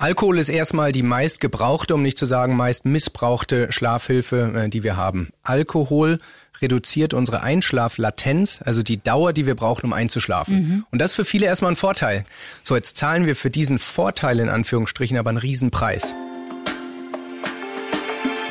Alkohol 0.00 0.38
ist 0.38 0.48
erstmal 0.48 0.92
die 0.92 1.02
meist 1.02 1.42
gebrauchte, 1.42 1.94
um 1.94 2.00
nicht 2.00 2.18
zu 2.18 2.24
sagen 2.24 2.56
meist 2.56 2.86
missbrauchte 2.86 3.70
Schlafhilfe, 3.70 4.52
äh, 4.56 4.68
die 4.70 4.82
wir 4.82 4.96
haben. 4.96 5.28
Alkohol 5.42 6.20
reduziert 6.62 7.12
unsere 7.12 7.42
Einschlaflatenz, 7.42 8.62
also 8.64 8.82
die 8.82 8.96
Dauer, 8.96 9.34
die 9.34 9.44
wir 9.46 9.54
brauchen, 9.54 9.84
um 9.84 9.92
einzuschlafen. 9.92 10.56
Mhm. 10.56 10.86
Und 10.90 11.00
das 11.02 11.10
ist 11.10 11.16
für 11.16 11.26
viele 11.26 11.44
erstmal 11.44 11.72
ein 11.72 11.76
Vorteil. 11.76 12.24
So, 12.62 12.76
jetzt 12.76 12.96
zahlen 12.96 13.26
wir 13.26 13.36
für 13.36 13.50
diesen 13.50 13.78
Vorteil 13.78 14.40
in 14.40 14.48
Anführungsstrichen 14.48 15.18
aber 15.18 15.28
einen 15.28 15.38
Riesenpreis. 15.38 16.14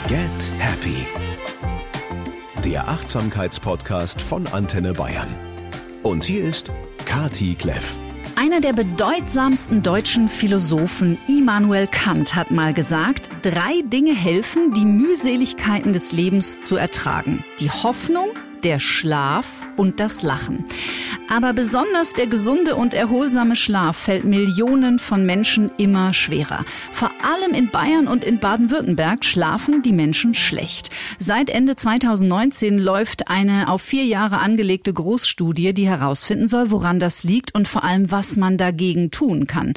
Get 0.07 0.29
Happy. 0.59 1.07
Der 2.63 2.87
Achtsamkeitspodcast 2.87 4.21
von 4.21 4.45
Antenne 4.45 4.93
Bayern. 4.93 5.33
Und 6.03 6.25
hier 6.25 6.43
ist 6.43 6.71
Kati 7.05 7.55
Kleff. 7.55 7.95
Einer 8.41 8.61
der 8.61 8.71
bedeutsamsten 8.71 9.83
deutschen 9.83 10.29
Philosophen, 10.29 11.17
Immanuel 11.27 11.87
Kant, 11.87 12.35
hat 12.35 12.51
mal 12.51 12.73
gesagt, 12.73 13.29
drei 13.41 13.81
Dinge 13.83 14.15
helfen, 14.15 14.71
die 14.71 14.85
Mühseligkeiten 14.85 15.91
des 15.91 16.13
Lebens 16.13 16.57
zu 16.61 16.77
ertragen. 16.77 17.43
Die 17.59 17.69
Hoffnung, 17.69 18.29
der 18.63 18.79
Schlaf 18.79 19.45
und 19.77 19.99
das 19.99 20.21
Lachen. 20.21 20.65
Aber 21.29 21.53
besonders 21.53 22.13
der 22.13 22.25
gesunde 22.25 22.75
und 22.75 22.95
erholsame 22.95 23.55
Schlaf 23.55 23.97
fällt 23.97 24.25
Millionen 24.25 24.97
von 24.97 25.25
Menschen 25.25 25.69
immer 25.77 26.11
schwerer. 26.11 26.65
Vor 26.91 27.11
allem 27.21 27.53
in 27.53 27.69
Bayern 27.69 28.07
und 28.07 28.23
in 28.23 28.39
Baden-Württemberg 28.39 29.23
schlafen 29.23 29.83
die 29.83 29.91
Menschen 29.91 30.33
schlecht. 30.33 30.89
Seit 31.19 31.51
Ende 31.51 31.75
2019 31.75 32.79
läuft 32.79 33.27
eine 33.27 33.69
auf 33.69 33.83
vier 33.83 34.05
Jahre 34.05 34.39
angelegte 34.39 34.91
Großstudie, 34.91 35.73
die 35.73 35.87
herausfinden 35.87 36.47
soll, 36.47 36.71
woran 36.71 36.99
das 36.99 37.23
liegt 37.23 37.53
und 37.53 37.67
vor 37.67 37.83
allem, 37.83 38.09
was 38.11 38.35
man 38.35 38.57
dagegen 38.57 39.11
tun 39.11 39.45
kann. 39.45 39.73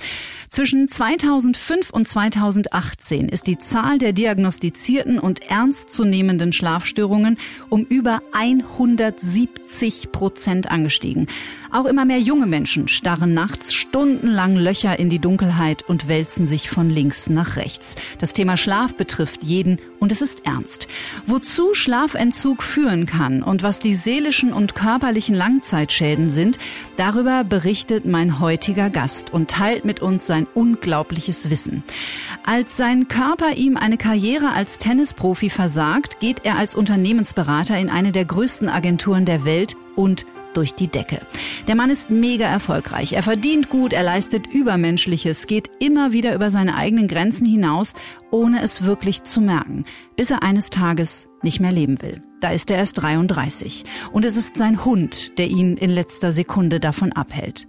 Zwischen 0.52 0.87
2005 0.87 1.88
und 1.88 2.06
2018 2.06 3.30
ist 3.30 3.47
die 3.47 3.56
Zahl 3.56 3.97
der 3.97 4.12
diagnostizierten 4.12 5.19
und 5.19 5.41
ernstzunehmenden 5.51 6.52
Schlafstörungen 6.52 7.38
um 7.71 7.85
über 7.85 8.21
170 8.32 10.12
Prozent 10.12 10.71
angestiegen. 10.71 11.27
Auch 11.73 11.87
immer 11.87 12.04
mehr 12.04 12.20
junge 12.20 12.45
Menschen 12.45 12.87
starren 12.87 13.32
nachts 13.32 13.73
stundenlang 13.73 14.56
Löcher 14.56 14.98
in 14.98 15.09
die 15.09 15.18
Dunkelheit 15.18 15.82
und 15.88 16.06
wälzen 16.06 16.46
sich 16.46 16.68
von 16.68 16.90
links 16.90 17.30
nach 17.30 17.56
rechts. 17.56 17.96
Das 18.18 18.34
Thema 18.34 18.59
Schlaf 18.59 18.92
betrifft 18.95 19.42
jeden 19.42 19.78
und 19.98 20.12
es 20.12 20.20
ist 20.20 20.45
ernst. 20.45 20.87
Wozu 21.24 21.74
Schlafentzug 21.74 22.62
führen 22.62 23.06
kann 23.06 23.43
und 23.43 23.62
was 23.62 23.80
die 23.80 23.95
seelischen 23.95 24.52
und 24.52 24.74
körperlichen 24.74 25.34
Langzeitschäden 25.34 26.28
sind, 26.28 26.59
darüber 26.96 27.43
berichtet 27.43 28.04
mein 28.04 28.38
heutiger 28.38 28.90
Gast 28.90 29.32
und 29.32 29.50
teilt 29.50 29.87
mit 29.87 30.00
uns 30.00 30.26
sein 30.26 30.46
unglaubliches 30.54 31.48
Wissen. 31.48 31.82
Als 32.45 32.76
sein 32.76 33.09
Körper 33.09 33.54
ihm 33.54 33.78
eine 33.78 33.96
Karriere 33.96 34.50
als 34.50 34.76
Tennisprofi 34.76 35.48
versagt, 35.48 36.20
geht 36.20 36.45
er 36.45 36.59
als 36.59 36.74
Unternehmensberater 36.74 37.78
in 37.78 37.88
eine 37.88 38.12
der 38.12 38.26
größten 38.26 38.68
Agenturen 38.68 39.24
der 39.24 39.46
Welt 39.46 39.74
und 39.96 40.26
durch 40.55 40.75
die 40.75 40.89
Decke. 40.89 41.21
Der 41.67 41.75
Mann 41.75 41.91
ist 41.91 42.11
mega 42.11 42.47
erfolgreich. 42.47 43.13
Er 43.13 43.23
verdient 43.23 43.69
gut, 43.69 43.93
er 43.93 44.03
leistet 44.03 44.47
Übermenschliches, 44.47 45.47
geht 45.47 45.71
immer 45.79 46.13
wieder 46.13 46.35
über 46.35 46.51
seine 46.51 46.77
eigenen 46.77 47.09
Grenzen 47.09 47.47
hinaus, 47.47 47.93
ohne 48.31 48.63
es 48.63 48.83
wirklich 48.83 49.23
zu 49.23 49.41
merken, 49.41 49.85
bis 50.17 50.30
er 50.30 50.43
eines 50.43 50.71
Tages 50.71 51.29
nicht 51.43 51.61
mehr 51.61 51.73
leben 51.73 52.01
will. 52.03 52.23
Da 52.41 52.51
ist 52.51 52.71
er 52.71 52.79
erst 52.79 53.01
33. 53.01 53.85
Und 54.13 54.25
es 54.25 54.37
ist 54.37 54.57
sein 54.57 54.85
Hund, 54.85 55.39
der 55.39 55.47
ihn 55.47 55.77
in 55.77 55.91
letzter 55.91 56.33
Sekunde 56.33 56.80
davon 56.80 57.13
abhält. 57.13 57.69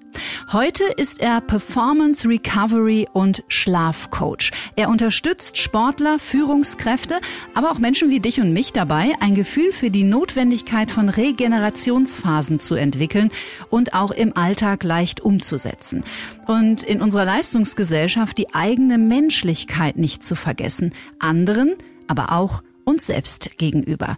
Heute 0.52 0.84
ist 0.98 1.20
er 1.20 1.42
Performance 1.42 2.28
Recovery 2.28 3.08
und 3.14 3.44
Schlafcoach. 3.48 4.52
Er 4.76 4.90
unterstützt 4.90 5.58
Sportler, 5.58 6.20
Führungskräfte, 6.20 7.20
aber 7.54 7.72
auch 7.72 7.80
Menschen 7.80 8.10
wie 8.10 8.20
dich 8.20 8.40
und 8.40 8.54
mich 8.54 8.74
dabei, 8.74 9.14
ein 9.20 9.36
Gefühl 9.36 9.72
für 9.72 9.90
die 9.90 10.04
Notwendigkeit 10.04 10.92
von 10.92 11.10
Regenerationsphasen 11.10 12.60
zu 12.60 12.76
entwickeln 12.76 13.32
und 13.70 13.94
auch 13.94 14.12
im 14.12 14.36
Alltag 14.36 14.84
leicht 14.84 15.22
umzusetzen. 15.22 16.04
Und 16.46 16.84
in 16.84 17.02
unserer 17.02 17.26
Leistungsgesellschaft 17.26 18.38
die 18.38 18.54
eigene 18.54 18.98
Menschlichkeit 18.98 19.98
nicht 19.98 20.24
zu 20.24 20.36
vergessen, 20.36 20.94
anderen, 21.20 21.76
aber 22.08 22.32
auch 22.34 22.62
uns 22.86 23.08
selbst 23.08 23.58
gegenüber. 23.58 24.18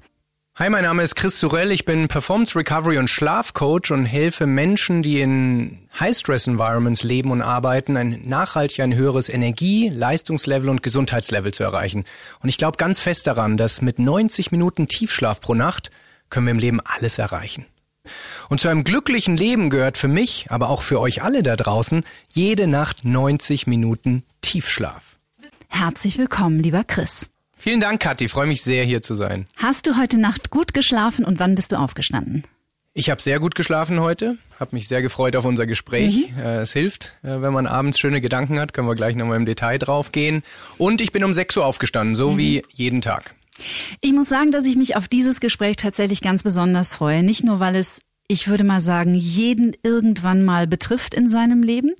Hi, 0.57 0.69
mein 0.69 0.85
Name 0.85 1.03
ist 1.03 1.17
Chris 1.17 1.37
Surell. 1.37 1.69
Ich 1.71 1.83
bin 1.83 2.07
Performance 2.07 2.57
Recovery 2.57 2.97
und 2.97 3.09
Schlafcoach 3.09 3.91
und 3.91 4.05
helfe 4.05 4.45
Menschen, 4.45 5.03
die 5.03 5.19
in 5.19 5.89
High-Stress-Environments 5.99 7.03
leben 7.03 7.31
und 7.31 7.41
arbeiten, 7.41 7.97
ein 7.97 8.21
nachhaltig 8.23 8.79
ein 8.79 8.95
höheres 8.95 9.27
Energie-, 9.27 9.89
Leistungslevel 9.89 10.69
und 10.69 10.81
Gesundheitslevel 10.81 11.53
zu 11.53 11.63
erreichen. 11.63 12.05
Und 12.39 12.47
ich 12.47 12.57
glaube 12.57 12.77
ganz 12.77 13.01
fest 13.01 13.27
daran, 13.27 13.57
dass 13.57 13.81
mit 13.81 13.99
90 13.99 14.53
Minuten 14.53 14.87
Tiefschlaf 14.87 15.41
pro 15.41 15.55
Nacht 15.55 15.91
können 16.29 16.45
wir 16.45 16.51
im 16.51 16.59
Leben 16.59 16.79
alles 16.79 17.17
erreichen. 17.19 17.65
Und 18.47 18.61
zu 18.61 18.69
einem 18.69 18.85
glücklichen 18.85 19.35
Leben 19.35 19.69
gehört 19.69 19.97
für 19.97 20.07
mich, 20.07 20.45
aber 20.51 20.69
auch 20.69 20.83
für 20.83 21.01
euch 21.01 21.21
alle 21.21 21.43
da 21.43 21.57
draußen, 21.57 22.05
jede 22.31 22.67
Nacht 22.67 23.03
90 23.03 23.67
Minuten 23.67 24.23
Tiefschlaf. 24.39 25.17
Herzlich 25.67 26.17
willkommen, 26.17 26.59
lieber 26.59 26.85
Chris. 26.85 27.29
Vielen 27.65 27.79
Dank, 27.79 27.99
Kathi. 27.99 28.25
Ich 28.25 28.31
freue 28.31 28.45
mich 28.45 28.61
sehr, 28.61 28.85
hier 28.85 29.01
zu 29.01 29.15
sein. 29.15 29.47
Hast 29.57 29.87
du 29.87 29.97
heute 29.97 30.19
Nacht 30.19 30.51
gut 30.51 30.75
geschlafen 30.75 31.25
und 31.25 31.39
wann 31.39 31.55
bist 31.55 31.71
du 31.71 31.77
aufgestanden? 31.77 32.43
Ich 32.93 33.09
habe 33.09 33.19
sehr 33.19 33.39
gut 33.39 33.55
geschlafen 33.55 34.01
heute, 34.01 34.37
habe 34.59 34.75
mich 34.75 34.87
sehr 34.87 35.01
gefreut 35.01 35.35
auf 35.35 35.45
unser 35.45 35.65
Gespräch. 35.65 36.29
Mhm. 36.29 36.39
Äh, 36.43 36.57
es 36.57 36.73
hilft, 36.73 37.17
äh, 37.23 37.41
wenn 37.41 37.53
man 37.53 37.65
abends 37.65 37.97
schöne 37.97 38.21
Gedanken 38.21 38.59
hat, 38.59 38.75
können 38.75 38.87
wir 38.87 38.93
gleich 38.93 39.15
nochmal 39.15 39.37
im 39.37 39.47
Detail 39.47 39.79
drauf 39.79 40.11
gehen. 40.11 40.43
Und 40.77 41.01
ich 41.01 41.11
bin 41.11 41.23
um 41.23 41.33
6 41.33 41.57
Uhr 41.57 41.65
aufgestanden, 41.65 42.15
so 42.15 42.33
mhm. 42.33 42.37
wie 42.37 42.63
jeden 42.71 43.01
Tag. 43.01 43.33
Ich 43.99 44.13
muss 44.13 44.29
sagen, 44.29 44.51
dass 44.51 44.65
ich 44.65 44.75
mich 44.75 44.95
auf 44.95 45.07
dieses 45.07 45.39
Gespräch 45.39 45.75
tatsächlich 45.75 46.21
ganz 46.21 46.43
besonders 46.43 46.93
freue. 46.93 47.23
Nicht 47.23 47.43
nur, 47.43 47.59
weil 47.59 47.77
es 47.77 48.01
ich 48.27 48.47
würde 48.47 48.63
mal 48.63 48.81
sagen, 48.81 49.15
jeden 49.15 49.75
irgendwann 49.81 50.43
mal 50.43 50.67
betrifft 50.67 51.15
in 51.15 51.29
seinem 51.29 51.63
Leben, 51.63 51.93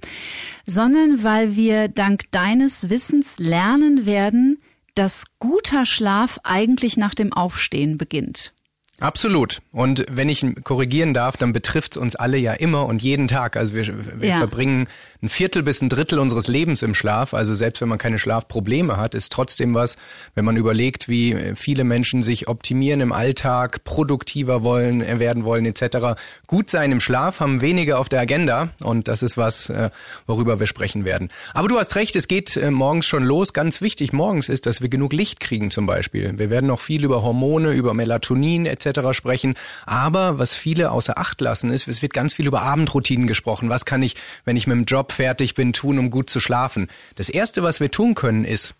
sondern 0.68 1.24
weil 1.24 1.56
wir 1.56 1.88
dank 1.88 2.32
deines 2.32 2.90
Wissens 2.90 3.40
lernen 3.40 4.06
werden, 4.06 4.60
dass 4.96 5.26
guter 5.40 5.86
Schlaf 5.86 6.40
eigentlich 6.44 6.98
nach 6.98 7.14
dem 7.14 7.34
Aufstehen 7.34 7.98
beginnt. 7.98 8.54
Absolut. 9.02 9.62
Und 9.74 10.06
wenn 10.10 10.30
ich 10.30 10.46
korrigieren 10.64 11.14
darf, 11.14 11.36
dann 11.36 11.52
betrifft's 11.52 11.98
uns 11.98 12.16
alle 12.16 12.38
ja 12.38 12.54
immer 12.54 12.86
und 12.86 13.02
jeden 13.02 13.28
Tag. 13.28 13.58
Also 13.58 13.74
wir, 13.74 14.22
wir 14.22 14.30
ja. 14.30 14.38
verbringen 14.38 14.88
ein 15.26 15.30
Viertel 15.30 15.64
bis 15.64 15.82
ein 15.82 15.90
Drittel 15.90 16.20
unseres 16.20 16.48
Lebens 16.48 16.84
im 16.84 16.94
Schlaf. 16.94 17.34
Also 17.34 17.56
selbst 17.56 17.82
wenn 17.82 17.90
man 17.90 17.98
keine 17.98 18.20
Schlafprobleme 18.20 18.98
hat, 18.98 19.16
ist 19.16 19.32
trotzdem 19.32 19.74
was, 19.74 19.98
wenn 20.36 20.46
man 20.46 20.56
überlegt, 20.56 21.10
wie 21.10 21.36
viele 21.56 21.84
Menschen 21.84 22.22
sich 22.22 22.48
optimieren 22.48 23.02
im 23.02 23.12
Alltag, 23.12 23.84
produktiver 23.84 24.62
wollen, 24.62 25.02
äh, 25.02 25.18
werden 25.18 25.44
wollen 25.44 25.66
etc. 25.66 26.20
Gut 26.46 26.70
sein 26.70 26.92
im 26.92 27.00
Schlaf 27.00 27.40
haben 27.40 27.62
wenige 27.62 27.98
auf 27.98 28.08
der 28.08 28.22
Agenda 28.22 28.70
und 28.84 29.08
das 29.08 29.24
ist 29.24 29.36
was, 29.36 29.70
äh, 29.70 29.90
worüber 30.28 30.60
wir 30.60 30.68
sprechen 30.68 31.06
werden. 31.06 31.30
Aber 31.56 31.68
du 31.68 31.80
hast 31.80 31.96
recht, 31.96 32.16
es 32.16 32.28
geht 32.28 32.56
äh, 32.56 32.70
morgens 32.70 33.08
schon 33.08 33.24
los. 33.24 33.54
Ganz 33.54 33.82
wichtig 33.82 34.14
morgens 34.14 34.48
ist, 34.48 34.68
dass 34.68 34.82
wir 34.82 34.90
genug 34.90 35.12
Licht 35.12 35.40
kriegen 35.40 35.72
zum 35.72 35.88
Beispiel. 35.88 36.38
Wir 36.38 36.52
werden 36.52 36.68
noch 36.68 36.80
viel 36.80 37.04
über 37.04 37.24
Hormone, 37.24 37.72
über 37.72 37.96
Melatonin 37.96 38.68
etc. 38.68 39.12
sprechen. 39.12 39.56
Aber 39.88 40.38
was 40.38 40.54
viele 40.54 40.92
außer 40.92 41.18
Acht 41.18 41.42
lassen 41.42 41.72
ist, 41.72 41.88
es 41.88 42.04
wird 42.04 42.14
ganz 42.14 42.36
viel 42.36 42.46
über 42.46 42.62
Abendroutinen 42.62 43.26
gesprochen. 43.26 43.70
Was 43.70 43.86
kann 43.86 44.04
ich, 44.04 44.16
wenn 44.44 44.56
ich 44.56 44.68
mit 44.68 44.78
dem 44.78 44.86
Job 44.86 45.15
fertig 45.16 45.56
bin, 45.56 45.74
tun, 45.74 45.98
um 45.98 46.10
gut 46.10 46.30
zu 46.30 46.40
schlafen? 46.40 46.90
Das 47.16 47.30
Erste, 47.30 47.64
was 47.64 47.80
wir 47.80 47.92
tun 47.92 48.16
können, 48.16 48.46
ist, 48.46 48.76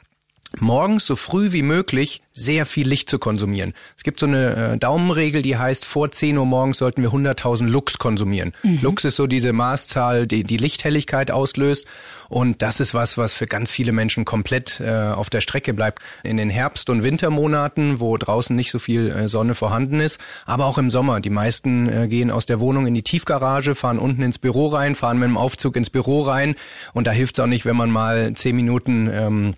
morgens 0.60 1.06
so 1.06 1.16
früh 1.16 1.52
wie 1.52 1.62
möglich 1.62 2.22
sehr 2.32 2.66
viel 2.66 2.88
Licht 2.88 3.10
zu 3.10 3.18
konsumieren. 3.18 3.74
Es 3.98 4.04
gibt 4.04 4.20
so 4.20 4.26
eine 4.26 4.74
äh, 4.74 4.78
Daumenregel, 4.78 5.42
die 5.42 5.58
heißt, 5.58 5.86
vor 5.86 6.12
10 6.12 6.38
Uhr 6.38 6.46
morgens 6.46 6.80
sollten 6.80 7.02
wir 7.02 7.12
100.000 7.12 7.68
Lux 7.68 7.98
konsumieren. 7.98 8.54
Mhm. 8.62 8.80
Lux 8.82 9.06
ist 9.06 9.16
so 9.16 9.26
diese 9.26 9.54
Maßzahl, 9.54 10.28
die 10.28 10.44
die 10.44 10.58
Lichthelligkeit 10.58 11.32
auslöst. 11.32 11.88
Und 12.28 12.62
das 12.62 12.80
ist 12.80 12.94
was, 12.94 13.18
was 13.18 13.34
für 13.34 13.46
ganz 13.46 13.72
viele 13.72 13.92
Menschen 13.92 14.26
komplett 14.26 14.80
äh, 14.80 14.92
auf 14.92 15.30
der 15.30 15.42
Strecke 15.42 15.74
bleibt. 15.74 16.02
In 16.24 16.38
den 16.38 16.50
Herbst- 16.50 16.90
und 16.90 17.04
Wintermonaten, 17.04 18.00
wo 18.00 18.18
draußen 18.18 18.56
nicht 18.56 18.72
so 18.72 18.80
viel 18.80 19.10
äh, 19.12 19.28
Sonne 19.28 19.56
vorhanden 19.56 20.00
ist, 20.00 20.20
aber 20.46 20.66
auch 20.66 20.78
im 20.78 20.90
Sommer. 20.90 21.22
Die 21.22 21.30
meisten 21.30 21.88
äh, 21.88 22.08
gehen 22.10 22.32
aus 22.32 22.46
der 22.46 22.60
Wohnung 22.60 22.88
in 22.88 22.94
die 22.94 23.04
Tiefgarage, 23.04 23.76
fahren 23.76 24.00
unten 24.00 24.24
ins 24.24 24.40
Büro 24.40 24.68
rein, 24.68 24.96
fahren 24.96 25.20
mit 25.20 25.30
dem 25.30 25.38
Aufzug 25.38 25.76
ins 25.78 25.90
Büro 25.90 26.24
rein. 26.24 26.56
Und 26.94 27.08
da 27.08 27.12
hilft 27.12 27.38
es 27.38 27.44
auch 27.44 27.48
nicht, 27.48 27.66
wenn 27.66 27.78
man 27.78 27.92
mal 27.92 28.34
zehn 28.34 28.56
Minuten 28.56 29.10
ähm, 29.12 29.56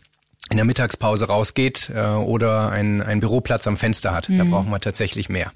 in 0.49 0.57
der 0.57 0.65
Mittagspause 0.65 1.27
rausgeht 1.27 1.91
äh, 1.93 2.01
oder 2.01 2.69
ein, 2.69 3.01
ein 3.01 3.19
Büroplatz 3.19 3.67
am 3.67 3.77
Fenster 3.77 4.13
hat. 4.13 4.29
Mhm. 4.29 4.37
Da 4.37 4.43
brauchen 4.45 4.69
wir 4.69 4.79
tatsächlich 4.79 5.29
mehr. 5.29 5.51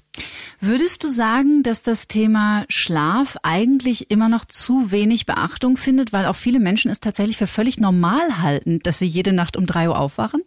Würdest 0.60 1.02
du 1.02 1.08
sagen, 1.08 1.62
dass 1.62 1.82
das 1.82 2.08
Thema 2.08 2.64
Schlaf 2.68 3.36
eigentlich 3.42 4.10
immer 4.10 4.28
noch 4.28 4.44
zu 4.44 4.90
wenig 4.90 5.26
Beachtung 5.26 5.76
findet, 5.76 6.12
weil 6.12 6.26
auch 6.26 6.36
viele 6.36 6.60
Menschen 6.60 6.90
es 6.90 7.00
tatsächlich 7.00 7.36
für 7.36 7.46
völlig 7.46 7.80
normal 7.80 8.42
halten, 8.42 8.80
dass 8.82 8.98
sie 8.98 9.06
jede 9.06 9.32
Nacht 9.32 9.56
um 9.56 9.64
drei 9.64 9.88
Uhr 9.88 9.98
aufwachen? 9.98 10.42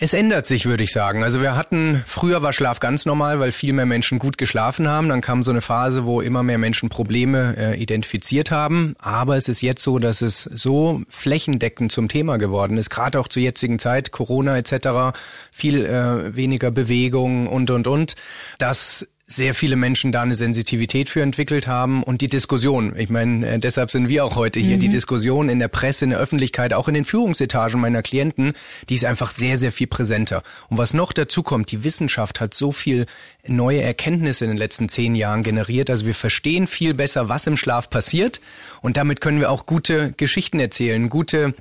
Es 0.00 0.12
ändert 0.12 0.46
sich, 0.46 0.66
würde 0.66 0.84
ich 0.84 0.92
sagen. 0.92 1.24
Also 1.24 1.42
wir 1.42 1.56
hatten, 1.56 2.04
früher 2.06 2.40
war 2.40 2.52
Schlaf 2.52 2.78
ganz 2.78 3.04
normal, 3.04 3.40
weil 3.40 3.50
viel 3.50 3.72
mehr 3.72 3.84
Menschen 3.84 4.20
gut 4.20 4.38
geschlafen 4.38 4.86
haben. 4.86 5.08
Dann 5.08 5.20
kam 5.20 5.42
so 5.42 5.50
eine 5.50 5.60
Phase, 5.60 6.06
wo 6.06 6.20
immer 6.20 6.44
mehr 6.44 6.58
Menschen 6.58 6.88
Probleme 6.88 7.56
äh, 7.58 7.82
identifiziert 7.82 8.52
haben. 8.52 8.94
Aber 9.00 9.36
es 9.36 9.48
ist 9.48 9.60
jetzt 9.60 9.82
so, 9.82 9.98
dass 9.98 10.22
es 10.22 10.44
so 10.44 11.02
flächendeckend 11.08 11.90
zum 11.90 12.08
Thema 12.08 12.36
geworden 12.36 12.78
ist, 12.78 12.90
gerade 12.90 13.18
auch 13.18 13.26
zur 13.26 13.42
jetzigen 13.42 13.80
Zeit, 13.80 14.12
Corona 14.12 14.56
etc., 14.56 15.18
viel 15.50 15.84
äh, 15.84 16.36
weniger 16.36 16.70
Bewegung 16.70 17.48
und, 17.48 17.72
und, 17.72 17.88
und, 17.88 18.14
dass 18.58 19.04
sehr 19.30 19.52
viele 19.52 19.76
Menschen 19.76 20.10
da 20.10 20.22
eine 20.22 20.32
Sensitivität 20.32 21.10
für 21.10 21.20
entwickelt 21.20 21.66
haben 21.66 22.02
und 22.02 22.22
die 22.22 22.28
Diskussion. 22.28 22.94
Ich 22.96 23.10
meine, 23.10 23.46
äh, 23.46 23.58
deshalb 23.58 23.90
sind 23.90 24.08
wir 24.08 24.24
auch 24.24 24.36
heute 24.36 24.58
hier. 24.58 24.76
Mhm. 24.76 24.80
Die 24.80 24.88
Diskussion 24.88 25.50
in 25.50 25.58
der 25.58 25.68
Presse, 25.68 26.06
in 26.06 26.10
der 26.10 26.18
Öffentlichkeit, 26.18 26.72
auch 26.72 26.88
in 26.88 26.94
den 26.94 27.04
Führungsetagen 27.04 27.78
meiner 27.78 28.02
Klienten, 28.02 28.54
die 28.88 28.94
ist 28.94 29.04
einfach 29.04 29.30
sehr, 29.30 29.58
sehr 29.58 29.70
viel 29.70 29.86
präsenter. 29.86 30.42
Und 30.70 30.78
was 30.78 30.94
noch 30.94 31.12
dazu 31.12 31.42
kommt, 31.42 31.70
die 31.70 31.84
Wissenschaft 31.84 32.40
hat 32.40 32.54
so 32.54 32.72
viel 32.72 33.04
neue 33.46 33.82
Erkenntnisse 33.82 34.46
in 34.46 34.50
den 34.50 34.58
letzten 34.58 34.88
zehn 34.88 35.14
Jahren 35.14 35.42
generiert. 35.42 35.90
Also 35.90 36.06
wir 36.06 36.14
verstehen 36.14 36.66
viel 36.66 36.94
besser, 36.94 37.28
was 37.28 37.46
im 37.46 37.58
Schlaf 37.58 37.90
passiert 37.90 38.40
und 38.80 38.96
damit 38.96 39.20
können 39.20 39.40
wir 39.40 39.50
auch 39.50 39.66
gute 39.66 40.14
Geschichten 40.16 40.58
erzählen, 40.58 41.10
gute 41.10 41.52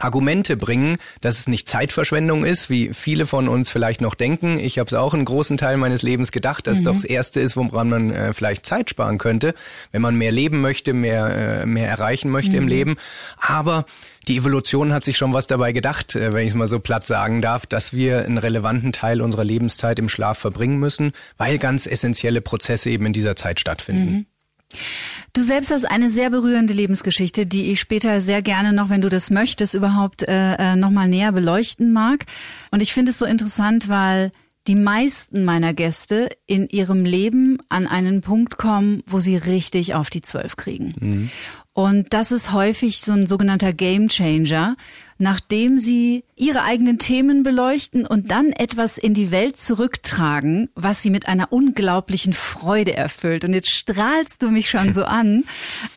Argumente 0.00 0.56
bringen, 0.56 0.96
dass 1.20 1.38
es 1.38 1.48
nicht 1.48 1.68
Zeitverschwendung 1.68 2.44
ist, 2.44 2.70
wie 2.70 2.90
viele 2.92 3.26
von 3.26 3.48
uns 3.48 3.70
vielleicht 3.70 4.00
noch 4.00 4.14
denken. 4.14 4.58
Ich 4.58 4.78
habe 4.78 4.88
es 4.88 4.94
auch 4.94 5.14
einen 5.14 5.24
großen 5.24 5.56
Teil 5.56 5.76
meines 5.76 6.02
Lebens 6.02 6.32
gedacht, 6.32 6.66
dass 6.66 6.80
mhm. 6.80 6.84
doch 6.84 6.92
das 6.94 7.04
Erste 7.04 7.40
ist, 7.40 7.56
woran 7.56 7.88
man 7.88 8.10
äh, 8.10 8.32
vielleicht 8.32 8.66
Zeit 8.66 8.90
sparen 8.90 9.18
könnte, 9.18 9.54
wenn 9.92 10.02
man 10.02 10.16
mehr 10.16 10.32
leben 10.32 10.60
möchte, 10.60 10.92
mehr, 10.92 11.62
äh, 11.62 11.66
mehr 11.66 11.88
erreichen 11.88 12.30
möchte 12.30 12.56
mhm. 12.56 12.62
im 12.62 12.68
Leben. 12.68 12.96
Aber 13.38 13.86
die 14.28 14.36
Evolution 14.36 14.92
hat 14.92 15.04
sich 15.04 15.16
schon 15.16 15.32
was 15.32 15.46
dabei 15.46 15.72
gedacht, 15.72 16.16
äh, 16.16 16.32
wenn 16.32 16.42
ich 16.46 16.52
es 16.52 16.54
mal 16.54 16.68
so 16.68 16.80
platt 16.80 17.06
sagen 17.06 17.42
darf, 17.42 17.66
dass 17.66 17.92
wir 17.92 18.24
einen 18.24 18.38
relevanten 18.38 18.92
Teil 18.92 19.20
unserer 19.20 19.44
Lebenszeit 19.44 19.98
im 19.98 20.08
Schlaf 20.08 20.38
verbringen 20.38 20.78
müssen, 20.78 21.12
weil 21.36 21.58
ganz 21.58 21.86
essentielle 21.86 22.40
Prozesse 22.40 22.90
eben 22.90 23.06
in 23.06 23.12
dieser 23.12 23.36
Zeit 23.36 23.60
stattfinden. 23.60 24.12
Mhm. 24.12 24.26
Du 25.32 25.42
selbst 25.42 25.70
hast 25.70 25.84
eine 25.84 26.08
sehr 26.08 26.30
berührende 26.30 26.72
Lebensgeschichte, 26.72 27.46
die 27.46 27.72
ich 27.72 27.80
später 27.80 28.20
sehr 28.20 28.42
gerne 28.42 28.72
noch, 28.72 28.88
wenn 28.88 29.00
du 29.00 29.08
das 29.08 29.30
möchtest, 29.30 29.74
überhaupt 29.74 30.22
äh, 30.22 30.54
äh 30.54 30.76
noch 30.76 30.90
mal 30.90 31.08
näher 31.08 31.32
beleuchten 31.32 31.92
mag. 31.92 32.26
Und 32.70 32.82
ich 32.82 32.92
finde 32.92 33.10
es 33.10 33.18
so 33.18 33.24
interessant, 33.24 33.88
weil 33.88 34.30
die 34.66 34.76
meisten 34.76 35.44
meiner 35.44 35.74
Gäste 35.74 36.30
in 36.46 36.68
ihrem 36.68 37.04
Leben 37.04 37.58
an 37.68 37.86
einen 37.86 38.22
Punkt 38.22 38.56
kommen, 38.56 39.02
wo 39.06 39.18
sie 39.18 39.36
richtig 39.36 39.94
auf 39.94 40.08
die 40.08 40.22
Zwölf 40.22 40.56
kriegen. 40.56 40.94
Mhm. 40.98 41.30
Und 41.74 42.14
das 42.14 42.32
ist 42.32 42.52
häufig 42.52 43.00
so 43.00 43.12
ein 43.12 43.26
sogenannter 43.26 43.72
Game 43.72 44.08
Changer, 44.08 44.76
nachdem 45.18 45.78
sie 45.78 46.24
ihre 46.36 46.62
eigenen 46.62 46.98
Themen 46.98 47.42
beleuchten 47.42 48.06
und 48.06 48.30
dann 48.30 48.52
etwas 48.52 48.98
in 48.98 49.14
die 49.14 49.30
Welt 49.30 49.56
zurücktragen, 49.56 50.70
was 50.74 51.02
sie 51.02 51.10
mit 51.10 51.28
einer 51.28 51.52
unglaublichen 51.52 52.32
Freude 52.32 52.94
erfüllt. 52.94 53.44
Und 53.44 53.52
jetzt 53.52 53.70
strahlst 53.70 54.42
du 54.42 54.50
mich 54.50 54.68
schon 54.68 54.92
so 54.92 55.04
an. 55.04 55.44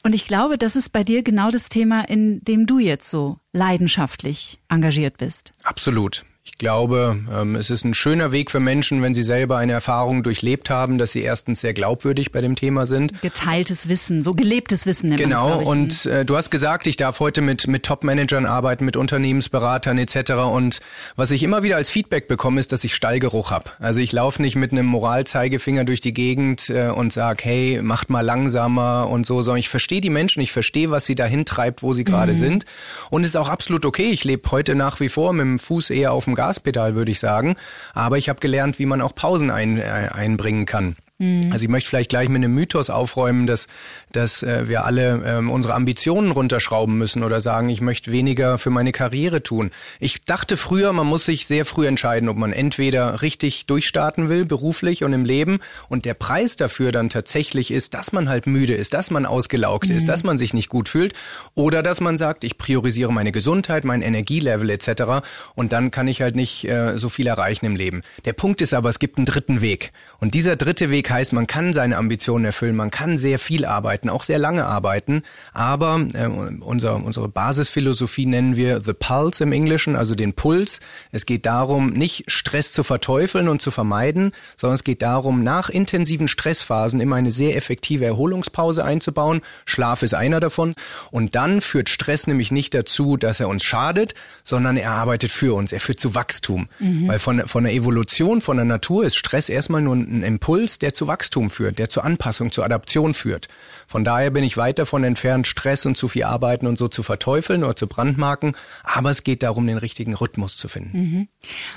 Und 0.04 0.14
ich 0.14 0.28
glaube, 0.28 0.58
das 0.58 0.76
ist 0.76 0.90
bei 0.90 1.04
dir 1.04 1.24
genau 1.24 1.52
das 1.52 1.70
Thema, 1.70 2.02
in 2.02 2.44
dem 2.44 2.66
du 2.66 2.80
jetzt 2.80 3.10
so 3.10 3.40
leidenschaftlich 3.54 4.60
engagiert 4.70 5.18
bist. 5.18 5.54
Absolut. 5.64 6.26
Ich 6.48 6.58
glaube, 6.58 7.20
ähm, 7.30 7.56
es 7.56 7.70
ist 7.70 7.84
ein 7.84 7.94
schöner 7.94 8.32
Weg 8.32 8.52
für 8.52 8.62
Menschen, 8.62 9.02
wenn 9.02 9.14
sie 9.14 9.22
selber 9.22 9.58
eine 9.58 9.74
Erfahrung 9.74 10.24
durchlebt 10.24 10.70
haben, 10.70 10.98
dass 10.98 11.12
sie 11.12 11.22
erstens 11.22 11.60
sehr 11.60 11.74
glaubwürdig 11.74 12.32
bei 12.32 12.40
dem 12.40 12.56
Thema 12.56 12.88
sind. 12.88 13.22
Geteiltes 13.22 13.90
Wissen, 13.90 14.24
so 14.24 14.32
gelebtes 14.32 14.86
Wissen. 14.86 15.14
Genau. 15.18 15.60
Es, 15.60 15.68
und 15.68 16.06
äh, 16.06 16.24
du 16.24 16.38
hast 16.38 16.50
gesagt, 16.50 16.88
ich 16.88 16.96
darf 16.96 17.20
heute 17.20 17.42
mit 17.42 17.68
mit 17.68 17.84
Top-Managern 17.84 18.46
arbeiten, 18.46 18.86
mit 18.86 18.96
Unternehmensberatern 18.96 19.98
etc. 19.98 20.32
Und 20.52 20.80
was 21.18 21.32
ich 21.32 21.44
immer 21.44 21.64
wieder 21.64 21.76
als 21.76 21.90
Feedback 21.90 22.30
bekomme, 22.30 22.62
ist, 22.62 22.72
dass 22.72 22.84
ich 22.86 22.96
Stallgeruch 22.96 23.52
habe. 23.52 23.70
Also 23.80 24.00
ich 24.00 24.14
laufe 24.14 24.42
nicht 24.42 24.56
mit 24.56 24.72
einem 24.72 24.86
Moralzeigefinger 24.86 25.84
durch 25.84 26.00
die 26.00 26.14
Gegend 26.14 26.70
äh, 26.70 26.88
und 26.88 27.12
sag, 27.12 27.44
hey, 27.44 27.82
macht 27.84 28.10
mal 28.10 28.22
langsamer 28.22 29.10
und 29.10 29.26
so, 29.26 29.42
sondern 29.42 29.60
ich 29.60 29.70
verstehe 29.70 30.00
die 30.00 30.10
Menschen, 30.10 30.42
ich 30.42 30.54
verstehe, 30.54 30.92
was 30.92 31.06
sie 31.06 31.16
dahin 31.16 31.44
treibt, 31.44 31.84
wo 31.84 31.92
sie 31.92 32.06
gerade 32.06 32.32
mhm. 32.32 32.38
sind. 32.38 32.66
Und 33.10 33.24
es 33.24 33.32
ist 33.32 33.36
auch 33.36 33.50
absolut 33.50 33.86
okay. 33.86 34.12
Ich 34.12 34.24
lebe 34.24 34.50
heute 34.50 34.76
nach 34.76 35.02
wie 35.02 35.10
vor 35.10 35.34
mit 35.34 35.44
dem 35.44 35.60
Fuß 35.60 35.90
eher 35.90 36.14
auf 36.14 36.24
dem 36.24 36.37
Gaspedal, 36.38 36.96
würde 36.96 37.12
ich 37.12 37.20
sagen. 37.20 37.58
Aber 37.94 38.18
ich 38.18 38.30
habe 38.30 38.40
gelernt, 38.40 38.80
wie 38.80 38.86
man 38.86 39.02
auch 39.02 39.14
Pausen 39.14 39.52
ein, 39.52 39.78
äh, 39.78 40.10
einbringen 40.14 40.66
kann. 40.66 40.96
Mhm. 41.20 41.52
Also 41.52 41.64
ich 41.64 41.70
möchte 41.70 41.90
vielleicht 41.90 42.10
gleich 42.10 42.30
mit 42.30 42.38
einem 42.38 42.54
Mythos 42.54 42.90
aufräumen, 42.92 43.48
dass, 43.48 43.68
dass 44.12 44.44
äh, 44.44 44.68
wir 44.68 44.86
alle 44.86 45.24
ähm, 45.26 45.50
unsere 45.50 45.74
Ambitionen 45.74 46.32
runterschrauben 46.32 46.96
müssen 46.98 47.24
oder 47.24 47.42
sagen, 47.42 47.70
ich 47.70 47.82
möchte 47.82 48.12
weniger 48.12 48.60
für 48.60 48.70
meine 48.70 48.92
Karriere 48.92 49.42
tun. 49.42 49.72
Ich 50.00 50.24
dachte 50.26 50.58
früher, 50.58 50.94
man 50.94 51.08
muss 51.08 51.26
sich 51.26 51.48
sehr 51.48 51.66
früh 51.66 51.88
entscheiden, 51.88 52.30
ob 52.30 52.38
man 52.38 52.54
entweder 52.54 53.24
richtig 53.24 53.66
durchstarten 53.66 54.30
will, 54.30 54.46
beruflich 54.46 55.04
und 55.04 55.14
im 55.14 55.26
Leben, 55.26 55.60
und 55.90 56.06
der 56.06 56.14
Preis 56.14 56.56
dafür 56.56 56.92
dann 56.92 57.10
tatsächlich 57.10 57.72
ist, 57.72 57.96
dass 57.96 58.12
man 58.12 58.30
halt 58.30 58.46
müde 58.46 58.76
ist, 58.76 58.94
dass 58.94 59.10
man 59.10 59.26
ausgelaugt 59.26 59.90
mhm. 59.90 59.98
ist, 59.98 60.08
dass 60.08 60.24
man 60.24 60.38
sich 60.38 60.54
nicht 60.54 60.70
gut 60.70 60.88
fühlt, 60.88 61.14
oder 61.56 61.82
dass 61.82 62.00
man 62.00 62.18
sagt, 62.18 62.44
ich 62.44 62.60
priorisiere 62.60 63.12
meine 63.12 63.32
Gesundheit, 63.32 63.86
mein 63.86 64.04
Energielevel 64.04 64.70
etc. 64.70 65.26
Und 65.56 65.74
dann 65.74 65.90
kann 65.90 66.08
ich 66.08 66.22
halt 66.22 66.36
nicht 66.36 66.66
äh, 66.66 66.98
so 66.98 67.10
viel 67.10 67.26
erreichen 67.26 67.66
im 67.66 67.76
Leben. 67.76 68.04
Der 68.26 68.34
Punkt 68.34 68.62
ist 68.62 68.76
aber, 68.76 68.90
es 68.90 69.00
gibt 69.00 69.18
einen 69.18 69.26
dritten 69.26 69.62
Weg. 69.62 69.92
Und 70.20 70.36
dieser 70.36 70.56
dritte 70.56 70.92
Weg 70.92 71.07
heißt, 71.10 71.34
man 71.34 71.48
kann 71.48 71.74
seine 71.74 71.98
Ambitionen 71.98 72.46
erfüllen, 72.46 72.76
man 72.76 72.92
kann 72.92 73.18
sehr 73.18 73.40
viel 73.40 73.66
arbeiten, 73.66 74.10
auch 74.10 74.24
sehr 74.24 74.40
lange 74.40 74.66
arbeiten, 74.66 75.24
aber 75.54 76.06
äh, 76.14 76.28
unser, 76.28 76.96
unsere 77.04 77.28
Basisphilosophie 77.28 78.26
nennen 78.26 78.56
wir 78.56 78.82
The 78.84 78.94
Pulse 78.94 79.44
im 79.44 79.52
Englischen, 79.52 79.96
also 79.96 80.16
den 80.16 80.34
Puls. 80.34 80.80
Es 81.12 81.26
geht 81.26 81.46
darum, 81.46 81.92
nicht 81.92 82.26
Stress 82.28 82.72
zu 82.72 82.84
verteufeln 82.84 83.48
und 83.48 83.62
zu 83.62 83.72
vermeiden, 83.72 84.32
sondern 84.56 84.76
es 84.76 84.84
geht 84.84 85.02
darum, 85.02 85.44
nach 85.44 85.70
intensiven 85.70 86.28
Stressphasen 86.28 87.00
immer 87.00 87.16
eine 87.16 87.32
sehr 87.32 87.56
effektive 87.56 88.06
Erholungspause 88.06 88.84
einzubauen. 88.84 89.42
Schlaf 89.66 90.04
ist 90.04 90.14
einer 90.14 90.40
davon. 90.40 90.74
Und 91.12 91.36
dann 91.36 91.62
führt 91.62 91.90
Stress 91.90 92.28
nämlich 92.28 92.52
nicht 92.52 92.74
dazu, 92.74 93.18
dass 93.18 93.40
er 93.40 93.50
uns 93.50 93.64
schadet, 93.64 94.14
sondern 94.44 94.78
er 94.78 94.92
arbeitet 94.92 95.32
für 95.32 95.56
uns, 95.56 95.72
er 95.72 95.80
führt 95.80 96.00
zu 96.00 96.16
Wachstum. 96.16 96.70
Mhm. 96.80 97.08
Weil 97.08 97.20
von, 97.20 97.48
von 97.48 97.64
der 97.64 97.74
Evolution, 97.74 98.42
von 98.42 98.58
der 98.58 98.66
Natur 98.66 99.06
ist 99.06 99.18
Stress 99.18 99.50
erstmal 99.50 99.82
nur 99.82 99.96
ein 99.96 100.24
Impuls, 100.24 100.80
der 100.80 100.94
zu 100.98 101.08
Wachstum 101.08 101.50
führt, 101.50 101.80
der 101.80 101.90
zur 101.90 102.04
Anpassung, 102.04 102.52
zur 102.52 102.66
Adaption 102.66 103.14
führt. 103.14 103.48
Von 103.88 104.04
daher 104.04 104.32
bin 104.32 104.44
ich 104.44 104.58
weit 104.58 104.80
davon 104.80 105.04
entfernt, 105.04 105.48
Stress 105.48 105.86
und 105.86 105.96
zu 105.96 106.10
viel 106.10 106.24
Arbeiten 106.24 106.68
und 106.68 106.78
so 106.78 106.90
zu 106.90 107.04
verteufeln 107.04 107.64
oder 107.64 107.76
zu 107.76 107.88
brandmarken. 107.88 108.56
Aber 108.84 109.12
es 109.12 109.24
geht 109.24 109.44
darum, 109.44 109.66
den 109.66 109.78
richtigen 109.78 110.14
Rhythmus 110.14 110.58
zu 110.58 110.68
finden. 110.68 110.98
Mhm. 110.98 111.28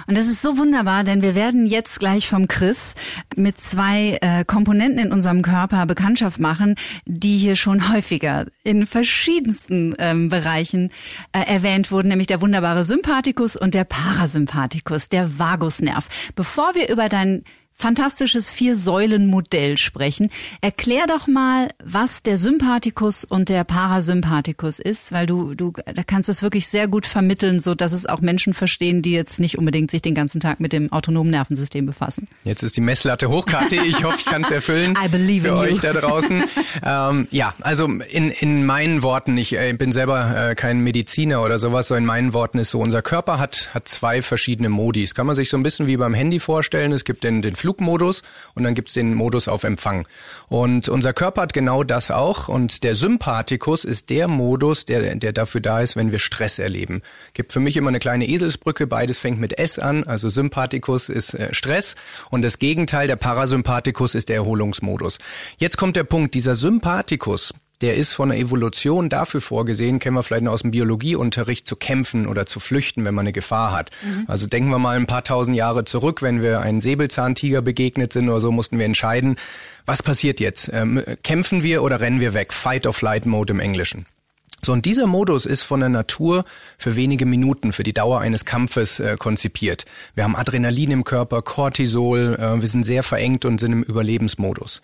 Und 0.08 0.17
das 0.17 0.26
ist 0.26 0.43
so 0.43 0.58
wunderbar, 0.58 1.05
denn 1.05 1.22
wir 1.22 1.34
werden 1.37 1.67
jetzt 1.67 2.00
gleich 2.00 2.28
vom 2.28 2.49
Chris 2.49 2.94
mit 3.37 3.61
zwei 3.61 4.19
äh, 4.20 4.44
Komponenten 4.44 4.99
in 4.99 5.12
unserem 5.12 5.43
Körper 5.43 5.87
Bekanntschaft 5.87 6.40
machen, 6.40 6.75
die 7.05 7.38
hier 7.38 7.55
schon 7.55 7.93
häufiger 7.93 8.46
in 8.64 8.87
verschiedensten 8.87 9.94
ähm, 9.99 10.28
Bereichen 10.28 10.90
äh, 11.32 11.40
erwähnt 11.40 11.93
wurden, 11.93 12.08
nämlich 12.08 12.26
der 12.26 12.40
wunderbare 12.40 12.82
Sympathikus 12.82 13.55
und 13.56 13.75
der 13.75 13.84
Parasympathikus, 13.84 15.09
der 15.09 15.38
Vagusnerv. 15.38 16.09
Bevor 16.35 16.75
wir 16.75 16.88
über 16.88 17.09
dein 17.09 17.45
fantastisches 17.80 18.50
Vier-Säulen-Modell 18.50 19.78
sprechen. 19.78 20.30
Erklär 20.60 21.06
doch 21.06 21.26
mal, 21.26 21.70
was 21.82 22.22
der 22.22 22.37
Sympathikus 22.37 23.25
und 23.25 23.49
der 23.49 23.64
Parasympathikus 23.64 24.78
ist, 24.78 25.12
weil 25.12 25.26
du, 25.26 25.54
du 25.54 25.72
da 25.72 26.02
kannst 26.02 26.28
es 26.28 26.42
wirklich 26.42 26.68
sehr 26.68 26.88
gut 26.88 27.06
vermitteln, 27.06 27.60
so 27.60 27.75
dass 27.75 27.92
es 27.92 28.06
auch 28.06 28.20
Menschen 28.20 28.54
verstehen, 28.54 29.02
die 29.02 29.12
jetzt 29.12 29.40
nicht 29.40 29.58
unbedingt 29.58 29.90
sich 29.90 30.02
den 30.02 30.14
ganzen 30.14 30.40
Tag 30.40 30.60
mit 30.60 30.72
dem 30.72 30.92
autonomen 30.92 31.30
Nervensystem 31.30 31.87
befassen. 31.87 32.28
Jetzt 32.44 32.62
ist 32.62 32.76
die 32.76 32.80
Messlatte 32.80 33.28
hoch, 33.28 33.46
Kathi. 33.46 33.80
Ich 33.80 34.04
hoffe, 34.04 34.18
ich 34.18 34.26
kann 34.26 34.44
es 34.44 34.50
erfüllen 34.50 34.94
I 35.04 35.08
believe 35.08 35.49
für 35.49 35.56
euch 35.56 35.78
da 35.80 35.92
draußen. 35.92 36.44
ähm, 36.84 37.28
ja, 37.30 37.54
also 37.60 37.87
in, 37.87 38.30
in 38.30 38.66
meinen 38.66 39.02
Worten, 39.02 39.38
ich 39.38 39.56
äh, 39.56 39.72
bin 39.72 39.92
selber 39.92 40.50
äh, 40.50 40.54
kein 40.54 40.80
Mediziner 40.80 41.42
oder 41.42 41.58
sowas, 41.58 41.88
so 41.88 41.94
in 41.94 42.04
meinen 42.04 42.34
Worten 42.34 42.58
ist 42.58 42.70
so, 42.70 42.80
unser 42.80 43.02
Körper 43.02 43.38
hat, 43.38 43.70
hat 43.72 43.88
zwei 43.88 44.22
verschiedene 44.22 44.68
Modis. 44.68 45.14
Kann 45.14 45.26
man 45.26 45.34
sich 45.37 45.49
so 45.49 45.56
ein 45.56 45.62
bisschen 45.62 45.87
wie 45.87 45.96
beim 45.96 46.14
Handy 46.14 46.40
vorstellen. 46.40 46.92
Es 46.92 47.04
gibt 47.04 47.25
den, 47.25 47.42
den 47.42 47.56
Flug 47.56 47.70
Flugmodus 47.71 48.23
und 48.55 48.65
dann 48.65 48.75
gibt's 48.75 48.95
den 48.95 49.15
Modus 49.15 49.47
auf 49.47 49.65
Empfang. 49.65 50.07
Und 50.49 50.89
unser 50.89 51.12
Körper 51.12 51.43
hat 51.43 51.53
genau 51.53 51.85
das 51.85 52.11
auch 52.11 52.49
und 52.49 52.83
der 52.83 52.97
Sympathikus 52.97 53.85
ist 53.85 54.11
der 54.11 54.27
Modus, 54.27 54.85
der, 54.85 55.15
der 55.15 55.33
dafür 55.33 55.61
da 55.61 55.81
ist, 55.81 55.95
wenn 55.95 56.11
wir 56.11 56.19
Stress 56.19 56.59
erleben. 56.59 57.03
Gibt 57.33 57.53
für 57.53 57.61
mich 57.61 57.77
immer 57.77 57.89
eine 57.89 58.00
kleine 58.00 58.27
Eselsbrücke, 58.27 58.87
beides 58.87 59.19
fängt 59.19 59.41
mit 59.41 59.59
S 59.59 59.79
an, 59.79 60.05
also 60.05 60.29
Sympathikus 60.29 61.09
ist 61.09 61.35
äh, 61.35 61.55
Stress 61.55 61.95
und 62.31 62.43
das 62.43 62.59
Gegenteil, 62.59 63.07
der 63.07 63.17
Parasympathikus 63.17 64.15
ist 64.15 64.29
der 64.29 64.37
Erholungsmodus. 64.37 65.19
Jetzt 65.59 65.77
kommt 65.77 65.97
der 65.97 66.05
Punkt, 66.05 66.35
dieser 66.35 66.57
Sympathikus, 66.57 67.55
der 67.80 67.96
ist 67.96 68.12
von 68.12 68.28
der 68.28 68.38
Evolution 68.38 69.08
dafür 69.08 69.40
vorgesehen, 69.40 69.99
kennen 69.99 70.16
wir 70.16 70.22
vielleicht 70.22 70.44
noch 70.44 70.52
aus 70.52 70.62
dem 70.62 70.70
Biologieunterricht, 70.70 71.66
zu 71.66 71.76
kämpfen 71.76 72.26
oder 72.26 72.46
zu 72.46 72.60
flüchten, 72.60 73.04
wenn 73.04 73.14
man 73.14 73.25
eine 73.25 73.32
Gefahr 73.32 73.72
hat. 73.72 73.90
Mhm. 74.02 74.25
Also 74.26 74.46
denken 74.46 74.70
wir 74.70 74.78
mal 74.78 74.96
ein 74.96 75.06
paar 75.06 75.25
tausend 75.25 75.56
Jahre 75.56 75.84
zurück, 75.84 76.22
wenn 76.22 76.42
wir 76.42 76.60
einen 76.60 76.80
Säbelzahntiger 76.80 77.62
begegnet 77.62 78.12
sind 78.12 78.28
oder 78.28 78.40
so, 78.40 78.52
mussten 78.52 78.78
wir 78.78 78.87
entscheiden, 78.87 79.37
was 79.87 80.02
passiert 80.02 80.40
jetzt? 80.40 80.70
Ähm, 80.72 81.02
kämpfen 81.22 81.62
wir 81.62 81.82
oder 81.82 82.00
rennen 82.00 82.20
wir 82.20 82.34
weg? 82.34 82.52
Fight 82.52 82.87
or 82.87 82.92
Flight 82.92 83.26
Mode 83.26 83.52
im 83.52 83.60
Englischen. 83.60 84.06
So, 84.62 84.72
und 84.72 84.84
dieser 84.84 85.06
Modus 85.06 85.46
ist 85.46 85.62
von 85.62 85.80
der 85.80 85.88
Natur 85.88 86.44
für 86.76 86.94
wenige 86.94 87.25
Minuten, 87.25 87.72
für 87.72 87.82
die 87.82 87.94
Dauer 87.94 88.20
eines 88.20 88.44
Kampfes 88.44 89.00
äh, 89.00 89.16
konzipiert. 89.18 89.87
Wir 90.14 90.25
haben 90.25 90.37
Adrenalin 90.37 90.90
im 90.90 91.04
Körper, 91.04 91.40
Cortisol, 91.40 92.37
äh, 92.38 92.60
wir 92.60 92.68
sind 92.68 92.84
sehr 92.84 93.02
verengt 93.02 93.46
und 93.46 93.58
sind 93.58 93.72
im 93.72 93.82
Überlebensmodus. 93.82 94.82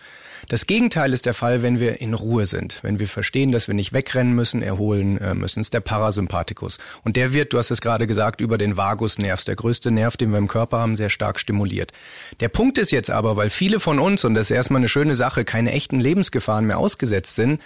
Das 0.49 0.67
Gegenteil 0.67 1.13
ist 1.13 1.27
der 1.27 1.35
Fall, 1.35 1.63
wenn 1.63 1.81
wir 1.81 2.01
in 2.01 2.15
Ruhe 2.15 2.47
sind, 2.47 2.79
wenn 2.83 2.99
wir 2.99 3.09
verstehen, 3.09 3.53
dass 3.53 3.69
wir 3.69 3.75
nicht 3.75 3.93
wegrennen 3.93 4.35
müssen, 4.35 4.63
erholen 4.63 5.19
äh, 5.19 5.35
müssen. 5.35 5.61
Ist 5.61 5.75
der 5.75 5.81
Parasympathikus. 5.81 6.79
Und 7.05 7.17
der 7.17 7.33
wird, 7.33 7.53
du 7.53 7.59
hast 7.59 7.71
es 7.71 7.81
gerade 7.81 8.07
gesagt, 8.07 8.41
über 8.41 8.59
den 8.59 8.77
Vagusnerv, 8.77 9.45
der 9.45 9.57
größte 9.57 9.91
Nerv, 9.91 10.17
den 10.17 10.31
wir 10.31 10.39
im 10.39 10.49
Körper 10.49 10.79
haben, 10.79 10.97
sehr 10.97 11.11
stark 11.11 11.41
stimuliert. 11.41 11.93
Der 12.41 12.49
Punkt 12.49 12.79
ist 12.79 12.93
jetzt 12.93 13.11
aber, 13.11 13.37
weil 13.37 13.51
viele 13.51 13.81
von 13.81 13.99
uns, 13.99 14.25
und 14.25 14.35
das 14.35 14.51
ist 14.51 14.57
erstmal 14.57 14.81
eine 14.81 14.89
schöne 14.89 15.15
Sache, 15.15 15.45
keine 15.45 15.73
echten 15.73 16.01
Lebensgefahren 16.01 16.67
mehr 16.67 16.79
ausgesetzt 16.79 17.35
sind, 17.35 17.61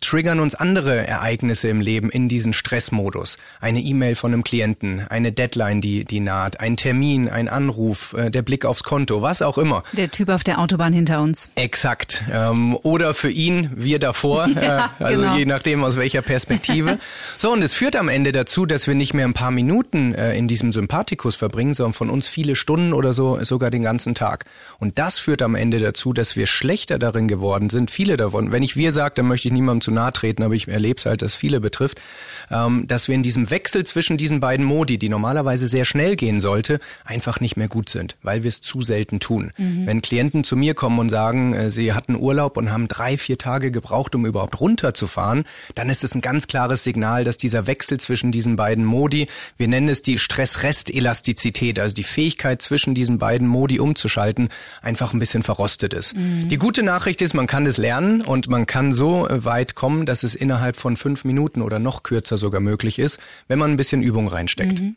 triggern 0.00 0.40
uns 0.40 0.54
andere 0.54 1.06
Ereignisse 1.06 1.68
im 1.68 1.80
Leben 1.80 2.10
in 2.10 2.28
diesen 2.28 2.52
Stressmodus. 2.52 3.38
Eine 3.60 3.80
E-Mail 3.80 4.14
von 4.14 4.32
einem 4.32 4.44
Klienten, 4.44 5.06
eine 5.08 5.32
Deadline, 5.32 5.80
die, 5.80 6.04
die 6.04 6.20
naht, 6.20 6.60
ein 6.60 6.76
Termin, 6.76 7.28
ein 7.28 7.48
Anruf, 7.48 8.14
äh, 8.14 8.30
der 8.30 8.42
Blick 8.42 8.64
aufs 8.64 8.82
Konto, 8.82 9.22
was 9.22 9.42
auch 9.42 9.58
immer. 9.58 9.82
Der 9.92 10.10
Typ 10.10 10.28
auf 10.28 10.44
der 10.44 10.58
Autobahn 10.58 10.92
hinter 10.92 11.20
uns. 11.20 11.48
Exakt. 11.54 12.05
Ähm, 12.32 12.76
oder 12.82 13.14
für 13.14 13.30
ihn, 13.30 13.70
wir 13.74 13.98
davor, 13.98 14.46
ja, 14.54 14.90
äh, 14.98 15.04
also 15.04 15.22
genau. 15.22 15.36
je 15.36 15.44
nachdem 15.46 15.84
aus 15.84 15.96
welcher 15.96 16.22
Perspektive. 16.22 16.98
so, 17.38 17.52
und 17.52 17.62
es 17.62 17.74
führt 17.74 17.96
am 17.96 18.08
Ende 18.08 18.32
dazu, 18.32 18.66
dass 18.66 18.86
wir 18.86 18.94
nicht 18.94 19.14
mehr 19.14 19.26
ein 19.26 19.34
paar 19.34 19.50
Minuten 19.50 20.14
äh, 20.14 20.36
in 20.36 20.48
diesem 20.48 20.72
Sympathikus 20.72 21.36
verbringen, 21.36 21.74
sondern 21.74 21.92
von 21.92 22.10
uns 22.10 22.28
viele 22.28 22.56
Stunden 22.56 22.92
oder 22.92 23.12
so, 23.12 23.38
sogar 23.42 23.70
den 23.70 23.82
ganzen 23.82 24.14
Tag. 24.14 24.44
Und 24.78 24.98
das 24.98 25.18
führt 25.18 25.42
am 25.42 25.54
Ende 25.54 25.78
dazu, 25.78 26.12
dass 26.12 26.36
wir 26.36 26.46
schlechter 26.46 26.98
darin 26.98 27.28
geworden 27.28 27.70
sind, 27.70 27.90
viele 27.90 28.16
davon. 28.16 28.52
Wenn 28.52 28.62
ich 28.62 28.76
wir 28.76 28.92
sage, 28.92 29.14
dann 29.16 29.26
möchte 29.26 29.48
ich 29.48 29.54
niemandem 29.54 29.80
zu 29.80 29.90
nahe 29.90 30.12
treten, 30.12 30.42
aber 30.42 30.54
ich 30.54 30.68
erlebe 30.68 30.98
es 30.98 31.06
halt, 31.06 31.22
dass 31.22 31.34
viele 31.34 31.60
betrifft, 31.60 32.00
ähm, 32.50 32.86
dass 32.86 33.08
wir 33.08 33.14
in 33.14 33.22
diesem 33.22 33.50
Wechsel 33.50 33.84
zwischen 33.84 34.16
diesen 34.16 34.40
beiden 34.40 34.64
Modi, 34.64 34.98
die 34.98 35.08
normalerweise 35.08 35.68
sehr 35.68 35.84
schnell 35.84 36.16
gehen 36.16 36.40
sollte, 36.40 36.80
einfach 37.04 37.40
nicht 37.40 37.56
mehr 37.56 37.68
gut 37.68 37.88
sind, 37.88 38.16
weil 38.22 38.42
wir 38.42 38.48
es 38.48 38.60
zu 38.60 38.80
selten 38.80 39.20
tun. 39.20 39.52
Mhm. 39.56 39.86
Wenn 39.86 40.02
Klienten 40.02 40.44
zu 40.44 40.56
mir 40.56 40.74
kommen 40.74 40.98
und 40.98 41.08
sagen, 41.08 41.54
äh, 41.54 41.70
sie 41.70 41.92
hatten 41.92 42.16
Urlaub 42.16 42.56
und 42.56 42.70
haben 42.70 42.88
drei, 42.88 43.16
vier 43.16 43.38
Tage 43.38 43.70
gebraucht, 43.70 44.14
um 44.14 44.26
überhaupt 44.26 44.60
runterzufahren, 44.60 45.44
dann 45.74 45.88
ist 45.88 46.04
es 46.04 46.14
ein 46.14 46.20
ganz 46.20 46.46
klares 46.46 46.84
Signal, 46.84 47.24
dass 47.24 47.36
dieser 47.36 47.66
Wechsel 47.66 47.98
zwischen 47.98 48.32
diesen 48.32 48.56
beiden 48.56 48.84
Modi, 48.84 49.28
wir 49.56 49.68
nennen 49.68 49.88
es 49.88 50.02
die 50.02 50.18
Stress-Rest-Elastizität, 50.18 51.78
also 51.78 51.94
die 51.94 52.02
Fähigkeit 52.02 52.62
zwischen 52.62 52.94
diesen 52.94 53.18
beiden 53.18 53.46
Modi 53.46 53.80
umzuschalten, 53.80 54.50
einfach 54.82 55.12
ein 55.12 55.18
bisschen 55.18 55.42
verrostet 55.42 55.94
ist. 55.94 56.16
Mhm. 56.16 56.48
Die 56.48 56.58
gute 56.58 56.82
Nachricht 56.82 57.22
ist, 57.22 57.34
man 57.34 57.46
kann 57.46 57.64
das 57.64 57.76
lernen 57.76 58.22
und 58.22 58.48
man 58.48 58.66
kann 58.66 58.92
so 58.92 59.26
weit 59.30 59.74
kommen, 59.74 60.06
dass 60.06 60.22
es 60.22 60.34
innerhalb 60.34 60.76
von 60.76 60.96
fünf 60.96 61.24
Minuten 61.24 61.62
oder 61.62 61.78
noch 61.78 62.02
kürzer 62.02 62.35
sogar 62.36 62.60
möglich 62.60 62.98
ist, 62.98 63.20
wenn 63.48 63.58
man 63.58 63.70
ein 63.70 63.76
bisschen 63.76 64.02
Übung 64.02 64.28
reinsteckt. 64.28 64.80
Mhm. 64.80 64.96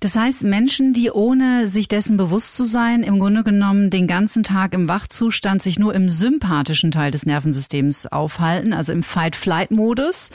Das 0.00 0.16
heißt, 0.16 0.44
Menschen, 0.44 0.92
die 0.92 1.10
ohne 1.10 1.66
sich 1.66 1.88
dessen 1.88 2.16
bewusst 2.16 2.56
zu 2.56 2.64
sein, 2.64 3.02
im 3.02 3.18
Grunde 3.18 3.44
genommen 3.44 3.90
den 3.90 4.06
ganzen 4.06 4.42
Tag 4.42 4.74
im 4.74 4.88
Wachzustand 4.88 5.62
sich 5.62 5.78
nur 5.78 5.94
im 5.94 6.08
sympathischen 6.08 6.90
Teil 6.90 7.10
des 7.10 7.26
Nervensystems 7.26 8.06
aufhalten, 8.06 8.72
also 8.72 8.92
im 8.92 9.02
Fight-Flight-Modus, 9.02 10.30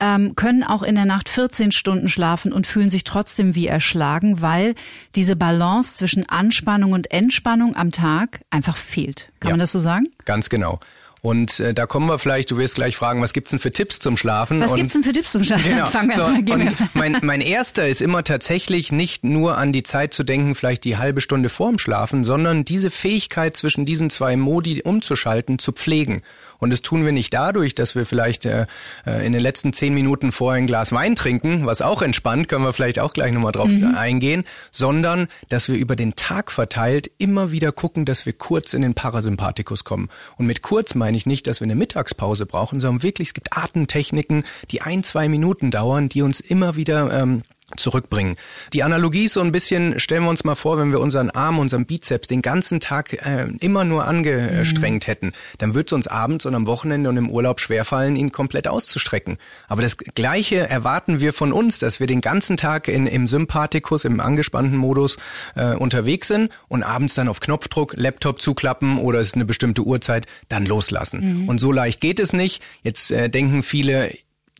ähm, 0.00 0.34
können 0.36 0.62
auch 0.62 0.82
in 0.82 0.94
der 0.94 1.04
Nacht 1.04 1.28
14 1.28 1.72
Stunden 1.72 2.08
schlafen 2.08 2.52
und 2.52 2.66
fühlen 2.66 2.90
sich 2.90 3.04
trotzdem 3.04 3.54
wie 3.54 3.66
erschlagen, 3.66 4.40
weil 4.40 4.74
diese 5.14 5.36
Balance 5.36 5.96
zwischen 5.96 6.28
Anspannung 6.28 6.92
und 6.92 7.10
Entspannung 7.10 7.76
am 7.76 7.90
Tag 7.90 8.42
einfach 8.50 8.76
fehlt. 8.76 9.30
Kann 9.40 9.50
ja, 9.50 9.52
man 9.54 9.60
das 9.60 9.72
so 9.72 9.80
sagen? 9.80 10.08
Ganz 10.24 10.48
genau. 10.48 10.80
Und 11.24 11.60
äh, 11.60 11.72
da 11.72 11.86
kommen 11.86 12.08
wir 12.08 12.18
vielleicht, 12.18 12.50
du 12.50 12.56
wirst 12.56 12.74
gleich 12.74 12.96
fragen, 12.96 13.22
was 13.22 13.32
gibt's 13.32 13.52
denn 13.52 13.60
für 13.60 13.70
Tipps 13.70 14.00
zum 14.00 14.16
Schlafen? 14.16 14.60
Was 14.60 14.72
und, 14.72 14.76
gibt's 14.76 14.94
denn 14.94 15.04
für 15.04 15.12
Tipps 15.12 15.30
zum 15.30 15.44
Schlafen? 15.44 15.70
Genau. 15.70 15.86
Fangen 15.86 16.10
so, 16.10 16.22
erstmal 16.22 16.60
und 16.62 16.94
mein, 16.94 17.16
mein 17.22 17.40
erster 17.40 17.86
ist 17.86 18.02
immer 18.02 18.24
tatsächlich 18.24 18.90
nicht 18.90 19.22
nur 19.22 19.56
an 19.56 19.72
die 19.72 19.84
Zeit 19.84 20.12
zu 20.12 20.24
denken, 20.24 20.56
vielleicht 20.56 20.82
die 20.82 20.96
halbe 20.96 21.20
Stunde 21.20 21.48
vorm 21.48 21.78
Schlafen, 21.78 22.24
sondern 22.24 22.64
diese 22.64 22.90
Fähigkeit 22.90 23.56
zwischen 23.56 23.86
diesen 23.86 24.10
zwei 24.10 24.36
Modi 24.36 24.82
umzuschalten, 24.82 25.60
zu 25.60 25.70
pflegen. 25.70 26.22
Und 26.62 26.70
das 26.70 26.80
tun 26.80 27.04
wir 27.04 27.10
nicht 27.10 27.34
dadurch, 27.34 27.74
dass 27.74 27.96
wir 27.96 28.06
vielleicht 28.06 28.46
äh, 28.46 28.66
äh, 29.04 29.26
in 29.26 29.32
den 29.32 29.42
letzten 29.42 29.72
zehn 29.72 29.92
Minuten 29.94 30.30
vorher 30.30 30.62
ein 30.62 30.68
Glas 30.68 30.92
Wein 30.92 31.16
trinken, 31.16 31.66
was 31.66 31.82
auch 31.82 32.02
entspannt, 32.02 32.46
können 32.46 32.64
wir 32.64 32.72
vielleicht 32.72 33.00
auch 33.00 33.12
gleich 33.12 33.32
nochmal 33.32 33.50
drauf 33.50 33.68
mhm. 33.68 33.96
eingehen, 33.96 34.44
sondern 34.70 35.26
dass 35.48 35.68
wir 35.68 35.76
über 35.76 35.96
den 35.96 36.14
Tag 36.14 36.52
verteilt 36.52 37.10
immer 37.18 37.50
wieder 37.50 37.72
gucken, 37.72 38.04
dass 38.04 38.26
wir 38.26 38.32
kurz 38.32 38.74
in 38.74 38.82
den 38.82 38.94
Parasympathikus 38.94 39.82
kommen. 39.82 40.08
Und 40.36 40.46
mit 40.46 40.62
kurz 40.62 40.94
meine 40.94 41.16
ich 41.16 41.26
nicht, 41.26 41.48
dass 41.48 41.58
wir 41.58 41.64
eine 41.64 41.74
Mittagspause 41.74 42.46
brauchen, 42.46 42.78
sondern 42.78 43.02
wirklich, 43.02 43.28
es 43.30 43.34
gibt 43.34 43.56
Atemtechniken, 43.56 44.44
die 44.70 44.82
ein, 44.82 45.02
zwei 45.02 45.28
Minuten 45.28 45.72
dauern, 45.72 46.08
die 46.08 46.22
uns 46.22 46.38
immer 46.38 46.76
wieder 46.76 47.12
ähm, 47.12 47.42
zurückbringen. 47.76 48.36
Die 48.72 48.82
Analogie 48.82 49.24
ist 49.24 49.34
so 49.34 49.40
ein 49.40 49.52
bisschen, 49.52 49.98
stellen 49.98 50.22
wir 50.22 50.30
uns 50.30 50.44
mal 50.44 50.54
vor, 50.54 50.78
wenn 50.78 50.92
wir 50.92 51.00
unseren 51.00 51.30
Arm, 51.30 51.58
unseren 51.58 51.86
Bizeps 51.86 52.28
den 52.28 52.42
ganzen 52.42 52.80
Tag 52.80 53.12
äh, 53.12 53.46
immer 53.60 53.84
nur 53.84 54.06
angestrengt 54.06 55.06
mhm. 55.06 55.10
hätten, 55.10 55.32
dann 55.58 55.74
wird 55.74 55.88
es 55.88 55.92
uns 55.92 56.06
abends 56.06 56.46
und 56.46 56.54
am 56.54 56.66
Wochenende 56.66 57.08
und 57.08 57.16
im 57.16 57.30
Urlaub 57.30 57.60
schwerfallen, 57.60 58.16
ihn 58.16 58.32
komplett 58.32 58.68
auszustrecken. 58.68 59.38
Aber 59.68 59.82
das 59.82 59.96
Gleiche 59.96 60.68
erwarten 60.68 61.20
wir 61.20 61.32
von 61.32 61.52
uns, 61.52 61.78
dass 61.78 62.00
wir 62.00 62.06
den 62.06 62.20
ganzen 62.20 62.56
Tag 62.56 62.88
in, 62.88 63.06
im 63.06 63.26
Sympathikus, 63.26 64.04
im 64.04 64.20
angespannten 64.20 64.76
Modus 64.76 65.18
äh, 65.54 65.74
unterwegs 65.74 66.28
sind 66.28 66.50
und 66.68 66.82
abends 66.82 67.14
dann 67.14 67.28
auf 67.28 67.40
Knopfdruck 67.40 67.94
Laptop 67.96 68.40
zuklappen 68.40 68.98
oder 68.98 69.20
es 69.20 69.28
ist 69.28 69.34
eine 69.34 69.44
bestimmte 69.44 69.82
Uhrzeit, 69.82 70.26
dann 70.48 70.66
loslassen. 70.66 71.42
Mhm. 71.42 71.48
Und 71.48 71.58
so 71.58 71.72
leicht 71.72 72.00
geht 72.00 72.20
es 72.20 72.32
nicht. 72.32 72.62
Jetzt 72.82 73.10
äh, 73.10 73.28
denken 73.28 73.62
viele, 73.62 74.12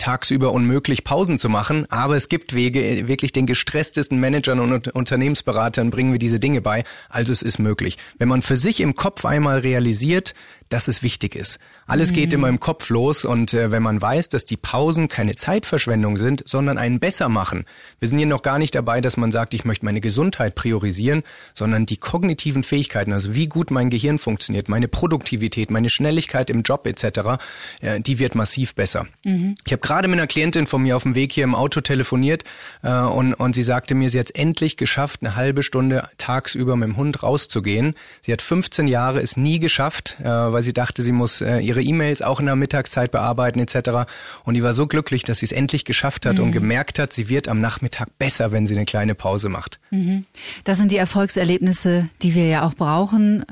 tagsüber 0.03 0.53
unmöglich, 0.53 1.05
Pausen 1.05 1.39
zu 1.39 1.49
machen. 1.49 1.87
Aber 1.91 2.17
es 2.17 2.29
gibt 2.29 2.55
Wege, 2.55 3.07
wirklich 3.07 3.33
den 3.33 3.47
gestresstesten 3.47 4.19
Managern 4.19 4.59
und 4.59 4.89
Unternehmensberatern 4.89 5.91
bringen 5.91 6.13
wir 6.13 6.19
diese 6.19 6.41
Dinge 6.41 6.61
bei. 6.61 6.83
Also 7.09 7.33
es 7.33 7.43
ist 7.43 7.59
möglich. 7.59 7.99
Wenn 8.19 8.29
man 8.29 8.43
für 8.43 8.57
sich 8.57 8.81
im 8.81 8.95
Kopf 8.95 9.25
einmal 9.25 9.61
realisiert, 9.61 10.35
dass 10.73 10.89
es 10.89 11.03
wichtig 11.03 11.37
ist. 11.37 11.59
Alles 11.87 12.11
mhm. 12.11 12.15
geht 12.15 12.33
immer 12.33 12.49
im 12.49 12.59
Kopf 12.59 12.89
los 12.89 13.25
und 13.25 13.53
äh, 13.53 13.71
wenn 13.71 13.83
man 13.83 14.01
weiß, 14.01 14.31
dass 14.31 14.47
die 14.47 14.57
Pausen 14.57 15.09
keine 15.09 15.35
Zeitverschwendung 15.35 16.17
sind, 16.17 16.43
sondern 16.47 16.79
einen 16.79 16.99
besser 16.99 17.29
machen. 17.29 17.67
Wir 17.99 18.09
sind 18.09 18.19
hier 18.19 18.27
noch 18.27 18.43
gar 18.43 18.59
nicht 18.59 18.75
dabei, 18.75 19.01
dass 19.01 19.17
man 19.17 19.33
sagt, 19.33 19.53
ich 19.53 19.65
möchte 19.65 19.85
meine 19.85 20.01
Gesundheit 20.01 20.55
priorisieren, 20.55 21.25
sondern 21.53 21.85
die 21.85 21.99
kognitiven 21.99 22.63
Fähigkeiten, 22.63 23.13
also 23.13 23.35
wie 23.35 23.49
gut 23.49 23.71
mein 23.71 23.91
Gehirn 23.91 24.19
funktioniert, 24.19 24.69
meine 24.71 24.89
Produktivität, 24.89 25.71
meine 25.71 25.91
Schnelligkeit 25.91 26.49
im 26.49 26.63
Job 26.63 26.87
etc., 26.87 27.43
äh, 27.81 28.01
die 28.01 28.19
wird 28.19 28.35
massiv 28.35 28.75
besser. 28.75 29.07
Mhm. 29.25 29.57
Ich 29.67 29.73
habe 29.73 29.81
gerade 29.81 30.09
mit 30.09 30.19
einer 30.19 30.27
Klientin 30.27 30.67
von 30.67 30.83
mir 30.83 30.97
auf 30.97 31.03
dem 31.03 31.15
Weg 31.15 31.33
hier 31.33 31.45
im 31.45 31.55
Auto 31.55 31.83
telefoniert 31.83 32.45
äh, 32.83 32.91
und, 32.91 33.35
und 33.35 33.55
sie 33.55 33.63
sagte 33.63 33.95
mir, 33.95 34.09
sie 34.09 34.19
hat 34.19 34.35
endlich 34.35 34.79
geschafft, 34.79 35.21
eine 35.21 35.37
halbe 35.37 35.63
Stunde 35.63 36.09
tagsüber 36.17 36.77
mit 36.77 36.89
dem 36.89 36.97
Hund 36.97 37.23
rauszugehen. 37.23 37.95
Sie 38.23 38.33
hat 38.33 38.41
15 38.41 38.87
Jahre 38.87 39.21
es 39.21 39.37
nie 39.37 39.61
geschafft, 39.61 40.17
äh, 40.21 40.25
weil 40.25 40.62
sie 40.63 40.73
dachte, 40.73 41.03
sie 41.03 41.13
muss 41.13 41.41
äh, 41.41 41.59
ihre 41.59 41.83
E-Mails 41.83 42.23
auch 42.23 42.41
in 42.41 42.47
der 42.47 42.57
Mittagszeit 42.57 43.11
bearbeiten 43.11 43.59
etc. 43.59 44.11
Und 44.45 44.55
die 44.55 44.63
war 44.63 44.73
so 44.73 44.87
glücklich, 44.87 45.25
dass 45.25 45.39
sie 45.39 45.47
es 45.47 45.53
endlich 45.53 45.85
geschafft 45.85 46.27
hat 46.27 46.39
mhm. 46.39 46.45
und 46.45 46.53
gemerkt 46.53 46.99
hat, 46.99 47.13
sie 47.13 47.29
wird 47.29 47.49
am 47.49 47.61
Nachmittag 47.61 48.09
besser, 48.19 48.53
wenn 48.53 48.67
sie 48.67 48.77
eine 48.77 48.85
kleine 48.85 49.15
Pause 49.15 49.49
macht. 49.49 49.79
Mhm. 49.91 50.25
Das 50.65 50.79
sind 50.79 50.91
die 50.91 50.97
Erfolgserlebnisse, 50.97 52.09
die 52.23 52.35
wir 52.35 52.47
ja 52.47 52.67
auch 52.67 52.75
brauchen 52.75 53.45